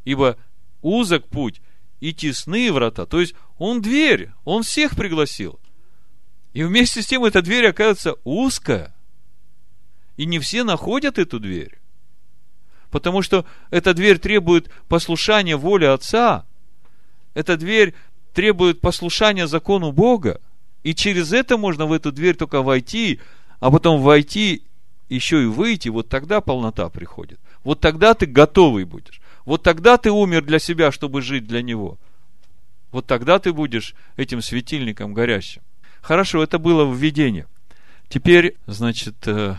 ибо 0.04 0.36
узок 0.82 1.28
путь 1.28 1.60
и 2.00 2.12
тесные 2.12 2.72
врата. 2.72 3.06
То 3.06 3.20
есть 3.20 3.34
он 3.58 3.80
дверь, 3.80 4.30
он 4.44 4.62
всех 4.62 4.96
пригласил. 4.96 5.60
И 6.52 6.64
вместе 6.64 7.02
с 7.02 7.06
тем 7.06 7.24
эта 7.24 7.42
дверь 7.42 7.68
оказывается 7.68 8.16
узкая. 8.24 8.95
И 10.16 10.26
не 10.26 10.38
все 10.38 10.64
находят 10.64 11.18
эту 11.18 11.38
дверь. 11.38 11.78
Потому 12.90 13.22
что 13.22 13.44
эта 13.70 13.94
дверь 13.94 14.18
требует 14.18 14.70
послушания 14.88 15.56
воле 15.56 15.90
Отца. 15.90 16.46
Эта 17.34 17.56
дверь 17.56 17.94
требует 18.32 18.80
послушания 18.80 19.46
закону 19.46 19.92
Бога. 19.92 20.40
И 20.82 20.94
через 20.94 21.32
это 21.32 21.56
можно 21.56 21.86
в 21.86 21.92
эту 21.92 22.12
дверь 22.12 22.36
только 22.36 22.62
войти, 22.62 23.20
а 23.60 23.70
потом 23.70 24.00
войти, 24.00 24.62
еще 25.08 25.42
и 25.42 25.46
выйти. 25.46 25.88
Вот 25.88 26.08
тогда 26.08 26.40
полнота 26.40 26.88
приходит. 26.88 27.38
Вот 27.64 27.80
тогда 27.80 28.14
ты 28.14 28.26
готовый 28.26 28.84
будешь. 28.84 29.20
Вот 29.44 29.62
тогда 29.62 29.96
ты 29.96 30.10
умер 30.10 30.44
для 30.44 30.58
себя, 30.58 30.92
чтобы 30.92 31.22
жить 31.22 31.46
для 31.46 31.62
Него. 31.62 31.98
Вот 32.92 33.06
тогда 33.06 33.38
ты 33.38 33.52
будешь 33.52 33.94
этим 34.16 34.40
светильником 34.40 35.12
горящим. 35.12 35.62
Хорошо, 36.00 36.42
это 36.42 36.58
было 36.58 36.90
введение. 36.92 37.46
Теперь, 38.08 38.56
значит, 38.66 39.16
э, 39.26 39.56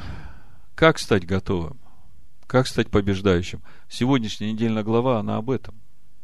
как 0.77 0.99
стать 0.99 1.25
готовым? 1.25 1.79
Как 2.45 2.67
стать 2.67 2.91
побеждающим? 2.91 3.63
Сегодняшняя 3.89 4.51
недельная 4.51 4.83
глава, 4.83 5.17
она 5.19 5.37
об 5.37 5.49
этом. 5.49 5.73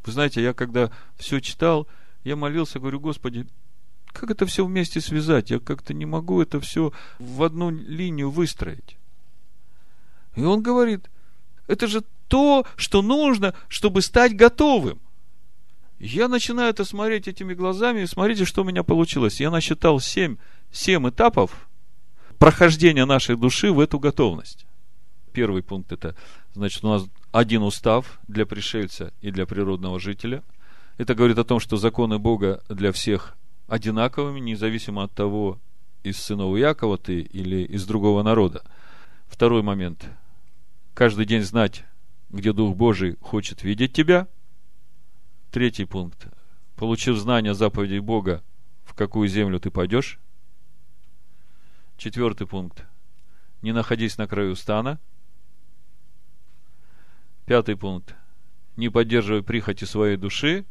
Вы 0.06 0.12
знаете, 0.12 0.44
я 0.44 0.54
когда 0.54 0.92
все 1.18 1.40
читал, 1.40 1.88
я 2.24 2.36
молился, 2.36 2.80
говорю, 2.80 3.00
Господи, 3.00 3.48
как 4.12 4.30
это 4.30 4.46
все 4.46 4.64
вместе 4.64 5.02
связать? 5.02 5.50
Я 5.50 5.60
как-то 5.60 5.96
не 5.96 6.06
могу 6.06 6.40
это 6.40 6.60
все 6.60 6.94
в 7.18 7.42
одну 7.42 7.72
линию 7.72 8.30
выстроить. 8.30 8.98
И 10.36 10.44
он 10.44 10.62
говорит, 10.62 11.10
это 11.66 11.88
же 11.88 12.04
то, 12.28 12.68
что 12.76 13.02
нужно, 13.02 13.56
чтобы 13.70 14.04
стать 14.04 14.36
готовым. 14.36 15.02
Я 15.98 16.28
начинаю 16.28 16.70
это 16.70 16.86
смотреть 16.86 17.28
этими 17.28 17.56
глазами, 17.56 18.02
и 18.02 18.08
смотрите, 18.08 18.46
что 18.46 18.62
у 18.62 18.66
меня 18.66 18.84
получилось. 18.84 19.40
Я 19.40 19.50
насчитал 19.50 20.00
семь, 20.00 20.38
семь 20.72 21.10
этапов 21.10 21.68
прохождения 22.44 23.06
нашей 23.06 23.38
души 23.38 23.72
в 23.72 23.80
эту 23.80 24.00
готовность. 24.00 24.66
Первый 25.32 25.64
пункт 25.64 25.94
это, 25.94 26.14
значит, 26.54 26.84
у 26.84 26.90
нас 26.90 27.06
один 27.32 27.64
устав 27.64 28.20
для 28.28 28.46
пришельца 28.46 29.14
и 29.22 29.32
для 29.32 29.46
природного 29.46 29.98
жителя. 29.98 30.44
Это 30.98 31.16
говорит 31.16 31.38
о 31.38 31.46
том, 31.46 31.62
что 31.62 31.78
законы 31.78 32.20
Бога 32.20 32.62
для 32.68 32.92
всех 32.92 33.38
одинаковыми, 33.70 34.42
независимо 34.42 35.04
от 35.04 35.14
того, 35.14 35.58
из 36.04 36.18
сынов 36.18 36.58
Якова 36.58 36.98
ты 36.98 37.22
или 37.22 37.64
из 37.64 37.86
другого 37.86 38.24
народа. 38.24 38.62
Второй 39.28 39.64
момент– 39.64 40.06
каждый 40.94 41.26
день 41.26 41.44
знать, 41.44 41.86
где 42.30 42.52
Дух 42.52 42.76
Божий 42.76 43.16
хочет 43.22 43.64
видеть 43.64 43.94
тебя. 43.94 44.28
Третий 45.50 45.86
пункт. 45.86 46.28
Получив 46.76 47.16
знание 47.16 47.54
заповедей 47.54 48.00
Бога, 48.00 48.44
в 48.84 48.96
какую 48.96 49.30
землю 49.30 49.62
ты 49.62 49.72
пойдешь. 49.72 50.20
Четвертый 51.98 52.48
пункт. 52.48 52.86
Не 53.62 53.72
находись 53.72 54.18
на 54.18 54.28
краю 54.28 54.56
стана. 54.56 55.00
Пятый 57.46 57.76
пункт. 57.78 58.16
Не 58.76 58.90
поддерживай 58.90 59.44
прихоти 59.44 59.86
своей 59.86 60.18
души. 60.18 60.66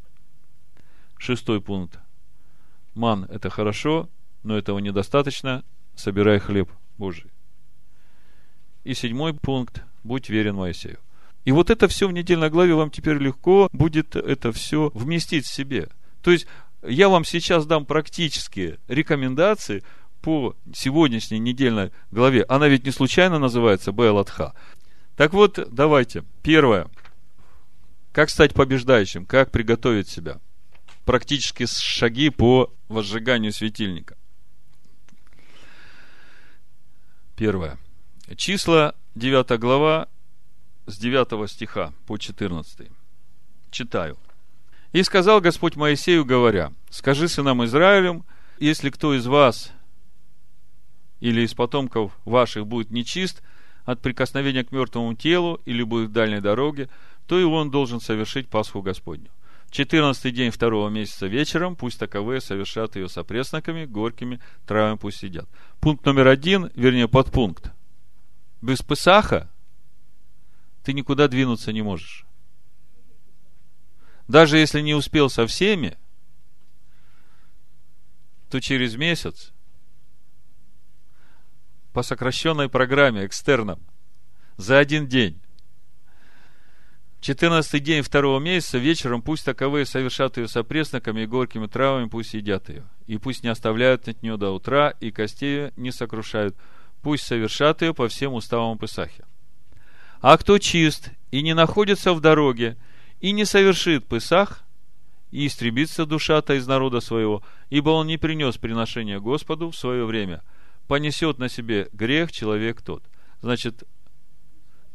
Шестой 1.19 1.61
пункт. 1.61 1.99
Ман– 2.95 3.25
это 3.31 3.49
хорошо, 3.49 4.11
но 4.43 4.57
этого 4.57 4.79
недостаточно. 4.79 5.65
Собирай 5.95 6.39
хлеб 6.39 6.71
Божий. 6.99 7.31
И 8.85 8.95
седьмой 8.95 9.35
пункт 9.35 9.83
будь 10.03 10.29
верен 10.29 10.57
Моисею. 10.57 10.99
И 11.45 11.53
вот 11.53 11.71
это 11.71 11.89
все 11.89 12.09
в 12.09 12.13
недельной 12.13 12.51
главе 12.51 12.75
вам 12.75 12.91
теперь 12.91 13.19
легко 13.19 13.69
будет 13.73 14.17
это 14.17 14.53
все 14.53 14.91
вместить 14.95 15.47
в 15.47 15.53
себе. 15.53 15.89
То 16.23 16.31
есть, 16.31 16.47
я 16.83 17.09
вам 17.09 17.25
сейчас 17.25 17.67
дам 17.67 17.85
практические 17.85 18.79
рекомендации 18.89 19.83
по 20.23 20.57
сегодняшней 20.73 21.41
недельной 21.41 21.93
главе. 22.11 22.45
Она 22.49 22.69
ведь 22.69 22.87
не 22.87 22.93
случайно 22.93 23.39
называется 23.39 23.93
Бейлатха. 23.93 24.55
Так 25.17 25.35
вот, 25.35 25.59
давайте. 25.71 26.25
Первое. 26.43 26.89
Как 28.13 28.31
стать 28.31 28.55
побеждающим? 28.55 29.27
Как 29.27 29.51
приготовить 29.51 30.09
себя? 30.09 30.41
Практически 31.05 31.67
шаги 31.67 32.31
по 32.31 32.73
возжиганию 32.89 33.53
светильника. 33.53 34.17
Первое. 37.37 37.79
Числа 38.37 38.95
9 39.17 39.59
глава, 39.59 40.09
с 40.87 40.97
9 40.99 41.51
стиха 41.51 41.93
по 42.07 42.17
14. 42.17 42.89
Читаю. 43.71 44.17
«И 44.93 45.03
сказал 45.03 45.41
Господь 45.41 45.77
Моисею, 45.77 46.25
говоря, 46.25 46.73
скажи 46.91 47.27
сынам 47.27 47.65
Израилем, 47.65 48.25
если 48.59 48.91
кто 48.91 49.15
из 49.15 49.27
вас 49.27 49.73
или 51.23 51.43
из 51.43 51.55
потомков 51.55 52.19
ваших 52.25 52.67
будет 52.67 52.91
нечист 52.91 53.43
от 53.85 54.03
прикосновения 54.03 54.65
к 54.65 54.73
мертвому 54.73 55.15
телу 55.15 55.61
или 55.67 55.85
будет 55.85 56.11
дальней 56.11 56.41
дороге, 56.41 56.89
то 57.29 57.39
и 57.39 57.45
он 57.45 57.71
должен 57.71 58.01
совершить 58.01 58.49
Пасху 58.49 58.83
Господню. 58.83 59.31
Четырнадцатый 59.71 60.33
день 60.33 60.51
второго 60.51 60.89
месяца 60.89 61.29
вечером 61.29 61.77
пусть 61.77 62.01
таковые 62.01 62.41
совершат 62.41 62.97
ее 62.97 63.09
с 63.09 63.17
опресноками, 63.17 63.85
горькими 63.85 64.41
травами 64.67 64.97
пусть 64.97 65.19
сидят. 65.19 65.49
Пункт 65.81 66.05
номер 66.05 66.27
один, 66.27 66.73
вернее, 66.75 67.07
подпункт 67.07 67.71
без 68.61 68.83
Песаха 68.83 69.49
ты 70.83 70.93
никуда 70.93 71.29
двинуться 71.29 71.73
не 71.73 71.83
можешь. 71.83 72.27
Даже 74.27 74.59
если 74.59 74.81
не 74.81 74.95
успел 74.95 75.31
со 75.31 75.47
всеми, 75.47 75.97
то 78.51 78.61
через 78.61 78.97
месяц 78.97 79.53
по 81.93 82.03
сокращенной 82.03 82.69
программе 82.69 83.27
экстерном 83.27 83.81
За 84.57 84.79
один 84.79 85.07
день. 85.07 85.41
Четырнадцатый 87.21 87.79
день 87.79 88.03
второго 88.03 88.41
месяца 88.41 88.79
вечером 88.79 89.23
пусть 89.23 89.45
таковые 89.45 89.87
совершат 89.87 90.39
ее 90.39 90.49
с 90.49 90.57
опресноками 90.57 91.21
и 91.21 91.27
горькими 91.27 91.67
травами, 91.67 92.09
пусть 92.09 92.35
едят 92.35 92.69
ее. 92.69 92.85
И 93.07 93.17
пусть 93.19 93.45
не 93.45 93.49
оставляют 93.49 94.09
от 94.09 94.23
нее 94.23 94.37
до 94.37 94.51
утра, 94.51 94.91
и 95.01 95.13
костей 95.13 95.71
не 95.77 95.93
сокрушают. 95.93 96.57
Пусть 97.01 97.25
совершат 97.25 97.83
ее 97.83 97.95
по 97.95 98.09
всем 98.09 98.35
уставам 98.35 98.77
Песахи. 98.77 99.25
А 100.21 100.37
кто 100.37 100.59
чист 100.59 101.11
и 101.31 101.43
не 101.43 101.55
находится 101.55 102.13
в 102.13 102.21
дороге, 102.21 102.77
и 103.21 103.31
не 103.31 103.45
совершит 103.45 104.07
Песах, 104.07 104.65
и 105.31 105.47
истребится 105.47 106.07
душа-то 106.07 106.55
из 106.55 106.67
народа 106.67 107.01
своего, 107.01 107.43
ибо 107.71 107.91
он 107.91 108.09
не 108.09 108.19
принес 108.19 108.57
приношение 108.57 109.21
Господу 109.21 109.71
в 109.71 109.77
свое 109.77 110.05
время. 110.05 110.43
Понесет 110.93 111.39
на 111.39 111.49
себе 111.49 111.89
грех 111.95 112.33
человек 112.33 112.83
тот. 112.83 113.03
Значит, 113.41 113.85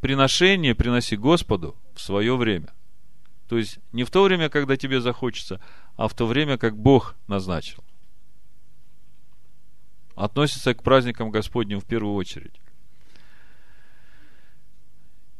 приношение 0.00 0.72
приноси 0.72 1.16
Господу 1.16 1.74
в 1.92 2.00
свое 2.00 2.36
время. 2.36 2.72
То 3.48 3.58
есть 3.58 3.80
не 3.90 4.04
в 4.04 4.10
то 4.12 4.22
время, 4.22 4.48
когда 4.48 4.76
тебе 4.76 5.00
захочется, 5.00 5.60
а 5.96 6.06
в 6.06 6.14
то 6.14 6.28
время, 6.28 6.56
как 6.56 6.78
Бог 6.78 7.16
назначил. 7.26 7.82
Относится 10.14 10.72
к 10.72 10.84
праздникам 10.84 11.32
Господним 11.32 11.80
в 11.80 11.84
первую 11.84 12.14
очередь. 12.14 12.60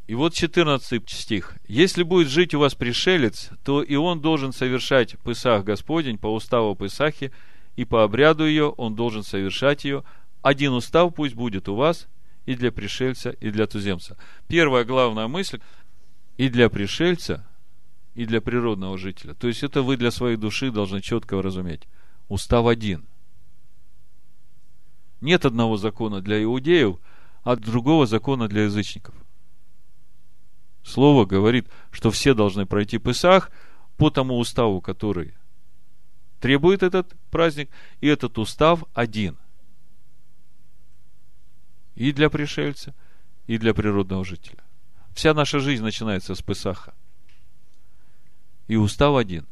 И 0.08 0.16
вот 0.16 0.34
14 0.34 1.08
стих. 1.08 1.54
«Если 1.68 2.02
будет 2.02 2.26
жить 2.26 2.52
у 2.54 2.58
вас 2.58 2.74
пришелец, 2.74 3.50
то 3.62 3.80
и 3.80 3.94
он 3.94 4.20
должен 4.20 4.52
совершать 4.52 5.16
Пысах 5.20 5.62
Господень 5.62 6.18
по 6.18 6.34
уставу 6.34 6.74
Пысахи, 6.74 7.30
и 7.76 7.84
по 7.84 8.02
обряду 8.02 8.44
ее 8.44 8.70
он 8.70 8.96
должен 8.96 9.22
совершать 9.22 9.84
ее. 9.84 10.02
Один 10.48 10.72
устав 10.72 11.14
пусть 11.14 11.34
будет 11.34 11.68
у 11.68 11.74
вас, 11.74 12.08
и 12.46 12.54
для 12.54 12.72
пришельца, 12.72 13.28
и 13.28 13.50
для 13.50 13.66
туземца. 13.66 14.16
Первая 14.46 14.82
главная 14.82 15.28
мысль 15.28 15.60
и 16.38 16.48
для 16.48 16.70
пришельца, 16.70 17.46
и 18.14 18.24
для 18.24 18.40
природного 18.40 18.96
жителя. 18.96 19.34
То 19.34 19.46
есть 19.46 19.62
это 19.62 19.82
вы 19.82 19.98
для 19.98 20.10
своей 20.10 20.38
души 20.38 20.70
должны 20.70 21.02
четко 21.02 21.42
разуметь. 21.42 21.86
Устав 22.28 22.66
один. 22.66 23.04
Нет 25.20 25.44
одного 25.44 25.76
закона 25.76 26.22
для 26.22 26.42
иудеев, 26.42 26.96
а 27.42 27.54
другого 27.54 28.06
закона 28.06 28.48
для 28.48 28.62
язычников. 28.62 29.14
Слово 30.82 31.26
говорит, 31.26 31.68
что 31.90 32.10
все 32.10 32.32
должны 32.32 32.64
пройти 32.64 32.96
Песах 32.96 33.50
по 33.98 34.08
тому 34.08 34.38
уставу, 34.38 34.80
который 34.80 35.34
требует 36.40 36.82
этот 36.82 37.14
праздник, 37.30 37.68
и 38.00 38.06
этот 38.06 38.38
устав 38.38 38.84
один– 38.94 39.36
и 41.98 42.12
для 42.12 42.30
пришельца, 42.30 42.94
и 43.48 43.58
для 43.58 43.74
природного 43.74 44.24
жителя. 44.24 44.62
Вся 45.14 45.34
наша 45.34 45.58
жизнь 45.58 45.82
начинается 45.82 46.36
с 46.36 46.42
Песаха. 46.42 46.94
И 48.68 48.76
устав 48.76 49.16
один. 49.16 49.46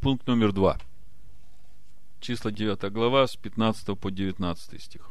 Пункт 0.00 0.24
номер 0.28 0.52
два. 0.52 0.78
Числа 2.20 2.52
9 2.52 2.92
глава 2.92 3.26
с 3.26 3.34
15 3.34 3.98
по 3.98 4.10
19 4.12 4.80
стих. 4.80 5.10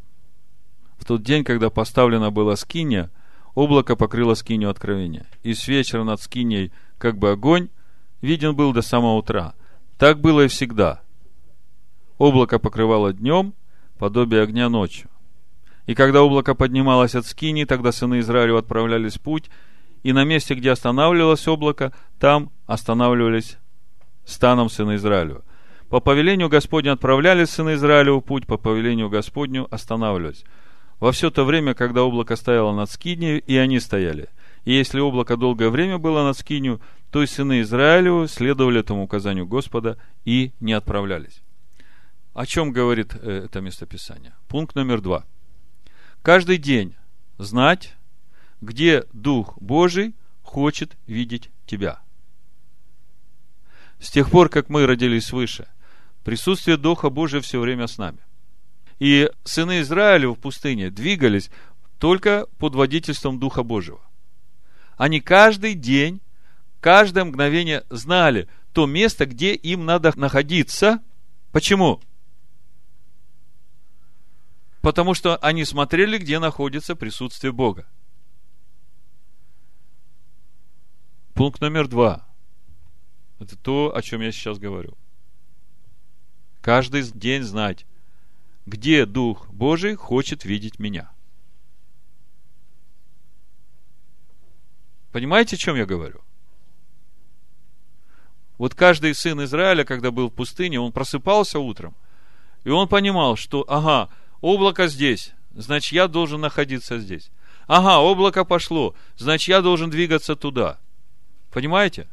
В 0.97 1.03
тот 1.03 1.21
день, 1.21 1.43
когда 1.43 1.69
поставлена 1.69 2.31
была 2.31 2.55
скиния, 2.55 3.11
облако 3.55 3.97
покрыло 3.97 4.35
скинию 4.35 4.69
откровения. 4.69 5.27
И 5.43 5.53
с 5.53 5.67
вечера 5.67 6.05
над 6.05 6.21
скинией, 6.21 6.71
как 6.97 7.17
бы 7.17 7.31
огонь, 7.31 7.67
виден 8.21 8.55
был 8.55 8.71
до 8.71 8.81
самого 8.81 9.17
утра. 9.17 9.53
Так 9.97 10.21
было 10.21 10.45
и 10.45 10.47
всегда. 10.47 11.01
Облако 12.17 12.57
покрывало 12.57 13.11
днем, 13.11 13.53
подобие 13.97 14.41
огня 14.41 14.69
ночью. 14.69 15.09
И 15.85 15.95
когда 15.95 16.21
облако 16.21 16.53
поднималось 16.53 17.15
от 17.15 17.25
скини, 17.25 17.65
тогда 17.65 17.91
сыны 17.91 18.19
Израилю 18.19 18.57
отправлялись 18.57 19.15
в 19.15 19.21
путь, 19.21 19.49
и 20.03 20.13
на 20.13 20.23
месте, 20.23 20.53
где 20.53 20.71
останавливалось 20.71 21.47
облако, 21.47 21.93
там 22.19 22.51
останавливались 22.65 23.57
станом 24.25 24.69
сына 24.69 24.95
Израилю. 24.95 25.43
По 25.89 26.01
повелению 26.01 26.49
Господню 26.49 26.93
отправлялись 26.93 27.49
сыны 27.49 27.75
Израилю 27.75 28.17
в 28.17 28.21
путь, 28.21 28.45
по 28.45 28.57
повелению 28.57 29.09
Господню 29.09 29.67
останавливались. 29.73 30.43
Во 30.99 31.11
все 31.11 31.29
то 31.29 31.45
время, 31.45 31.73
когда 31.73 32.03
облако 32.03 32.35
стояло 32.35 32.73
над 32.73 32.91
скинью, 32.91 33.41
и 33.41 33.55
они 33.55 33.79
стояли. 33.79 34.27
И 34.65 34.73
если 34.73 34.99
облако 34.99 35.37
долгое 35.37 35.69
время 35.69 35.97
было 35.97 36.23
над 36.23 36.37
скинью, 36.37 36.81
то 37.11 37.23
и 37.23 37.27
сыны 37.27 37.61
Израилю 37.61 38.27
следовали 38.27 38.81
этому 38.81 39.03
указанию 39.03 39.45
Господа 39.45 39.97
и 40.25 40.51
не 40.59 40.73
отправлялись. 40.73 41.41
О 42.37 42.45
чем 42.45 42.71
говорит 42.71 43.15
э, 43.15 43.45
это 43.45 43.61
местописание? 43.61 44.35
Пункт 44.47 44.75
номер 44.75 45.01
два. 45.01 45.25
Каждый 46.21 46.59
день 46.59 46.93
знать, 47.39 47.95
где 48.61 49.05
Дух 49.11 49.57
Божий 49.57 50.13
хочет 50.43 50.95
видеть 51.07 51.49
тебя. 51.65 51.99
С 53.99 54.11
тех 54.11 54.29
пор, 54.29 54.49
как 54.49 54.69
мы 54.69 54.85
родились 54.85 55.25
свыше, 55.25 55.67
присутствие 56.23 56.77
Духа 56.77 57.09
Божия 57.09 57.41
все 57.41 57.59
время 57.59 57.87
с 57.87 57.97
нами. 57.97 58.19
И 58.99 59.31
сыны 59.43 59.81
Израиля 59.81 60.29
в 60.29 60.35
пустыне 60.35 60.91
двигались 60.91 61.49
только 61.97 62.45
под 62.59 62.75
водительством 62.75 63.39
Духа 63.39 63.63
Божьего. 63.63 64.01
Они 64.95 65.21
каждый 65.21 65.73
день, 65.73 66.21
каждое 66.81 67.25
мгновение 67.25 67.83
знали 67.89 68.47
то 68.73 68.85
место, 68.85 69.25
где 69.25 69.55
им 69.55 69.85
надо 69.85 70.13
находиться. 70.15 71.01
Почему? 71.51 71.99
Потому 74.87 75.13
что 75.13 75.35
они 75.35 75.65
смотрели, 75.65 76.17
где 76.17 76.39
находится 76.39 76.95
присутствие 76.95 77.51
Бога. 77.51 77.85
Пункт 81.33 81.59
номер 81.59 81.89
два. 81.89 82.25
Это 83.39 83.57
то, 83.57 83.93
о 83.93 84.01
чем 84.01 84.21
я 84.21 84.31
сейчас 84.31 84.59
говорю. 84.59 84.97
Каждый 86.61 87.01
день 87.01 87.43
знать, 87.43 87.85
где 88.65 89.05
Дух 89.05 89.49
Божий 89.49 89.95
хочет 89.95 90.45
видеть 90.45 90.79
меня. 90.79 91.11
Понимаете, 95.11 95.57
о 95.57 95.59
чем 95.59 95.75
я 95.75 95.85
говорю? 95.85 96.21
Вот 98.57 98.73
каждый 98.73 99.13
сын 99.15 99.43
Израиля, 99.43 99.83
когда 99.83 100.11
был 100.11 100.29
в 100.29 100.33
пустыне, 100.33 100.79
он 100.79 100.93
просыпался 100.93 101.59
утром, 101.59 101.93
и 102.63 102.69
он 102.69 102.87
понимал, 102.87 103.35
что, 103.35 103.65
ага, 103.67 104.09
облако 104.41 104.87
здесь, 104.87 105.33
значит, 105.55 105.93
я 105.93 106.07
должен 106.07 106.41
находиться 106.41 106.99
здесь. 106.99 107.29
Ага, 107.67 107.99
облако 107.99 108.45
пошло, 108.45 108.95
значит, 109.17 109.49
я 109.49 109.61
должен 109.61 109.89
двигаться 109.89 110.35
туда. 110.35 110.79
Понимаете? 111.51 112.07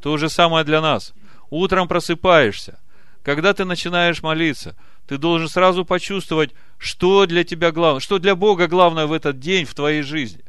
То 0.00 0.16
же 0.16 0.28
самое 0.28 0.64
для 0.64 0.80
нас. 0.80 1.12
Утром 1.50 1.88
просыпаешься. 1.88 2.78
Когда 3.22 3.52
ты 3.54 3.64
начинаешь 3.64 4.22
молиться, 4.22 4.74
ты 5.06 5.18
должен 5.18 5.48
сразу 5.48 5.84
почувствовать, 5.84 6.52
что 6.78 7.26
для 7.26 7.44
тебя 7.44 7.70
главное, 7.70 8.00
что 8.00 8.18
для 8.18 8.34
Бога 8.34 8.66
главное 8.66 9.06
в 9.06 9.12
этот 9.12 9.38
день 9.38 9.64
в 9.64 9.74
твоей 9.74 10.02
жизни. 10.02 10.42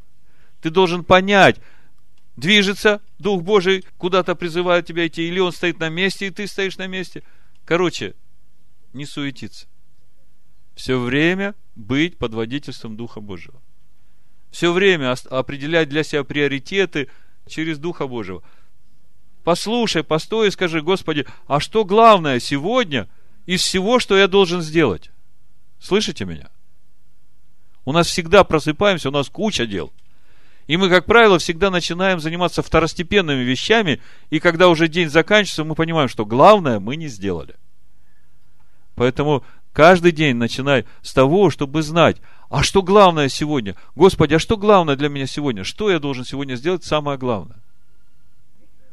Ты 0.62 0.70
должен 0.70 1.04
понять, 1.04 1.58
движется 2.38 3.02
Дух 3.20 3.44
Божий, 3.44 3.84
куда-то 3.98 4.36
призывает 4.36 4.86
тебя 4.86 5.06
идти, 5.06 5.28
или 5.28 5.40
Он 5.40 5.52
стоит 5.52 5.80
на 5.80 5.90
месте, 5.90 6.28
и 6.28 6.32
ты 6.32 6.48
стоишь 6.48 6.78
на 6.78 6.88
месте. 6.88 7.24
Короче, 7.66 8.16
не 8.94 9.06
суетиться 9.06 9.68
все 10.76 11.00
время 11.00 11.56
быть 11.76 12.18
под 12.18 12.34
водительством 12.34 12.98
Духа 12.98 13.20
Божьего. 13.20 13.62
Все 14.52 14.72
время 14.72 15.16
определять 15.30 15.90
для 15.90 16.04
себя 16.04 16.24
приоритеты 16.24 17.10
через 17.48 17.80
Духа 17.80 18.08
Божьего. 18.08 18.44
Послушай, 19.44 20.04
постой 20.04 20.48
и 20.48 20.52
скажи, 20.52 20.82
Господи, 20.82 21.26
а 21.48 21.60
что 21.60 21.84
главное 21.86 22.40
сегодня 22.40 23.10
из 23.46 23.62
всего, 23.62 24.00
что 24.00 24.18
я 24.18 24.28
должен 24.28 24.62
сделать? 24.62 25.12
Слышите 25.80 26.26
меня? 26.26 26.50
У 27.86 27.92
нас 27.92 28.08
всегда 28.08 28.44
просыпаемся, 28.44 29.10
у 29.10 29.12
нас 29.12 29.30
куча 29.30 29.66
дел. 29.66 29.92
И 30.68 30.78
мы, 30.78 30.90
как 30.90 31.06
правило, 31.06 31.40
всегда 31.40 31.70
начинаем 31.70 32.22
заниматься 32.22 32.62
второстепенными 32.62 33.42
вещами, 33.42 34.02
и 34.30 34.40
когда 34.40 34.70
уже 34.70 34.88
день 34.88 35.10
заканчивается, 35.10 35.66
мы 35.66 35.76
понимаем, 35.76 36.08
что 36.08 36.26
главное 36.26 36.80
мы 36.80 36.96
не 36.96 37.10
сделали. 37.10 37.56
Поэтому 38.96 39.44
Каждый 39.74 40.12
день 40.12 40.36
начинай 40.36 40.86
с 41.02 41.14
того, 41.14 41.50
чтобы 41.50 41.82
знать, 41.82 42.18
а 42.50 42.62
что 42.62 42.84
главное 42.84 43.28
сегодня? 43.28 43.76
Господи, 43.96 44.36
а 44.36 44.40
что 44.40 44.56
главное 44.56 44.96
для 44.96 45.10
меня 45.10 45.26
сегодня? 45.26 45.64
Что 45.64 45.90
я 45.90 46.00
должен 46.00 46.24
сегодня 46.24 46.56
сделать 46.56 46.84
самое 46.84 47.18
главное? 47.18 47.58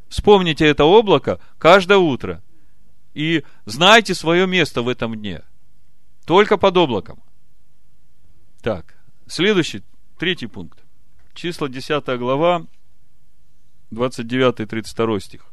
Вспомните 0.09 0.66
это 0.66 0.85
облако 0.85 1.39
каждое 1.59 1.99
утро. 1.99 2.43
И 3.12 3.45
знайте 3.66 4.14
свое 4.14 4.47
место 4.47 4.81
в 4.81 4.89
этом 4.89 5.14
дне. 5.14 5.43
Только 6.24 6.57
под 6.57 6.76
облаком. 6.78 7.22
Так, 8.62 8.95
следующий, 9.26 9.83
третий 10.18 10.47
пункт. 10.47 10.78
Числа 11.35 11.68
10 11.68 12.18
глава, 12.18 12.66
29-32 13.91 15.20
стих. 15.20 15.49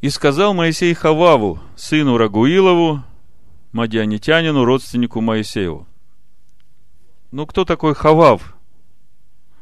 И 0.00 0.08
сказал 0.08 0.54
Моисей 0.54 0.94
Хававу, 0.94 1.60
сыну 1.76 2.16
Рагуилову, 2.16 3.02
мадианитянину, 3.72 4.64
родственнику 4.64 5.20
Моисееву. 5.20 5.86
Ну, 7.30 7.46
кто 7.46 7.64
такой 7.64 7.94
Хавав, 7.94 8.56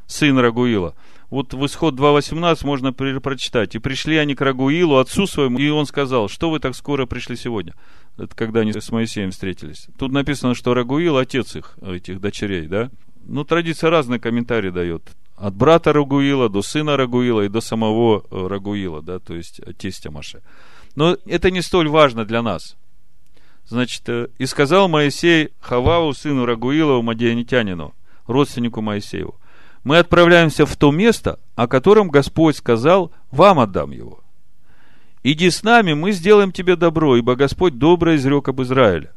сын 0.07 0.39
Рагуила? 0.39 0.95
Вот 1.28 1.53
в 1.53 1.66
исход 1.66 1.95
2.18 1.95 2.64
можно 2.64 2.93
прочитать. 2.93 3.74
И 3.74 3.78
пришли 3.78 4.16
они 4.16 4.34
к 4.34 4.41
Рагуилу, 4.41 4.97
отцу 4.97 5.26
своему, 5.26 5.59
и 5.59 5.68
он 5.68 5.84
сказал, 5.84 6.28
что 6.28 6.51
вы 6.51 6.61
так 6.61 6.74
скоро 6.74 7.05
пришли 7.05 7.36
сегодня? 7.36 7.74
Это 8.16 8.34
когда 8.34 8.61
они 8.61 8.72
с 8.72 8.91
Моисеем 8.91 9.32
встретились. 9.32 9.89
Тут 9.99 10.12
написано, 10.12 10.55
что 10.55 10.72
Рагуил 10.72 11.18
отец 11.18 11.57
их, 11.57 11.76
этих 11.82 12.20
дочерей, 12.20 12.66
да? 12.66 12.91
Ну, 13.24 13.45
традиция 13.45 13.91
разные 13.91 14.20
комментарии 14.20 14.70
дает. 14.70 15.03
От 15.41 15.55
брата 15.55 15.93
Рагуила 15.93 16.49
до 16.49 16.62
сына 16.62 16.97
Рагуила 16.97 17.43
и 17.43 17.49
до 17.49 17.61
самого 17.61 18.24
э, 18.30 18.47
Рагуила, 18.49 19.03
да, 19.03 19.20
то 19.20 19.34
есть 19.34 19.61
тестя 19.78 20.11
Маше. 20.11 20.43
Но 20.97 21.16
это 21.26 21.53
не 21.53 21.62
столь 21.62 21.89
важно 21.89 22.24
для 22.24 22.43
нас. 22.43 22.76
Значит, 23.68 24.03
э, 24.09 24.28
и 24.39 24.47
сказал 24.47 24.89
Моисей 24.89 25.51
Хававу, 25.61 26.12
сыну 26.12 26.45
Рагуилову, 26.45 27.03
Мадианитянину, 27.03 27.95
родственнику 28.26 28.80
Моисееву, 28.80 29.36
мы 29.84 29.99
отправляемся 29.99 30.66
в 30.66 30.76
то 30.76 30.91
место, 30.91 31.39
о 31.55 31.68
котором 31.68 32.09
Господь 32.09 32.57
сказал, 32.57 33.12
вам 33.30 33.61
отдам 33.61 33.93
его. 33.93 34.20
Иди 35.22 35.51
с 35.51 35.62
нами, 35.62 35.93
мы 35.93 36.11
сделаем 36.12 36.51
тебе 36.51 36.74
добро, 36.74 37.16
ибо 37.16 37.36
Господь 37.36 37.78
добро 37.78 38.16
изрек 38.16 38.49
об 38.49 38.61
Израиле. 38.62 39.12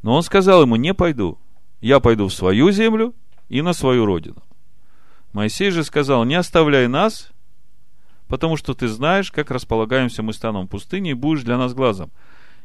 Но 0.00 0.14
он 0.14 0.22
сказал 0.22 0.62
ему, 0.62 0.76
не 0.76 0.94
пойду, 0.94 1.38
я 1.82 2.00
пойду 2.00 2.28
в 2.28 2.32
свою 2.32 2.70
землю 2.70 3.14
и 3.50 3.60
на 3.60 3.74
свою 3.74 4.06
родину. 4.06 4.42
Моисей 5.32 5.70
же 5.70 5.82
сказал, 5.82 6.24
не 6.24 6.34
оставляй 6.34 6.88
нас, 6.88 7.30
потому 8.28 8.56
что 8.56 8.74
ты 8.74 8.88
знаешь, 8.88 9.30
как 9.32 9.50
располагаемся 9.50 10.22
мы 10.22 10.32
станом 10.32 10.66
в 10.66 10.70
пустыне, 10.70 11.12
и 11.12 11.14
будешь 11.14 11.42
для 11.42 11.56
нас 11.56 11.74
глазом. 11.74 12.10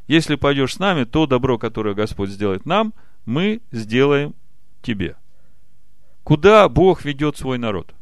Если 0.06 0.36
пойдешь 0.36 0.74
с 0.74 0.78
нами, 0.78 1.04
то 1.04 1.26
добро, 1.26 1.58
которое 1.58 1.94
Господь 1.94 2.30
сделает 2.30 2.66
нам, 2.66 2.94
мы 3.26 3.60
сделаем 3.70 4.34
тебе. 4.82 5.16
Куда 6.24 6.68
Бог 6.68 7.04
ведет 7.04 7.36
свой 7.36 7.58
народ? 7.58 7.94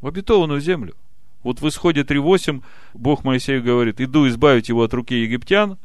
В 0.00 0.06
обетованную 0.08 0.60
землю. 0.60 0.94
Вот 1.42 1.60
в 1.60 1.68
исходе 1.68 2.02
3.8 2.02 2.62
Бог 2.94 3.24
Моисею 3.24 3.62
говорит, 3.62 4.00
иду 4.00 4.26
избавить 4.28 4.68
его 4.68 4.82
от 4.82 4.94
руки 4.94 5.14
египтян 5.14 5.78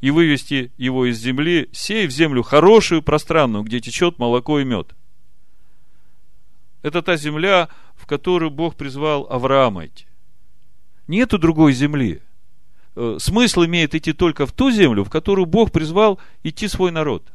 и 0.00 0.10
вывести 0.10 0.72
его 0.78 1.06
из 1.06 1.18
земли, 1.18 1.68
сей 1.72 2.06
в 2.06 2.10
землю 2.10 2.42
хорошую, 2.42 3.02
пространную, 3.02 3.64
где 3.64 3.80
течет 3.80 4.18
молоко 4.18 4.60
и 4.60 4.64
мед. 4.64 4.94
Это 6.82 7.02
та 7.02 7.16
земля, 7.16 7.68
в 7.94 8.06
которую 8.06 8.50
Бог 8.50 8.74
призвал 8.74 9.26
Авраама 9.30 9.86
идти. 9.86 10.06
Нету 11.06 11.38
другой 11.38 11.72
земли. 11.72 12.20
Э, 12.94 13.16
смысл 13.18 13.64
имеет 13.64 13.94
идти 13.94 14.12
только 14.12 14.46
в 14.46 14.52
ту 14.52 14.70
землю, 14.70 15.04
в 15.04 15.10
которую 15.10 15.46
Бог 15.46 15.72
призвал 15.72 16.20
идти 16.42 16.68
свой 16.68 16.90
народ. 16.90 17.32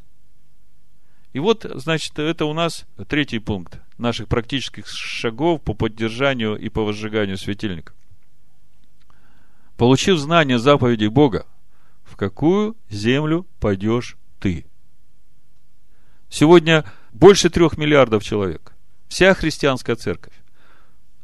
И 1.34 1.40
вот, 1.40 1.66
значит, 1.76 2.18
это 2.20 2.46
у 2.46 2.54
нас 2.54 2.86
третий 3.08 3.40
пункт 3.40 3.80
наших 3.98 4.28
практических 4.28 4.88
шагов 4.88 5.62
по 5.62 5.74
поддержанию 5.74 6.58
и 6.58 6.70
по 6.70 6.84
возжиганию 6.84 7.38
светильников. 7.38 7.96
Получив 9.76 10.18
знание 10.18 10.58
заповедей 10.58 11.10
Бога, 11.10 11.46
в 12.04 12.16
какую 12.16 12.76
землю 12.90 13.46
пойдешь 13.60 14.18
ты? 14.40 14.66
Сегодня 16.30 16.86
больше 17.14 17.50
трех 17.50 17.78
миллиардов 17.78 18.24
человек, 18.24 18.74
вся 19.08 19.34
христианская 19.34 19.96
церковь, 19.96 20.34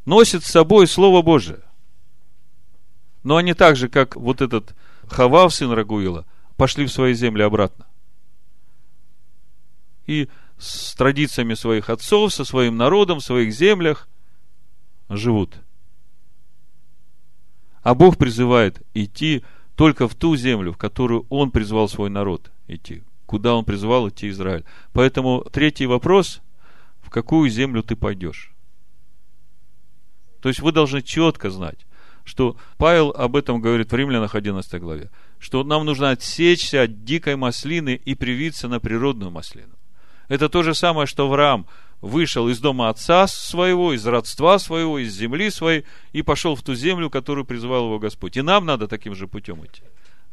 носит 0.05 0.43
с 0.43 0.51
собой 0.51 0.87
Слово 0.87 1.21
Божие– 1.21 1.59
но 3.23 3.37
они 3.37 3.53
так 3.53 3.75
же, 3.75 3.89
как 3.89 4.15
вот 4.15 4.41
этот 4.41 4.75
Хавав, 5.07 5.53
сын 5.53 5.71
Рагуила, 5.71 6.25
пошли 6.57 6.85
в 6.85 6.91
свои 6.91 7.13
земли 7.13 7.41
обратно. 7.41 7.87
И 10.05 10.29
с 10.57 10.93
традициями 10.95 11.53
своих 11.53 11.89
отцов, 11.89 12.33
со 12.33 12.43
своим 12.43 12.77
народом, 12.77 13.19
в 13.19 13.23
своих 13.23 13.53
землях 13.53 14.09
живут. 15.09 15.55
А 17.81 17.95
Бог 17.95 18.17
призывает 18.17 18.81
идти 18.93 19.43
только 19.75 20.07
в 20.07 20.15
ту 20.15 20.35
землю, 20.35 20.73
в 20.73 20.77
которую 20.77 21.25
Он 21.29 21.51
призвал 21.51 21.87
свой 21.87 22.09
народ 22.09 22.51
идти. 22.67 23.03
Куда 23.25 23.55
Он 23.55 23.65
призвал 23.65 24.09
идти 24.09 24.29
Израиль. 24.29 24.65
Поэтому 24.91 25.45
третий 25.51 25.85
вопрос, 25.85 26.41
какую 27.13 27.49
землю 27.49 27.83
ты 27.83 27.95
пойдешь? 27.95 28.51
То 30.41 30.49
есть 30.49 30.59
вы 30.59 30.71
должны 30.71 31.01
четко 31.01 31.51
знать, 31.51 31.85
что 32.25 32.57
Павел 32.77 33.11
об 33.11 33.35
этом 33.35 33.61
говорит 33.61 33.91
в 33.91 33.95
Римлянах 33.95 34.35
11 34.35 34.81
главе, 34.81 35.11
что 35.39 35.63
нам 35.63 35.85
нужно 35.85 36.09
отсечься 36.09 36.81
от 36.81 37.05
дикой 37.05 37.35
маслины 37.35 38.01
и 38.03 38.15
привиться 38.15 38.67
на 38.67 38.79
природную 38.79 39.31
маслину. 39.31 39.75
Это 40.27 40.49
то 40.49 40.63
же 40.63 40.73
самое, 40.73 41.05
что 41.05 41.27
Авраам 41.27 41.67
вышел 42.01 42.49
из 42.49 42.59
дома 42.59 42.89
отца 42.89 43.27
своего, 43.27 43.93
из 43.93 44.05
родства 44.07 44.57
своего, 44.57 44.97
из 44.97 45.13
земли 45.13 45.51
своей 45.51 45.85
и 46.13 46.23
пошел 46.23 46.55
в 46.55 46.63
ту 46.63 46.73
землю, 46.73 47.09
которую 47.09 47.45
призвал 47.45 47.85
его 47.85 47.99
Господь. 47.99 48.37
И 48.37 48.41
нам 48.41 48.65
надо 48.65 48.87
таким 48.87 49.13
же 49.13 49.27
путем 49.27 49.63
идти. 49.65 49.83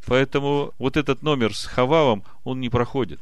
Поэтому 0.07 0.73
вот 0.79 0.97
этот 0.97 1.21
номер 1.21 1.55
с 1.55 1.65
Хававом, 1.65 2.23
он 2.43 2.59
не 2.59 2.69
проходит. 2.69 3.19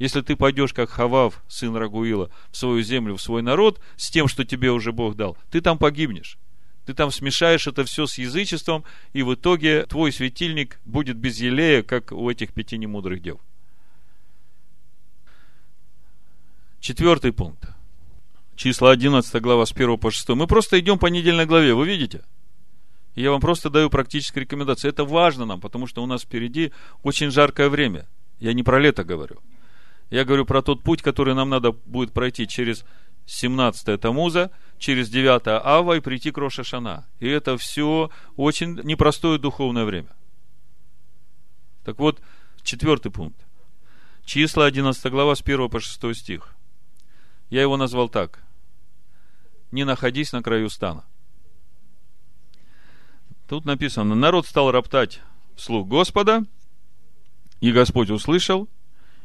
Если 0.00 0.22
ты 0.22 0.34
пойдешь, 0.34 0.72
как 0.72 0.90
Хавав, 0.90 1.40
сын 1.46 1.76
Рагуила, 1.76 2.30
в 2.50 2.56
свою 2.56 2.82
землю, 2.82 3.14
в 3.14 3.22
свой 3.22 3.42
народ, 3.42 3.80
с 3.96 4.10
тем, 4.10 4.26
что 4.26 4.44
тебе 4.44 4.72
уже 4.72 4.90
Бог 4.90 5.14
дал, 5.14 5.38
ты 5.50 5.60
там 5.60 5.78
погибнешь 5.78 6.36
ты 6.90 6.94
там 6.94 7.12
смешаешь 7.12 7.68
это 7.68 7.84
все 7.84 8.06
с 8.06 8.18
язычеством, 8.18 8.82
и 9.12 9.22
в 9.22 9.34
итоге 9.34 9.86
твой 9.86 10.10
светильник 10.10 10.80
будет 10.84 11.16
без 11.16 11.38
елея, 11.38 11.84
как 11.84 12.10
у 12.10 12.28
этих 12.28 12.52
пяти 12.52 12.78
немудрых 12.78 13.22
дев. 13.22 13.38
Четвертый 16.80 17.32
пункт. 17.32 17.68
Числа 18.56 18.90
11 18.90 19.40
глава 19.40 19.66
с 19.66 19.72
1 19.72 19.98
по 19.98 20.10
6. 20.10 20.30
Мы 20.30 20.48
просто 20.48 20.80
идем 20.80 20.98
по 20.98 21.06
недельной 21.06 21.46
главе, 21.46 21.74
вы 21.74 21.86
видите? 21.86 22.22
Я 23.14 23.30
вам 23.30 23.40
просто 23.40 23.70
даю 23.70 23.88
практические 23.88 24.42
рекомендации. 24.42 24.88
Это 24.88 25.04
важно 25.04 25.44
нам, 25.44 25.60
потому 25.60 25.86
что 25.86 26.02
у 26.02 26.06
нас 26.06 26.22
впереди 26.22 26.72
очень 27.04 27.30
жаркое 27.30 27.68
время. 27.68 28.08
Я 28.40 28.52
не 28.52 28.64
про 28.64 28.80
лето 28.80 29.04
говорю. 29.04 29.38
Я 30.10 30.24
говорю 30.24 30.44
про 30.44 30.60
тот 30.60 30.82
путь, 30.82 31.02
который 31.02 31.34
нам 31.34 31.48
надо 31.48 31.70
будет 31.72 32.12
пройти 32.12 32.48
через 32.48 32.84
17 33.26 34.00
Тамуза, 34.00 34.50
через 34.76 35.08
9 35.08 35.42
Ава 35.46 35.96
и 35.96 36.00
прийти 36.00 36.32
к 36.32 36.38
Рошашана. 36.38 37.06
И 37.20 37.28
это 37.28 37.56
все 37.56 38.10
очень 38.36 38.74
непростое 38.82 39.38
духовное 39.38 39.84
время. 39.84 40.08
Так 41.84 41.98
вот, 42.00 42.20
четвертый 42.62 43.12
пункт. 43.12 43.40
Числа 44.24 44.66
11 44.66 45.10
глава 45.10 45.36
с 45.36 45.42
1 45.42 45.70
по 45.70 45.78
6 45.78 46.14
стих. 46.14 46.54
Я 47.48 47.62
его 47.62 47.76
назвал 47.76 48.08
так. 48.08 48.42
Не 49.70 49.84
находись 49.84 50.32
на 50.32 50.42
краю 50.42 50.70
стана. 50.70 51.04
Тут 53.48 53.64
написано, 53.64 54.16
народ 54.16 54.46
стал 54.46 54.72
роптать 54.72 55.20
вслух 55.54 55.86
Господа, 55.86 56.44
и 57.60 57.70
Господь 57.70 58.10
услышал– 58.10 58.68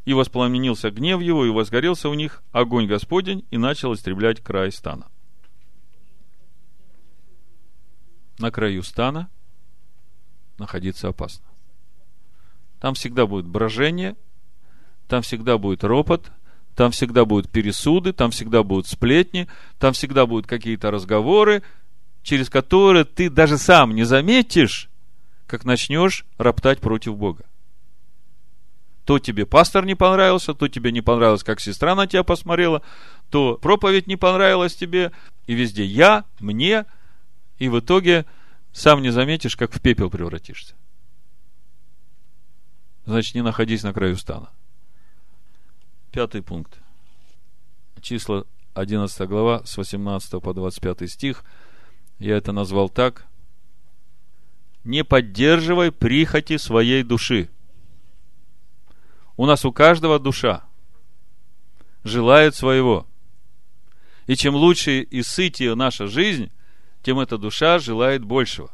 и 0.05 0.13
воспламенился 0.13 0.91
гнев 0.91 1.19
его, 1.21 1.45
и 1.45 1.49
возгорелся 1.49 2.09
у 2.09 2.13
них 2.13 2.43
огонь 2.51 2.87
Господень, 2.87 3.43
и 3.49 3.57
начал 3.57 3.93
истреблять 3.93 4.41
край 4.41 4.71
стана. 4.71 5.07
На 8.37 8.51
краю 8.51 8.83
стана 8.83 9.29
находиться 10.57 11.07
опасно. 11.07 11.45
Там 12.79 12.93
всегда 12.93 13.25
будет 13.25 13.47
брожение, 13.47 14.15
там 15.07 15.23
всегда 15.23 15.57
будет 15.57 15.83
ропот, 15.83 16.31
там 16.75 16.91
всегда 16.91 17.25
будут 17.25 17.49
пересуды, 17.49 18.13
там 18.13 18.31
всегда 18.31 18.61
будут 18.61 18.87
сплетни, 18.87 19.47
там 19.79 19.93
всегда 19.93 20.25
будут 20.27 20.45
какие-то 20.45 20.91
разговоры, 20.91 21.63
через 22.21 22.49
которые 22.49 23.05
ты 23.05 23.29
даже 23.29 23.57
сам 23.57 23.95
не 23.95 24.03
заметишь, 24.03 24.89
как 25.47 25.63
начнешь 25.63 26.25
роптать 26.37 26.79
против 26.79 27.17
Бога 27.17 27.45
то 29.05 29.19
тебе 29.19 29.45
пастор 29.45 29.85
не 29.85 29.95
понравился, 29.95 30.55
то 30.55 30.67
тебе 30.67 30.91
не 30.91 31.01
понравилось, 31.01 31.43
как 31.43 31.59
сестра 31.59 31.93
на 31.93 32.07
тебя 32.07 32.23
посмотрела, 32.23 32.81
то 33.29 33.57
проповедь 33.61 34.07
не 34.07 34.15
понравилась 34.15 34.75
тебе, 34.75 35.11
и 35.45 35.53
везде 35.53 35.85
я, 35.85 36.25
мне, 36.39 36.85
и 37.59 37.69
в 37.69 37.79
итоге 37.79 38.25
сам 38.73 39.03
не 39.03 39.11
заметишь, 39.11 39.55
как 39.55 39.71
в 39.73 39.79
пепел 39.79 40.09
превратишься. 40.09 40.73
Значит, 43.05 43.35
не 43.35 43.43
находись 43.43 43.83
на 43.83 43.93
краю 43.93 44.17
стана. 44.17 44.49
Пятый 46.11 46.41
пункт. 46.41 46.79
Числа 48.01 48.45
11 48.73 49.29
глава 49.29 49.61
с 49.65 49.77
18 49.77 50.41
по 50.41 50.53
25 50.53 51.11
стих. 51.11 51.43
Я 52.17 52.37
это 52.37 52.51
назвал 52.51 52.89
так. 52.89 53.27
Не 54.83 55.03
поддерживай 55.03 55.91
прихоти 55.91 56.57
своей 56.57 57.03
души– 57.03 57.49
у 59.37 59.45
нас 59.45 59.65
у 59.65 59.71
каждого 59.71 60.19
душа 60.19 60.63
желает 62.03 62.55
своего. 62.55 63.05
И 64.27 64.35
чем 64.35 64.55
лучше 64.55 65.01
и 65.01 65.21
сытее 65.21 65.75
наша 65.75 66.07
жизнь, 66.07 66.51
тем 67.03 67.19
эта 67.19 67.37
душа 67.37 67.79
желает 67.79 68.23
большего. 68.23 68.71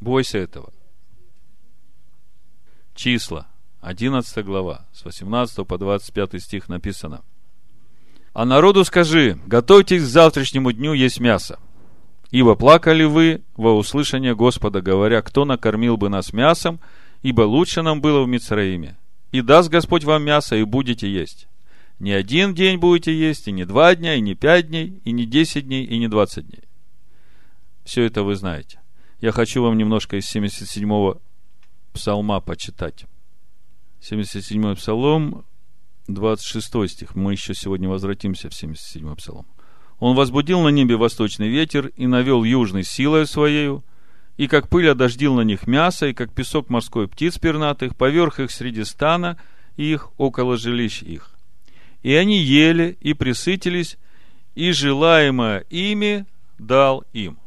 Бойся 0.00 0.38
этого. 0.38 0.72
Числа, 2.94 3.46
11 3.80 4.44
глава, 4.44 4.86
с 4.92 5.04
18 5.04 5.66
по 5.66 5.78
25 5.78 6.42
стих 6.42 6.68
написано. 6.68 7.22
«А 8.32 8.44
народу 8.44 8.84
скажи, 8.84 9.38
готовьтесь 9.46 10.02
к 10.02 10.06
завтрашнему 10.06 10.72
дню 10.72 10.92
есть 10.92 11.18
мясо. 11.18 11.58
Ибо 12.30 12.54
плакали 12.54 13.04
вы 13.04 13.42
во 13.56 13.76
услышание 13.76 14.36
Господа, 14.36 14.80
говоря, 14.80 15.20
кто 15.20 15.44
накормил 15.44 15.96
бы 15.96 16.08
нас 16.08 16.32
мясом, 16.32 16.78
ибо 17.22 17.42
лучше 17.42 17.82
нам 17.82 18.00
было 18.00 18.22
в 18.22 18.28
Мицраиме. 18.28 18.96
И 19.32 19.42
даст 19.42 19.68
Господь 19.68 20.04
вам 20.04 20.24
мясо, 20.24 20.56
и 20.56 20.64
будете 20.64 21.10
есть. 21.10 21.48
Не 21.98 22.12
один 22.12 22.54
день 22.54 22.78
будете 22.78 23.14
есть, 23.14 23.46
и 23.46 23.52
не 23.52 23.64
два 23.64 23.94
дня, 23.94 24.14
и 24.14 24.20
не 24.20 24.34
пять 24.34 24.68
дней, 24.68 25.00
и 25.04 25.12
не 25.12 25.26
десять 25.26 25.66
дней, 25.66 25.84
и 25.84 25.98
не 25.98 26.08
двадцать 26.08 26.46
дней. 26.46 26.64
Все 27.84 28.04
это 28.04 28.22
вы 28.22 28.36
знаете. 28.36 28.80
Я 29.20 29.32
хочу 29.32 29.62
вам 29.62 29.76
немножко 29.76 30.16
из 30.16 30.34
77-го 30.34 31.20
псалма 31.92 32.40
почитать. 32.40 33.04
77-й 34.00 34.76
псалом, 34.76 35.44
26 36.08 36.88
стих. 36.88 37.14
Мы 37.14 37.32
еще 37.32 37.54
сегодня 37.54 37.88
возвратимся 37.88 38.48
в 38.48 38.52
77-й 38.52 39.16
псалом. 39.16 39.46
Он 39.98 40.16
возбудил 40.16 40.62
на 40.62 40.68
небе 40.68 40.96
восточный 40.96 41.48
ветер 41.48 41.88
и 41.88 42.06
навел 42.06 42.42
южной 42.44 42.84
силой 42.84 43.26
своею, 43.26 43.84
и 44.40 44.48
как 44.48 44.70
пыль 44.70 44.88
одождил 44.88 45.34
на 45.34 45.42
них 45.42 45.66
мясо, 45.66 46.06
и 46.06 46.14
как 46.14 46.32
песок 46.32 46.70
морской 46.70 47.06
птиц 47.06 47.36
пернатых, 47.36 47.94
поверх 47.94 48.40
их 48.40 48.50
среди 48.50 48.84
стана 48.84 49.36
их 49.76 50.08
около 50.16 50.56
жилищ 50.56 51.02
их. 51.02 51.32
И 52.02 52.14
они 52.14 52.38
ели 52.38 52.96
и 53.02 53.12
присытились, 53.12 53.98
и 54.54 54.72
желаемое 54.72 55.66
ими 55.68 56.24
дал 56.58 57.04
им. 57.12 57.38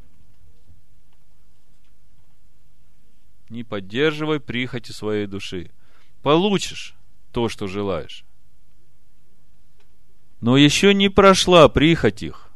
Не 3.50 3.64
поддерживай 3.64 4.40
прихоти 4.40 4.92
своей 4.92 5.26
души. 5.26 5.72
Получишь 6.22 6.94
то, 7.32 7.50
что 7.50 7.66
желаешь. 7.66 8.24
Но 10.42 10.58
еще 10.58 10.94
не 10.94 11.10
прошла 11.10 11.68
прихоть 11.70 12.22
их. 12.22 12.52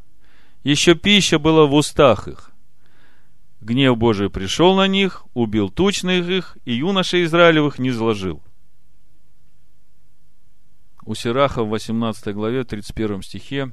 Еще 0.63 0.93
пища 0.93 1.39
была 1.39 1.65
в 1.65 1.73
устах 1.73 2.27
их. 2.27 2.51
Гнев 3.61 3.97
Божий 3.97 4.29
пришел 4.29 4.75
на 4.75 4.87
них, 4.87 5.25
убил 5.33 5.69
тучных 5.69 6.29
их, 6.29 6.57
и 6.65 6.73
юношей 6.73 7.23
Израилевых 7.23 7.79
не 7.79 7.89
изложил. 7.89 8.43
У 11.03 11.15
Сираха 11.15 11.63
в 11.63 11.69
18 11.69 12.33
главе, 12.33 12.63
31 12.63 13.21
стихе 13.23 13.71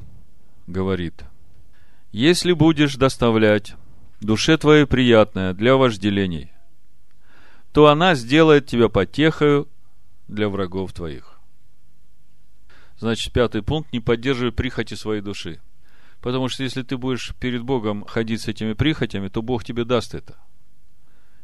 говорит, 0.67 1.25
«Если 2.13 2.53
будешь 2.53 2.97
доставлять 2.97 3.75
душе 4.21 4.57
твоей 4.57 4.87
приятное 4.87 5.53
для 5.53 5.77
вожделений, 5.77 6.53
то 7.73 7.89
она 7.89 8.15
сделает 8.15 8.67
тебя 8.67 8.89
потехою 8.89 9.69
для 10.29 10.49
врагов 10.49 10.93
твоих». 10.93 11.35
Значит, 12.99 13.33
пятый 13.33 13.63
пункт– 13.63 13.91
не 13.93 14.01
поддерживай 14.01 14.53
прихоти 14.53 14.95
своей 14.95 15.21
души. 15.21 15.61
Потому 16.25 16.49
что 16.49 16.63
если 16.63 16.81
ты 16.81 16.97
будешь 16.97 17.35
перед 17.39 17.63
Богом 17.65 18.03
ходить 18.07 18.41
с 18.41 18.49
этими 18.49 18.73
прихотями, 18.73 19.29
то 19.29 19.43
Бог 19.43 19.63
тебе 19.63 19.85
даст 19.85 20.15
это. 20.15 20.39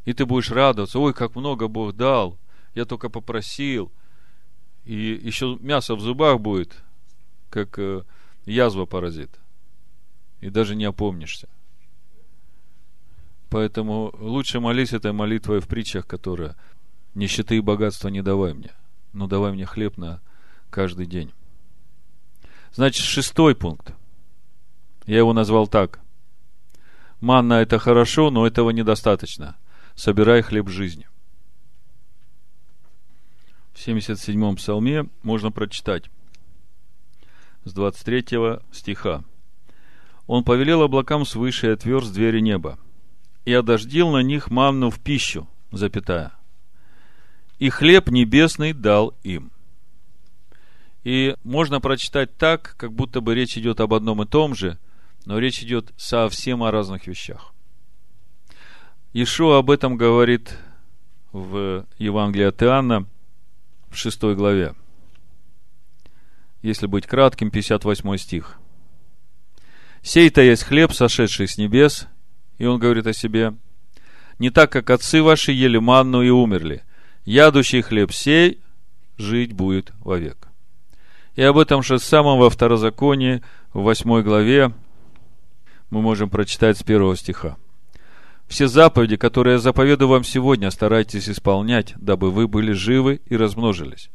И 0.07 0.15
ты 0.15 0.25
будешь 0.25 0.51
радоваться, 0.51 0.99
ой, 0.99 1.13
как 1.13 1.37
много 1.37 1.69
Бог 1.69 1.95
дал, 1.95 2.39
я 2.75 2.87
только 2.87 3.11
попросил. 3.11 3.93
И 4.87 5.21
еще 5.23 5.59
мясо 5.61 5.95
в 5.97 6.01
зубах 6.01 6.41
будет, 6.41 6.83
как 7.51 7.79
э, 7.79 8.05
язва 8.47 8.87
паразит. 8.87 9.39
И 10.41 10.49
даже 10.49 10.75
не 10.75 10.87
опомнишься. 10.87 11.51
Поэтому 13.51 14.15
лучше 14.19 14.61
молись 14.61 14.95
этой 14.95 15.13
молитвой 15.13 15.61
в 15.61 15.69
притчах, 15.69 16.07
которая 16.07 16.57
нищеты 17.13 17.59
и 17.59 17.61
богатства 17.61 18.09
не 18.09 18.23
давай 18.23 18.55
мне, 18.55 18.73
но 19.13 19.27
давай 19.27 19.53
мне 19.53 19.67
хлеб 19.67 19.99
на 19.99 20.23
каждый 20.71 21.05
день. 21.05 21.35
Значит, 22.73 23.05
шестой 23.05 23.55
пункт. 23.55 23.93
Я 25.11 25.19
его 25.19 25.33
назвал 25.33 25.67
так. 25.67 25.99
Манна 27.21 27.55
это 27.55 27.81
хорошо, 27.81 28.31
но 28.31 28.47
этого 28.47 28.71
недостаточно. 28.71 29.57
Собирай 29.97 30.41
хлеб 30.41 30.69
жизни. 30.69 31.09
В 33.73 33.85
77-м 33.85 34.55
псалме 34.55 35.09
можно 35.25 35.51
прочитать 35.51 36.09
с 37.65 37.73
23 37.73 38.61
стиха. 38.71 39.25
Он 40.29 40.45
повелел 40.45 40.83
облакам 40.83 41.25
свыше 41.27 41.67
и 41.67 41.71
отверз 41.71 42.09
двери 42.11 42.39
неба, 42.39 42.79
и 43.45 43.53
одождил 43.53 44.11
на 44.11 44.23
них 44.23 44.49
манну 44.49 44.91
в 44.91 45.01
пищу, 45.01 45.49
запятая. 45.73 46.35
И 47.59 47.69
хлеб 47.69 48.11
небесный 48.11 48.73
дал 48.73 49.13
им. 49.25 49.51
И 51.03 51.35
можно 51.43 51.81
прочитать 51.81 52.37
так, 52.37 52.77
как 52.77 52.93
будто 52.93 53.21
бы 53.21 53.35
речь 53.35 53.59
идет 53.59 53.81
об 53.81 53.93
одном 53.93 54.23
и 54.23 54.27
том 54.27 54.55
же, 54.55 54.79
но 55.25 55.39
речь 55.39 55.63
идет 55.63 55.93
совсем 55.97 56.63
о 56.63 56.71
разных 56.71 57.07
вещах. 57.07 57.53
Ишуа 59.13 59.59
об 59.59 59.71
этом 59.71 59.97
говорит 59.97 60.57
в 61.33 61.87
Евангелии 61.99 62.47
от 62.47 62.63
Иоанна 62.63 63.07
в 63.91 63.97
6 63.97 64.23
главе. 64.35 64.75
Если 66.63 66.87
быть 66.87 67.07
кратким, 67.07 67.51
58 67.51 68.17
стих. 68.19 68.59
«Сей-то 70.03 70.41
есть 70.41 70.65
хлеб, 70.65 70.93
сошедший 70.93 71.49
с 71.49 71.59
небес». 71.59 72.07
И 72.59 72.67
он 72.67 72.79
говорит 72.79 73.07
о 73.07 73.13
себе. 73.13 73.55
«Не 74.39 74.51
так, 74.51 74.71
как 74.71 74.91
отцы 74.91 75.23
ваши 75.23 75.53
ели 75.53 75.79
манну 75.79 76.23
и 76.23 76.29
умерли. 76.29 76.85
Ядущий 77.25 77.81
хлеб 77.83 78.13
сей 78.13 78.61
жить 79.17 79.53
будет 79.53 79.93
вовек». 80.01 80.49
И 81.37 81.43
об 81.43 81.59
этом 81.59 81.83
же 81.83 81.99
самом 81.99 82.39
во 82.39 82.51
второзаконии, 82.51 83.43
в 83.73 83.83
восьмой 83.83 84.23
главе, 84.23 84.73
мы 85.91 86.01
можем 86.01 86.31
прочитать 86.31 86.79
с 86.79 86.83
первого 86.83 87.17
стиха. 87.17 87.57
Все 88.47 88.67
заповеди, 88.67 89.17
которые 89.17 89.55
я 89.55 89.59
заповедую 89.59 90.09
вам 90.09 90.25
сегодня, 90.25 90.71
старайтесь 90.71 91.29
исполнять, 91.29 91.95
дабы 91.97 92.31
вы 92.31 92.49
были 92.49 92.73
живы 92.73 93.21
и 93.27 93.37
размножились. 93.37 94.11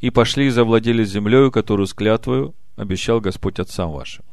И 0.00 0.10
пошли 0.10 0.46
и 0.46 0.50
завладели 0.50 1.04
землею, 1.04 1.50
которую 1.50 1.86
с 1.86 1.94
клятвою 1.94 2.54
обещал 2.76 3.20
Господь 3.20 3.58
отцам 3.58 3.92
вашим. 3.92 4.24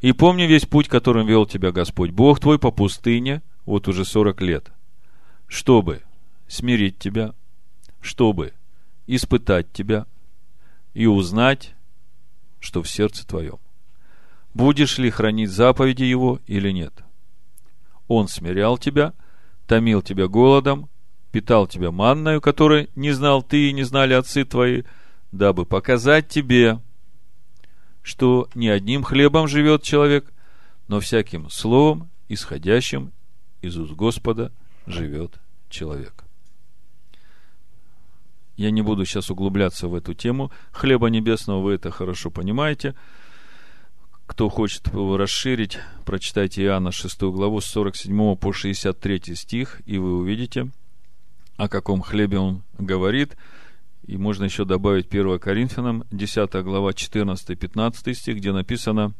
И 0.00 0.12
помни 0.12 0.44
весь 0.44 0.66
путь, 0.66 0.88
которым 0.88 1.26
вел 1.26 1.46
тебя 1.46 1.72
Господь, 1.72 2.10
Бог 2.10 2.40
твой 2.40 2.58
по 2.58 2.70
пустыне, 2.70 3.42
вот 3.66 3.88
уже 3.88 4.04
сорок 4.04 4.40
лет, 4.40 4.70
чтобы 5.46 6.02
смирить 6.46 6.98
тебя, 6.98 7.34
чтобы 8.00 8.52
испытать 9.06 9.72
тебя, 9.72 10.06
и 10.94 11.06
узнать, 11.06 11.74
что 12.60 12.82
в 12.82 12.88
сердце 12.88 13.26
твоем. 13.26 13.58
Будешь 14.54 14.98
ли 14.98 15.10
хранить 15.10 15.50
заповеди 15.50 16.04
его 16.04 16.40
или 16.46 16.70
нет? 16.70 17.02
Он 18.06 18.28
смирял 18.28 18.78
тебя, 18.78 19.12
томил 19.66 20.00
тебя 20.00 20.28
голодом, 20.28 20.88
питал 21.32 21.66
тебя 21.66 21.90
манною, 21.90 22.40
которой 22.40 22.88
не 22.94 23.10
знал 23.10 23.42
ты 23.42 23.68
и 23.68 23.72
не 23.72 23.82
знали 23.82 24.14
отцы 24.14 24.44
твои, 24.44 24.84
дабы 25.32 25.66
показать 25.66 26.28
тебе, 26.28 26.80
что 28.02 28.48
не 28.54 28.68
одним 28.68 29.02
хлебом 29.02 29.48
живет 29.48 29.82
человек, 29.82 30.32
но 30.86 31.00
всяким 31.00 31.50
словом, 31.50 32.10
исходящим 32.28 33.12
из 33.62 33.76
уст 33.76 33.92
Господа, 33.94 34.52
живет 34.86 35.40
человек. 35.68 36.24
Я 38.56 38.70
не 38.70 38.82
буду 38.82 39.04
сейчас 39.04 39.30
углубляться 39.30 39.88
в 39.88 39.94
эту 39.94 40.14
тему. 40.14 40.52
Хлеба 40.70 41.08
небесного 41.08 41.60
вы 41.60 41.72
это 41.72 41.90
хорошо 41.90 42.30
понимаете. 42.30 42.94
Кто 44.26 44.48
хочет 44.48 44.88
расширить, 44.88 45.78
прочитайте 46.06 46.62
Иоанна 46.64 46.92
6 46.92 47.22
главу 47.24 47.60
с 47.60 47.66
47 47.66 48.36
по 48.36 48.52
63 48.52 49.34
стих, 49.34 49.82
и 49.84 49.98
вы 49.98 50.16
увидите, 50.16 50.70
о 51.56 51.68
каком 51.68 52.00
хлебе 52.00 52.38
он 52.38 52.62
говорит. 52.78 53.36
И 54.06 54.16
можно 54.16 54.44
еще 54.44 54.64
добавить 54.64 55.08
1 55.08 55.38
Коринфянам, 55.38 56.04
10 56.10 56.52
глава, 56.62 56.90
14-15 56.90 58.14
стих, 58.14 58.36
где 58.36 58.52
написано 58.52 59.12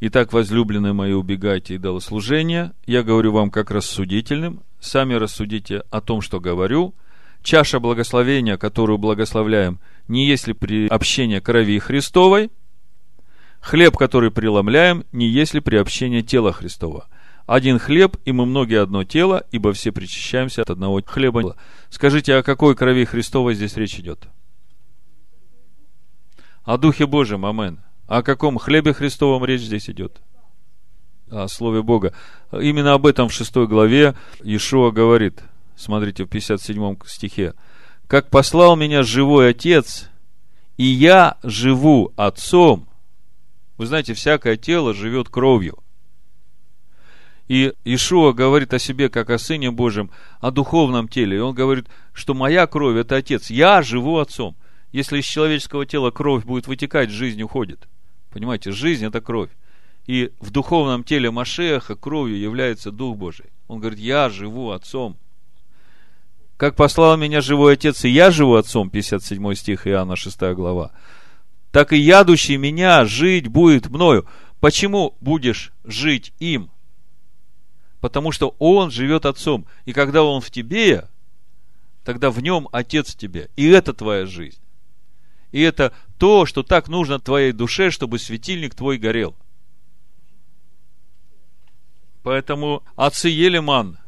«Итак, 0.00 0.32
возлюбленные 0.32 0.92
мои, 0.92 1.12
убегайте 1.12 1.74
идолослужения. 1.74 2.72
Я 2.86 3.02
говорю 3.02 3.32
вам 3.32 3.50
как 3.50 3.70
рассудительным. 3.70 4.62
Сами 4.80 5.14
рассудите 5.14 5.82
о 5.90 6.00
том, 6.00 6.20
что 6.20 6.40
говорю, 6.40 6.94
чаша 7.42 7.80
благословения, 7.80 8.56
которую 8.56 8.98
благословляем, 8.98 9.78
не 10.08 10.26
есть 10.26 10.46
ли 10.46 10.54
при 10.54 10.88
общении 10.88 11.38
крови 11.38 11.78
Христовой, 11.78 12.50
хлеб, 13.62 13.96
который 13.96 14.30
преломляем, 14.30 15.04
не 15.12 15.26
есть 15.26 15.54
ли 15.54 15.60
при 15.60 15.76
общении 15.76 16.20
тела 16.20 16.52
Христова. 16.52 17.08
Один 17.46 17.78
хлеб, 17.78 18.18
и 18.26 18.32
мы 18.32 18.44
многие 18.44 18.82
одно 18.82 19.04
тело, 19.04 19.46
ибо 19.50 19.72
все 19.72 19.90
причащаемся 19.92 20.62
от 20.62 20.70
одного 20.70 21.00
хлеба. 21.04 21.56
Скажите, 21.88 22.34
о 22.34 22.42
какой 22.42 22.76
крови 22.76 23.04
Христовой 23.04 23.54
здесь 23.54 23.76
речь 23.76 23.98
идет? 23.98 24.28
О 26.64 26.76
Духе 26.76 27.06
Божьем, 27.06 27.46
амен. 27.46 27.80
О 28.06 28.22
каком 28.22 28.58
хлебе 28.58 28.92
Христовом 28.92 29.44
речь 29.44 29.62
здесь 29.62 29.88
идет? 29.88 30.20
О 31.30 31.48
Слове 31.48 31.82
Бога. 31.82 32.12
Именно 32.52 32.92
об 32.92 33.06
этом 33.06 33.28
в 33.28 33.32
шестой 33.32 33.66
главе 33.66 34.14
Иешуа 34.42 34.90
говорит– 34.90 35.42
смотрите, 35.82 36.24
в 36.24 36.28
57 36.28 36.96
стихе, 37.06 37.54
как 38.06 38.30
послал 38.30 38.76
меня 38.76 39.02
живой 39.02 39.50
Отец, 39.50 40.08
и 40.76 40.84
я 40.84 41.36
живу 41.42 42.12
Отцом. 42.16 42.88
Вы 43.82 43.86
знаете, 43.86 44.14
всякое 44.14 44.56
тело 44.56 44.94
живет 44.94 45.28
кровью. 45.28 45.80
И 47.48 47.72
Ишуа 47.84 48.32
говорит 48.32 48.72
о 48.72 48.78
себе, 48.78 49.08
как 49.08 49.28
о 49.28 49.38
Сыне 49.38 49.72
Божьем, 49.72 50.12
о 50.38 50.52
духовном 50.52 51.08
теле. 51.08 51.38
И 51.38 51.40
он 51.40 51.52
говорит, 51.52 51.88
что 52.12 52.32
моя 52.32 52.68
кровь– 52.68 52.96
это 52.98 53.16
Отец. 53.16 53.50
Я 53.50 53.82
живу 53.82 54.18
Отцом. 54.18 54.54
Если 54.92 55.18
из 55.18 55.24
человеческого 55.24 55.84
тела 55.84 56.12
кровь 56.12 56.44
будет 56.44 56.68
вытекать, 56.68 57.10
жизнь 57.10 57.42
уходит. 57.42 57.88
Понимаете, 58.30 58.70
жизнь– 58.70 59.04
это 59.06 59.20
кровь. 59.20 59.50
И 60.06 60.30
в 60.38 60.52
духовном 60.52 61.02
теле 61.02 61.32
Машеха 61.32 61.96
кровью 61.96 62.38
является 62.38 62.92
Дух 62.92 63.16
Божий. 63.16 63.46
Он 63.66 63.80
говорит, 63.80 63.98
я 63.98 64.28
живу 64.28 64.70
Отцом. 64.70 65.16
Как 66.56 66.76
послал 66.76 67.16
меня 67.16 67.40
живой 67.40 67.72
Отец, 67.72 68.04
и 68.04 68.08
я 68.10 68.30
живу 68.30 68.54
Отцом, 68.54 68.90
57 68.90 69.54
стих 69.54 69.88
Иоанна 69.88 70.14
6 70.14 70.40
глава, 70.54 70.92
так 71.72 71.92
и 71.92 71.98
ядущий 71.98 72.56
меня 72.56 73.04
жить 73.06 73.48
будет 73.48 73.88
мною. 73.88 74.28
Почему 74.60 75.16
будешь 75.20 75.72
жить 75.82 76.32
им? 76.38 76.70
Потому 78.00 78.30
что 78.30 78.54
он 78.58 78.90
живет 78.90 79.26
Отцом. 79.26 79.66
И 79.86 79.92
когда 79.92 80.22
он 80.22 80.40
в 80.40 80.50
тебе, 80.50 81.08
тогда 82.04 82.30
в 82.30 82.40
нем 82.40 82.68
Отец 82.72 83.14
тебе. 83.14 83.48
И 83.56 83.66
это 83.68 83.94
твоя 83.94 84.26
жизнь. 84.26 84.60
И 85.50 85.60
это 85.60 85.92
то, 86.18 86.46
что 86.46 86.62
так 86.62 86.88
нужно 86.88 87.18
твоей 87.18 87.52
душе, 87.52 87.90
чтобы 87.90 88.18
светильник 88.18 88.74
твой 88.74 88.98
горел. 88.98 89.34
Поэтому 92.22 92.82
отцы 92.96 93.28
ели 93.28 93.58
ман 93.58 93.98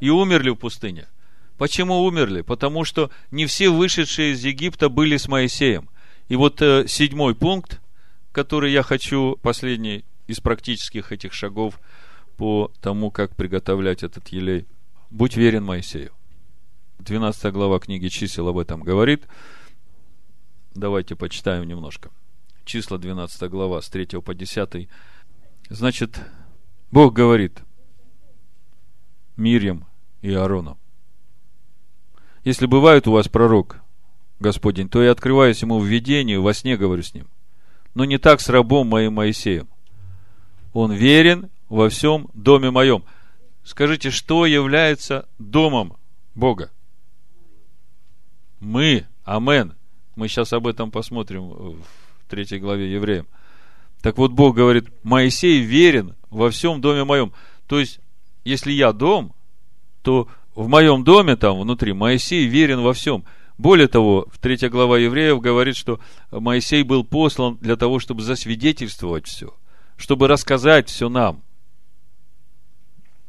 и 0.00 0.10
умерли 0.10 0.50
в 0.50 0.56
пустыне. 0.56 1.08
Почему 1.56 2.00
умерли? 2.02 2.42
Потому 2.42 2.84
что 2.84 3.10
не 3.30 3.46
все 3.46 3.70
вышедшие 3.70 4.32
из 4.32 4.44
Египта 4.44 4.88
были 4.88 5.16
с 5.16 5.26
Моисеем. 5.28 5.88
И 6.28 6.36
вот 6.36 6.60
э, 6.60 6.86
седьмой 6.86 7.34
пункт, 7.34 7.80
который 8.32 8.70
я 8.70 8.82
хочу, 8.82 9.36
последний 9.42 10.04
из 10.26 10.40
практических 10.40 11.10
этих 11.10 11.32
шагов 11.32 11.80
по 12.36 12.70
тому, 12.80 13.10
как 13.10 13.34
приготовлять 13.34 14.02
этот 14.02 14.28
елей. 14.28 14.66
Будь 15.10 15.36
верен 15.36 15.64
Моисею. 15.64 16.12
12 16.98 17.52
глава 17.52 17.78
книги 17.78 18.08
чисел 18.08 18.48
об 18.48 18.58
этом 18.58 18.82
говорит. 18.82 19.26
Давайте 20.74 21.16
почитаем 21.16 21.66
немножко. 21.66 22.10
Числа 22.64 22.98
12 22.98 23.50
глава 23.50 23.80
с 23.80 23.88
3 23.88 24.20
по 24.20 24.34
10. 24.34 24.88
Значит, 25.70 26.20
Бог 26.90 27.14
говорит 27.14 27.62
Мирьям 29.36 29.86
и 30.20 30.32
Аарону. 30.34 30.78
Если 32.44 32.66
бывает 32.66 33.08
у 33.08 33.12
вас 33.12 33.28
пророк 33.28 33.80
Господень, 34.40 34.88
то 34.88 35.02
я 35.02 35.10
открываюсь 35.10 35.62
ему 35.62 35.78
в 35.78 35.84
видении, 35.84 36.36
во 36.36 36.54
сне 36.54 36.76
говорю 36.76 37.02
с 37.02 37.14
ним. 37.14 37.26
Но 37.94 38.04
не 38.04 38.18
так 38.18 38.40
с 38.40 38.48
рабом 38.48 38.88
моим 38.88 39.14
Моисеем. 39.14 39.68
Он 40.72 40.92
верен 40.92 41.50
во 41.68 41.88
всем 41.88 42.28
доме 42.34 42.70
моем. 42.70 43.04
Скажите, 43.64 44.10
что 44.10 44.46
является 44.46 45.28
домом 45.38 45.96
Бога? 46.34 46.70
Мы. 48.60 49.06
Амен. 49.24 49.74
Мы 50.16 50.28
сейчас 50.28 50.52
об 50.52 50.66
этом 50.66 50.90
посмотрим 50.90 51.48
в 51.48 51.82
третьей 52.28 52.58
главе 52.58 52.92
Евреям. 52.92 53.26
Так 54.00 54.16
вот, 54.18 54.32
Бог 54.32 54.56
говорит, 54.56 54.88
Моисей 55.02 55.60
верен 55.60 56.14
во 56.30 56.50
всем 56.50 56.80
доме 56.80 57.04
моем. 57.04 57.32
То 57.66 57.78
есть, 57.78 58.00
если 58.44 58.72
я 58.72 58.92
дом, 58.92 59.34
то 60.02 60.28
в 60.54 60.68
моем 60.68 61.04
доме 61.04 61.36
там 61.36 61.60
внутри 61.60 61.92
Моисей 61.92 62.46
верен 62.46 62.80
во 62.80 62.92
всем. 62.94 63.24
Более 63.58 63.88
того, 63.88 64.26
в 64.32 64.38
третья 64.38 64.70
глава 64.70 64.98
Евреев 64.98 65.40
говорит, 65.40 65.76
что 65.76 66.00
Моисей 66.30 66.82
был 66.84 67.04
послан 67.04 67.58
для 67.60 67.76
того, 67.76 67.98
чтобы 67.98 68.22
засвидетельствовать 68.22 69.26
все, 69.26 69.54
чтобы 69.96 70.28
рассказать 70.28 70.88
все 70.88 71.08
нам. 71.08 71.42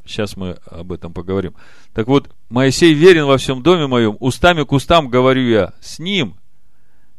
Сейчас 0.06 0.38
мы 0.38 0.58
об 0.66 0.92
этом 0.92 1.14
поговорим. 1.14 1.56
Так 1.94 2.08
вот, 2.08 2.34
Моисей 2.50 2.94
верен 2.94 3.26
во 3.26 3.38
всем 3.38 3.62
доме 3.62 3.88
моем, 3.88 4.18
устами 4.20 4.64
к 4.64 4.72
устам 4.72 5.10
говорю 5.10 5.48
я, 5.48 5.74
с 5.82 6.00
ним, 6.00 6.38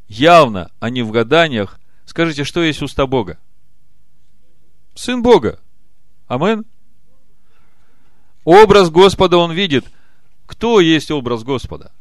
явно, 0.08 0.70
а 0.80 0.90
не 0.90 1.02
в 1.02 1.10
гаданиях, 1.10 1.80
Скажите, 2.10 2.42
что 2.42 2.60
есть 2.60 2.82
уста 2.82 3.06
Бога? 3.06 3.38
Сын 4.96 5.22
Бога. 5.22 5.60
Амен. 6.26 6.64
Образ 8.42 8.90
Господа 8.90 9.36
он 9.36 9.52
видит. 9.52 9.86
Кто 10.44 10.80
есть 10.80 11.12
образ 11.12 11.44
Господа? 11.44 11.92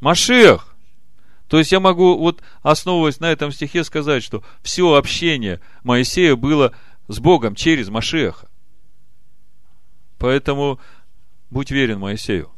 Машех. 0.00 0.74
То 1.48 1.58
есть 1.58 1.72
я 1.72 1.80
могу, 1.80 2.18
вот 2.18 2.42
основываясь 2.62 3.20
на 3.20 3.32
этом 3.32 3.52
стихе, 3.52 3.84
сказать, 3.84 4.22
что 4.22 4.44
все 4.62 4.94
общение 4.94 5.60
Моисея 5.82 6.36
было 6.36 6.72
с 7.08 7.20
Богом 7.20 7.54
через 7.54 7.88
Машеха. 7.88 8.48
Поэтому 10.18 10.78
будь 11.50 11.70
верен 11.70 12.00
Моисею. 12.00 12.50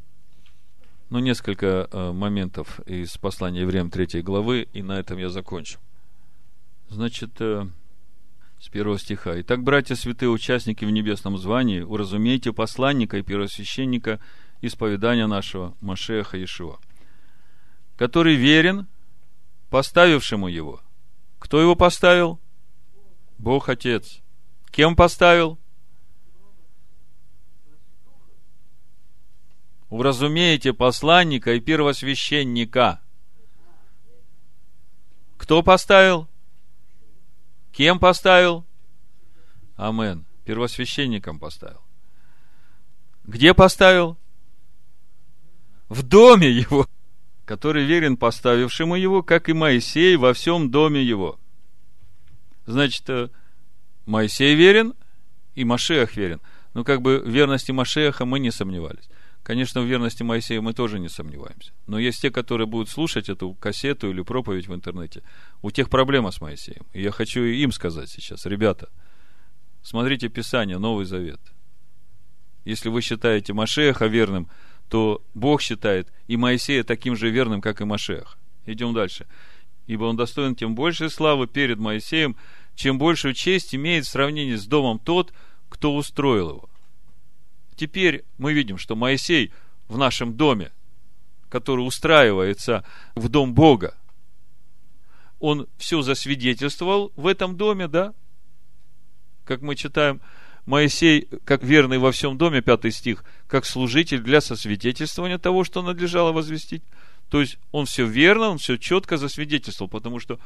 Ну, 1.08 1.18
несколько 1.18 1.88
э, 1.90 2.12
моментов 2.12 2.80
из 2.86 3.16
послания 3.18 3.62
Евреям 3.62 3.90
3 3.90 4.22
главы, 4.22 4.68
и 4.72 4.82
на 4.82 4.98
этом 4.98 5.18
я 5.18 5.28
закончу. 5.28 5.78
Значит, 6.88 7.32
э, 7.40 7.66
с 8.60 8.68
первого 8.68 8.98
стиха. 8.98 9.40
Итак, 9.40 9.62
братья 9.62 9.94
святые 9.94 10.28
участники 10.28 10.84
в 10.84 10.90
небесном 10.90 11.38
звании, 11.38 11.80
уразумейте 11.80 12.52
посланника 12.52 13.16
и 13.16 13.22
первосвященника 13.22 14.20
исповедания 14.60 15.26
нашего 15.26 15.74
Машеха 15.80 16.36
Иешуа, 16.36 16.78
который 18.00 18.34
верен 18.34 18.88
поставившему 19.68 20.48
его. 20.48 20.80
Кто 21.38 21.60
его 21.60 21.76
поставил? 21.76 22.40
Бог 23.36 23.68
Отец. 23.68 24.22
Кем 24.70 24.96
поставил? 24.96 25.58
Уразумеете 29.90 30.72
посланника 30.72 31.52
и 31.52 31.60
первосвященника. 31.60 33.02
Кто 35.36 35.62
поставил? 35.62 36.26
Кем 37.70 37.98
поставил? 37.98 38.64
Амен. 39.76 40.24
Первосвященником 40.46 41.38
поставил. 41.38 41.82
Где 43.24 43.52
поставил? 43.52 44.16
В 45.90 46.02
доме 46.02 46.50
его, 46.50 46.86
который 47.50 47.84
верен 47.84 48.16
поставившему 48.16 48.94
его, 48.94 49.24
как 49.24 49.48
и 49.48 49.52
Моисей 49.52 50.14
во 50.14 50.32
всем 50.34 50.70
доме 50.70 51.02
его. 51.02 51.36
Значит, 52.64 53.10
э, 53.10 53.28
Моисей 54.06 54.54
верен, 54.54 54.94
и 55.56 55.64
Машех 55.64 56.16
верен. 56.16 56.40
Ну, 56.74 56.84
как 56.84 57.02
бы 57.02 57.18
в 57.18 57.28
верности 57.28 57.72
Машеха 57.72 58.24
мы 58.24 58.38
не 58.38 58.52
сомневались. 58.52 59.08
Конечно, 59.42 59.80
в 59.80 59.84
верности 59.84 60.22
Моисея 60.22 60.60
мы 60.60 60.74
тоже 60.74 61.00
не 61.00 61.08
сомневаемся. 61.08 61.72
Но 61.88 61.98
есть 61.98 62.22
те, 62.22 62.30
которые 62.30 62.68
будут 62.68 62.88
слушать 62.88 63.28
эту 63.28 63.54
кассету 63.54 64.08
или 64.08 64.22
проповедь 64.22 64.68
в 64.68 64.74
интернете. 64.76 65.24
У 65.60 65.72
тех 65.72 65.90
проблема 65.90 66.30
с 66.30 66.40
Моисеем. 66.40 66.86
И 66.92 67.02
я 67.02 67.10
хочу 67.10 67.42
им 67.42 67.72
сказать 67.72 68.10
сейчас, 68.10 68.46
ребята, 68.46 68.90
смотрите 69.82 70.28
Писание, 70.28 70.78
Новый 70.78 71.04
Завет. 71.04 71.40
Если 72.64 72.90
вы 72.90 73.00
считаете 73.00 73.54
Машеха 73.54 74.06
верным, 74.06 74.48
то 74.90 75.22
Бог 75.32 75.62
считает 75.62 76.12
и 76.26 76.36
Моисея 76.36 76.84
таким 76.84 77.16
же 77.16 77.30
верным, 77.30 77.62
как 77.62 77.80
и 77.80 77.84
Машех. 77.84 78.36
Идем 78.66 78.92
дальше. 78.92 79.26
Ибо 79.86 80.04
он 80.04 80.16
достоин 80.16 80.54
тем 80.54 80.74
большей 80.74 81.08
славы 81.08 81.46
перед 81.46 81.78
Моисеем, 81.78 82.36
чем 82.74 82.98
большую 82.98 83.32
честь 83.32 83.74
имеет 83.74 84.04
в 84.04 84.10
сравнении 84.10 84.56
с 84.56 84.66
домом 84.66 84.98
тот, 84.98 85.32
кто 85.68 85.94
устроил 85.94 86.50
его 86.50 86.70
теперь 87.80 88.26
мы 88.36 88.52
видим, 88.52 88.76
что 88.76 88.94
Моисей 88.94 89.52
в 89.88 89.96
нашем 89.96 90.36
доме, 90.36 90.70
который 91.48 91.80
устраивается 91.80 92.84
в 93.14 93.30
дом 93.30 93.54
Бога, 93.54 93.96
он 95.38 95.66
все 95.78 96.02
засвидетельствовал 96.02 97.10
в 97.16 97.26
этом 97.26 97.56
доме, 97.56 97.88
да? 97.88 98.12
Как 99.44 99.62
мы 99.62 99.76
читаем, 99.76 100.20
Моисей, 100.70 101.28
как 101.44 101.64
верный 101.64 101.98
во 101.98 102.12
всем 102.12 102.38
доме, 102.38 102.62
пятый 102.62 102.92
стих, 102.92 103.24
как 103.48 103.66
служитель 103.66 104.20
для 104.20 104.40
сосвидетельствования 104.40 105.36
того, 105.36 105.64
что 105.64 105.82
надлежало 105.82 106.32
возвестить. 106.32 106.82
То 107.28 107.40
есть, 107.40 107.58
он 107.72 107.86
все 107.86 108.06
верно, 108.06 108.50
он 108.50 108.58
все 108.58 108.76
четко 108.76 109.16
засвидетельствовал, 109.16 109.90
потому 109.90 110.20
что 110.20 110.38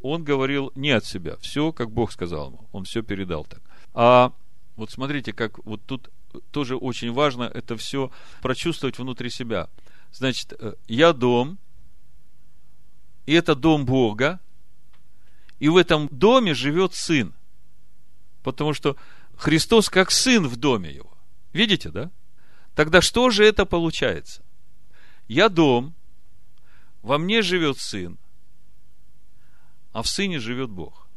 он 0.00 0.24
говорил 0.24 0.72
не 0.74 0.90
от 0.90 1.04
себя. 1.04 1.36
Все, 1.40 1.72
как 1.72 1.90
Бог 1.90 2.10
сказал 2.10 2.48
ему. 2.48 2.68
Он 2.72 2.84
все 2.84 3.02
передал 3.02 3.44
так. 3.44 3.60
А 3.94 4.32
вот 4.76 4.90
смотрите, 4.90 5.32
как 5.32 5.64
вот 5.64 5.80
тут 5.86 6.10
тоже 6.50 6.76
очень 6.76 7.12
важно 7.12 7.44
это 7.44 7.76
все 7.76 8.10
прочувствовать 8.42 8.98
внутри 8.98 9.30
себя. 9.30 9.68
Значит, 10.12 10.54
э, 10.58 10.74
я 10.88 11.12
дом, 11.12 11.58
и 13.26 13.32
это 13.32 13.54
дом 13.54 13.84
Бога, 13.84 14.40
и 15.58 15.68
в 15.68 15.76
этом 15.76 16.08
доме 16.10 16.54
живет 16.54 16.94
сын. 16.94 17.34
Потому 18.42 18.72
что 18.72 18.96
Христос 19.36 19.88
как 19.88 20.10
сын 20.10 20.46
в 20.46 20.56
доме 20.56 20.90
его. 20.90 21.16
Видите, 21.52 21.90
да? 21.90 22.10
Тогда 22.74 23.00
что 23.00 23.30
же 23.30 23.44
это 23.44 23.64
получается? 23.64 24.42
Я 25.28 25.48
дом, 25.48 25.94
во 27.02 27.18
мне 27.18 27.42
живет 27.42 27.78
сын, 27.78 28.18
а 29.92 30.02
в 30.02 30.08
сыне 30.08 30.38
живет 30.38 30.70
Бог. 30.70 31.08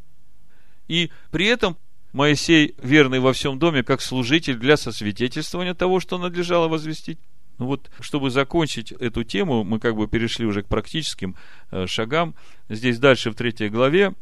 И 0.88 1.12
при 1.32 1.46
этом 1.48 1.78
Моисей 2.12 2.74
верный 2.82 3.20
во 3.20 3.34
всем 3.34 3.60
доме, 3.60 3.84
как 3.84 4.02
служитель 4.02 4.56
для 4.56 4.78
сосвидетельствования 4.78 5.76
того, 5.76 6.00
что 6.00 6.18
надлежало 6.18 6.68
возвестить. 6.68 7.20
Ну 7.60 7.68
вот, 7.68 7.92
чтобы 8.00 8.32
закончить 8.32 8.92
эту 8.94 9.24
тему, 9.24 9.64
мы 9.64 9.80
как 9.80 9.96
бы 9.96 10.08
перешли 10.08 10.46
уже 10.46 10.64
к 10.64 10.68
практическим 10.68 11.36
э, 11.70 11.86
шагам. 11.86 12.34
Здесь 12.68 12.98
дальше 12.98 13.30
в 13.30 13.36
третьей 13.36 13.70
главе, 13.70 14.16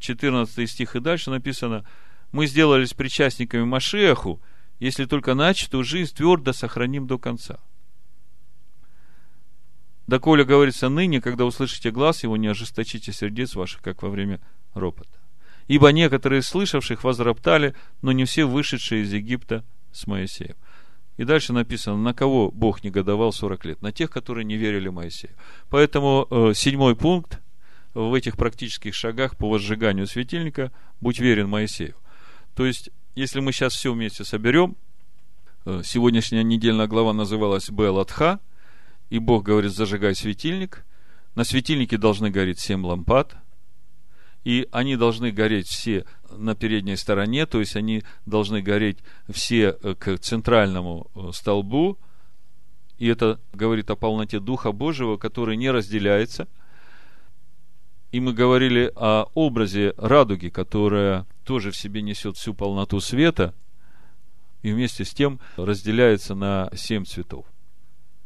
14 0.00 0.68
стих 0.68 0.96
и 0.96 1.00
дальше 1.00 1.30
написано, 1.30 1.84
мы 2.32 2.46
сделались 2.46 2.94
причастниками 2.94 3.64
Машеху, 3.64 4.40
если 4.78 5.04
только 5.04 5.34
начатую 5.34 5.84
жизнь 5.84 6.14
твердо 6.14 6.52
сохраним 6.52 7.06
до 7.06 7.18
конца. 7.18 7.58
Доколе 10.06 10.44
говорится 10.44 10.88
ныне, 10.88 11.20
когда 11.20 11.44
услышите 11.44 11.90
глаз 11.90 12.22
его, 12.24 12.36
не 12.36 12.48
ожесточите 12.48 13.12
сердец 13.12 13.54
ваших, 13.54 13.82
как 13.82 14.02
во 14.02 14.10
время 14.10 14.40
ропота. 14.74 15.18
Ибо 15.68 15.92
некоторые 15.92 16.42
слышавших 16.42 17.04
возроптали, 17.04 17.74
но 18.02 18.10
не 18.10 18.24
все 18.24 18.44
вышедшие 18.44 19.02
из 19.02 19.12
Египта 19.12 19.64
с 19.92 20.06
Моисеем. 20.08 20.56
И 21.16 21.24
дальше 21.24 21.52
написано, 21.52 21.96
на 21.96 22.14
кого 22.14 22.50
Бог 22.50 22.82
негодовал 22.82 23.32
40 23.32 23.64
лет? 23.66 23.82
На 23.82 23.92
тех, 23.92 24.10
которые 24.10 24.44
не 24.44 24.56
верили 24.56 24.88
Моисею. 24.88 25.34
Поэтому 25.68 26.26
э, 26.28 26.54
седьмой 26.54 26.96
пункт 26.96 27.40
в 27.94 28.14
этих 28.14 28.36
практических 28.36 28.94
шагах 28.94 29.36
по 29.36 29.48
возжиганию 29.48 30.06
светильника– 30.06 30.72
будь 31.00 31.18
верен 31.18 31.48
Моисею. 31.48 31.96
То 32.60 32.66
есть, 32.66 32.90
если 33.14 33.40
мы 33.40 33.52
сейчас 33.52 33.72
все 33.72 33.90
вместе 33.90 34.22
соберем, 34.22 34.76
э, 35.64 35.80
сегодняшняя 35.82 36.42
недельная 36.42 36.86
глава 36.88 37.14
называлась 37.14 37.70
Белатха, 37.70 38.38
и 39.08 39.18
Бог 39.18 39.44
говорит, 39.44 39.72
зажигай 39.72 40.14
светильник. 40.14 40.84
На 41.34 41.44
светильнике 41.44 41.96
должны 41.96 42.28
гореть 42.28 42.58
семь 42.58 42.84
лампад– 42.84 43.34
и 44.44 44.68
они 44.72 44.96
должны 44.96 45.30
гореть 45.30 45.68
все 45.68 46.04
на 46.30 46.54
передней 46.54 46.96
стороне, 46.96 47.46
то 47.46 47.60
есть 47.60 47.76
они 47.76 48.02
должны 48.26 48.60
гореть 48.60 48.98
все 49.30 49.78
э, 49.82 49.94
к 49.94 50.18
центральному 50.18 51.10
э, 51.14 51.30
столбу, 51.32 51.98
и 52.98 53.06
это 53.06 53.40
говорит 53.54 53.90
о 53.90 53.96
полноте 53.96 54.38
Духа 54.38 54.72
Божьего, 54.72 55.16
который 55.16 55.56
не 55.56 55.70
разделяется. 55.70 56.46
И 58.12 58.20
мы 58.20 58.32
говорили 58.32 58.92
о 58.96 59.26
образе 59.34 59.94
радуги, 59.96 60.48
которая 60.48 61.26
тоже 61.44 61.70
в 61.70 61.76
себе 61.76 62.02
несет 62.02 62.36
всю 62.36 62.54
полноту 62.54 63.00
света, 63.00 63.54
и 64.62 64.72
вместе 64.72 65.04
с 65.04 65.14
тем 65.14 65.40
разделяется 65.56 66.34
на 66.34 66.70
семь 66.74 67.04
цветов. 67.04 67.46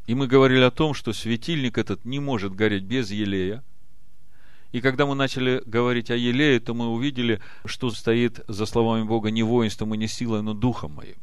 И 0.06 0.14
мы 0.14 0.26
говорили 0.26 0.62
о 0.62 0.70
том, 0.70 0.94
что 0.94 1.12
светильник 1.12 1.78
этот 1.78 2.04
не 2.04 2.18
может 2.18 2.54
гореть 2.54 2.84
без 2.84 3.10
елея– 3.10 3.62
и 4.74 4.80
когда 4.80 5.06
мы 5.06 5.14
начали 5.14 5.62
говорить 5.66 6.10
о 6.10 6.16
Елее, 6.16 6.58
то 6.58 6.74
мы 6.74 6.88
увидели, 6.88 7.38
что 7.64 7.92
стоит 7.92 8.40
за 8.48 8.66
словами 8.66 9.04
Бога 9.04 9.30
не 9.30 9.44
воинством 9.44 9.94
и 9.94 9.96
не 9.96 10.08
силой, 10.08 10.42
но 10.42 10.52
духом 10.52 10.94
моим. 10.94 11.14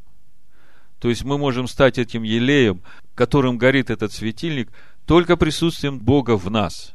То 1.00 1.10
есть 1.10 1.22
мы 1.22 1.36
можем 1.36 1.68
стать 1.68 1.98
этим 1.98 2.22
елеем, 2.22 2.80
которым 3.14 3.58
горит 3.58 3.90
этот 3.90 4.10
светильник, 4.10 4.70
только 5.04 5.36
присутствием 5.36 5.98
Бога 5.98 6.38
в 6.38 6.50
нас. 6.50 6.94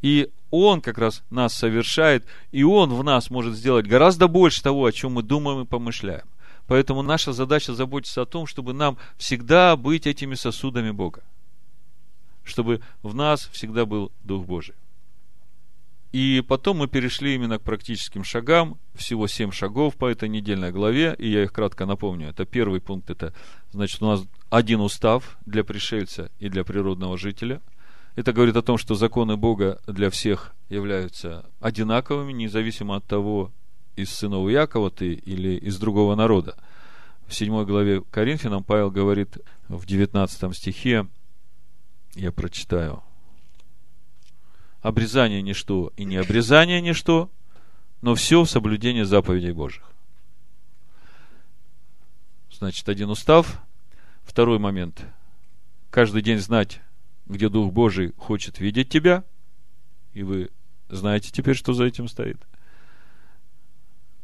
И 0.00 0.30
Он 0.50 0.80
как 0.80 0.98
раз 0.98 1.22
нас 1.30 1.54
совершает, 1.54 2.24
и 2.50 2.64
Он 2.64 2.92
в 2.92 3.04
нас 3.04 3.30
может 3.30 3.54
сделать 3.54 3.86
гораздо 3.86 4.28
больше 4.28 4.62
того, 4.62 4.84
о 4.84 4.92
чем 4.92 5.12
мы 5.12 5.22
думаем 5.22 5.62
и 5.62 5.66
помышляем. 5.66 6.26
Поэтому 6.66 7.02
наша 7.02 7.32
задача 7.32 7.74
заботиться 7.74 8.22
о 8.22 8.26
том, 8.26 8.46
чтобы 8.46 8.72
нам 8.72 8.96
всегда 9.16 9.76
быть 9.76 10.06
этими 10.06 10.34
сосудами 10.34 10.90
Бога. 10.90 11.22
Чтобы 12.44 12.80
в 13.02 13.14
нас 13.14 13.48
всегда 13.52 13.86
был 13.86 14.12
Дух 14.22 14.46
Божий. 14.46 14.74
И 16.12 16.44
потом 16.46 16.78
мы 16.78 16.88
перешли 16.88 17.34
именно 17.34 17.58
к 17.58 17.62
практическим 17.62 18.24
шагам. 18.24 18.78
Всего 18.94 19.28
семь 19.28 19.52
шагов 19.52 19.94
по 19.94 20.06
этой 20.06 20.28
недельной 20.28 20.72
главе, 20.72 21.14
и 21.16 21.28
я 21.28 21.44
их 21.44 21.52
кратко 21.52 21.86
напомню. 21.86 22.28
Это 22.28 22.44
первый 22.44 22.80
пункт, 22.80 23.10
это 23.10 23.32
значит 23.72 24.02
у 24.02 24.06
нас 24.06 24.22
один 24.48 24.80
устав 24.80 25.38
для 25.46 25.62
пришельца 25.62 26.30
и 26.40 26.48
для 26.48 26.64
природного 26.64 27.16
жителя. 27.16 27.60
Это 28.20 28.34
говорит 28.34 28.54
о 28.56 28.60
том, 28.60 28.76
что 28.76 28.96
законы 28.96 29.38
Бога 29.38 29.80
для 29.86 30.10
всех 30.10 30.52
являются 30.68 31.46
одинаковыми, 31.58 32.34
независимо 32.34 32.96
от 32.96 33.06
того, 33.06 33.50
из 33.96 34.10
сынов 34.10 34.50
Якова 34.50 34.90
ты 34.90 35.14
или 35.14 35.56
из 35.56 35.78
другого 35.78 36.14
народа. 36.14 36.54
В 37.26 37.34
седьмой 37.34 37.64
главе 37.64 38.02
Коринфянам 38.10 38.62
Павел 38.62 38.90
говорит 38.90 39.38
в 39.68 39.86
19 39.86 40.54
стихе, 40.54 41.06
я 42.14 42.30
прочитаю– 42.30 43.02
обрезание 44.82 45.40
ничто 45.40 45.90
и 45.96 46.04
не 46.04 46.16
обрезание 46.16 46.82
ничто, 46.82 47.30
но 48.02 48.14
все 48.14 48.44
в 48.44 48.50
соблюдении 48.50 49.02
заповедей 49.02 49.52
Божьих. 49.52 49.90
Значит, 52.52 52.86
один 52.86 53.08
устав. 53.08 53.62
Второй 54.24 54.58
момент. 54.58 55.06
Каждый 55.88 56.20
день 56.20 56.36
знать, 56.36 56.82
где 57.30 57.48
Дух 57.48 57.72
Божий 57.72 58.12
хочет 58.16 58.60
видеть 58.60 58.88
тебя. 58.88 59.24
И 60.12 60.22
вы 60.22 60.50
знаете 60.88 61.30
теперь, 61.30 61.56
что 61.56 61.72
за 61.72 61.84
этим 61.84 62.08
стоит. 62.08 62.40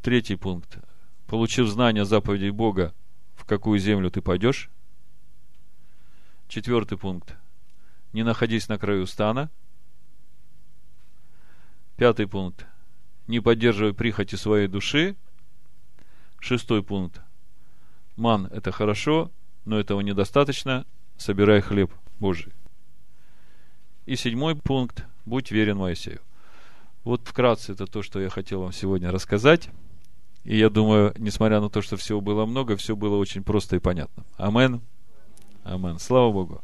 Третий 0.03 0.37
пункт. 0.37 0.79
Получив 1.27 1.69
знание 1.69 2.05
заповедей 2.05 2.51
Бога, 2.51 2.95
в 3.35 3.45
какую 3.45 3.79
землю 3.79 4.11
ты 4.11 4.21
пойдешь. 4.21 4.71
Четвертый 6.49 6.99
пункт. 6.99 7.35
Не 8.13 8.23
находись 8.23 8.69
на 8.69 8.79
краю 8.79 9.07
стана– 9.07 9.51
Пятый 11.97 12.27
пункт. 12.27 12.67
Не 13.27 13.41
поддерживай 13.41 13.95
прихоти 13.95 14.37
своей 14.37 14.69
души. 14.69 15.17
Шестой 16.41 16.83
пункт. 16.83 17.23
Ман– 18.17 18.47
это 18.53 18.71
хорошо, 18.71 19.33
но 19.65 19.81
этого 19.81 20.03
недостаточно. 20.03 20.87
Собирай 21.17 21.63
хлеб 21.63 21.91
Божий. 22.21 22.53
И 24.07 24.17
седьмой 24.17 24.55
пункт. 24.55 25.05
Будь 25.25 25.51
верен 25.51 25.79
Моисею. 25.79 26.21
Вот 27.03 27.23
вкратце 27.25 27.73
это 27.73 27.87
то, 27.87 28.03
что 28.03 28.21
я 28.21 28.31
хотел 28.31 28.63
вам 28.63 28.73
сегодня 28.73 29.11
рассказать. 29.11 29.69
И 30.45 30.57
я 30.57 30.71
думаю, 30.71 31.13
несмотря 31.19 31.61
на 31.61 31.69
то, 31.69 31.83
что 31.83 31.97
всего 31.97 32.21
было 32.21 32.47
много, 32.47 32.77
все 32.77 32.95
было 32.95 33.17
очень 33.17 33.43
просто 33.43 33.77
и 33.77 33.81
понятно. 33.81 34.25
Амен. 34.37 34.81
Амен. 35.65 35.99
Слава 35.99 36.33
Богу. 36.33 36.63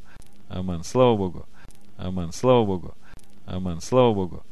Амен. 0.48 0.84
Слава 0.84 1.16
Богу. 1.16 1.46
Амен. 1.96 2.32
Слава 2.32 2.64
Богу. 2.64 2.94
Амен. 3.44 3.80
Слава 3.80 4.14
Богу. 4.14 4.44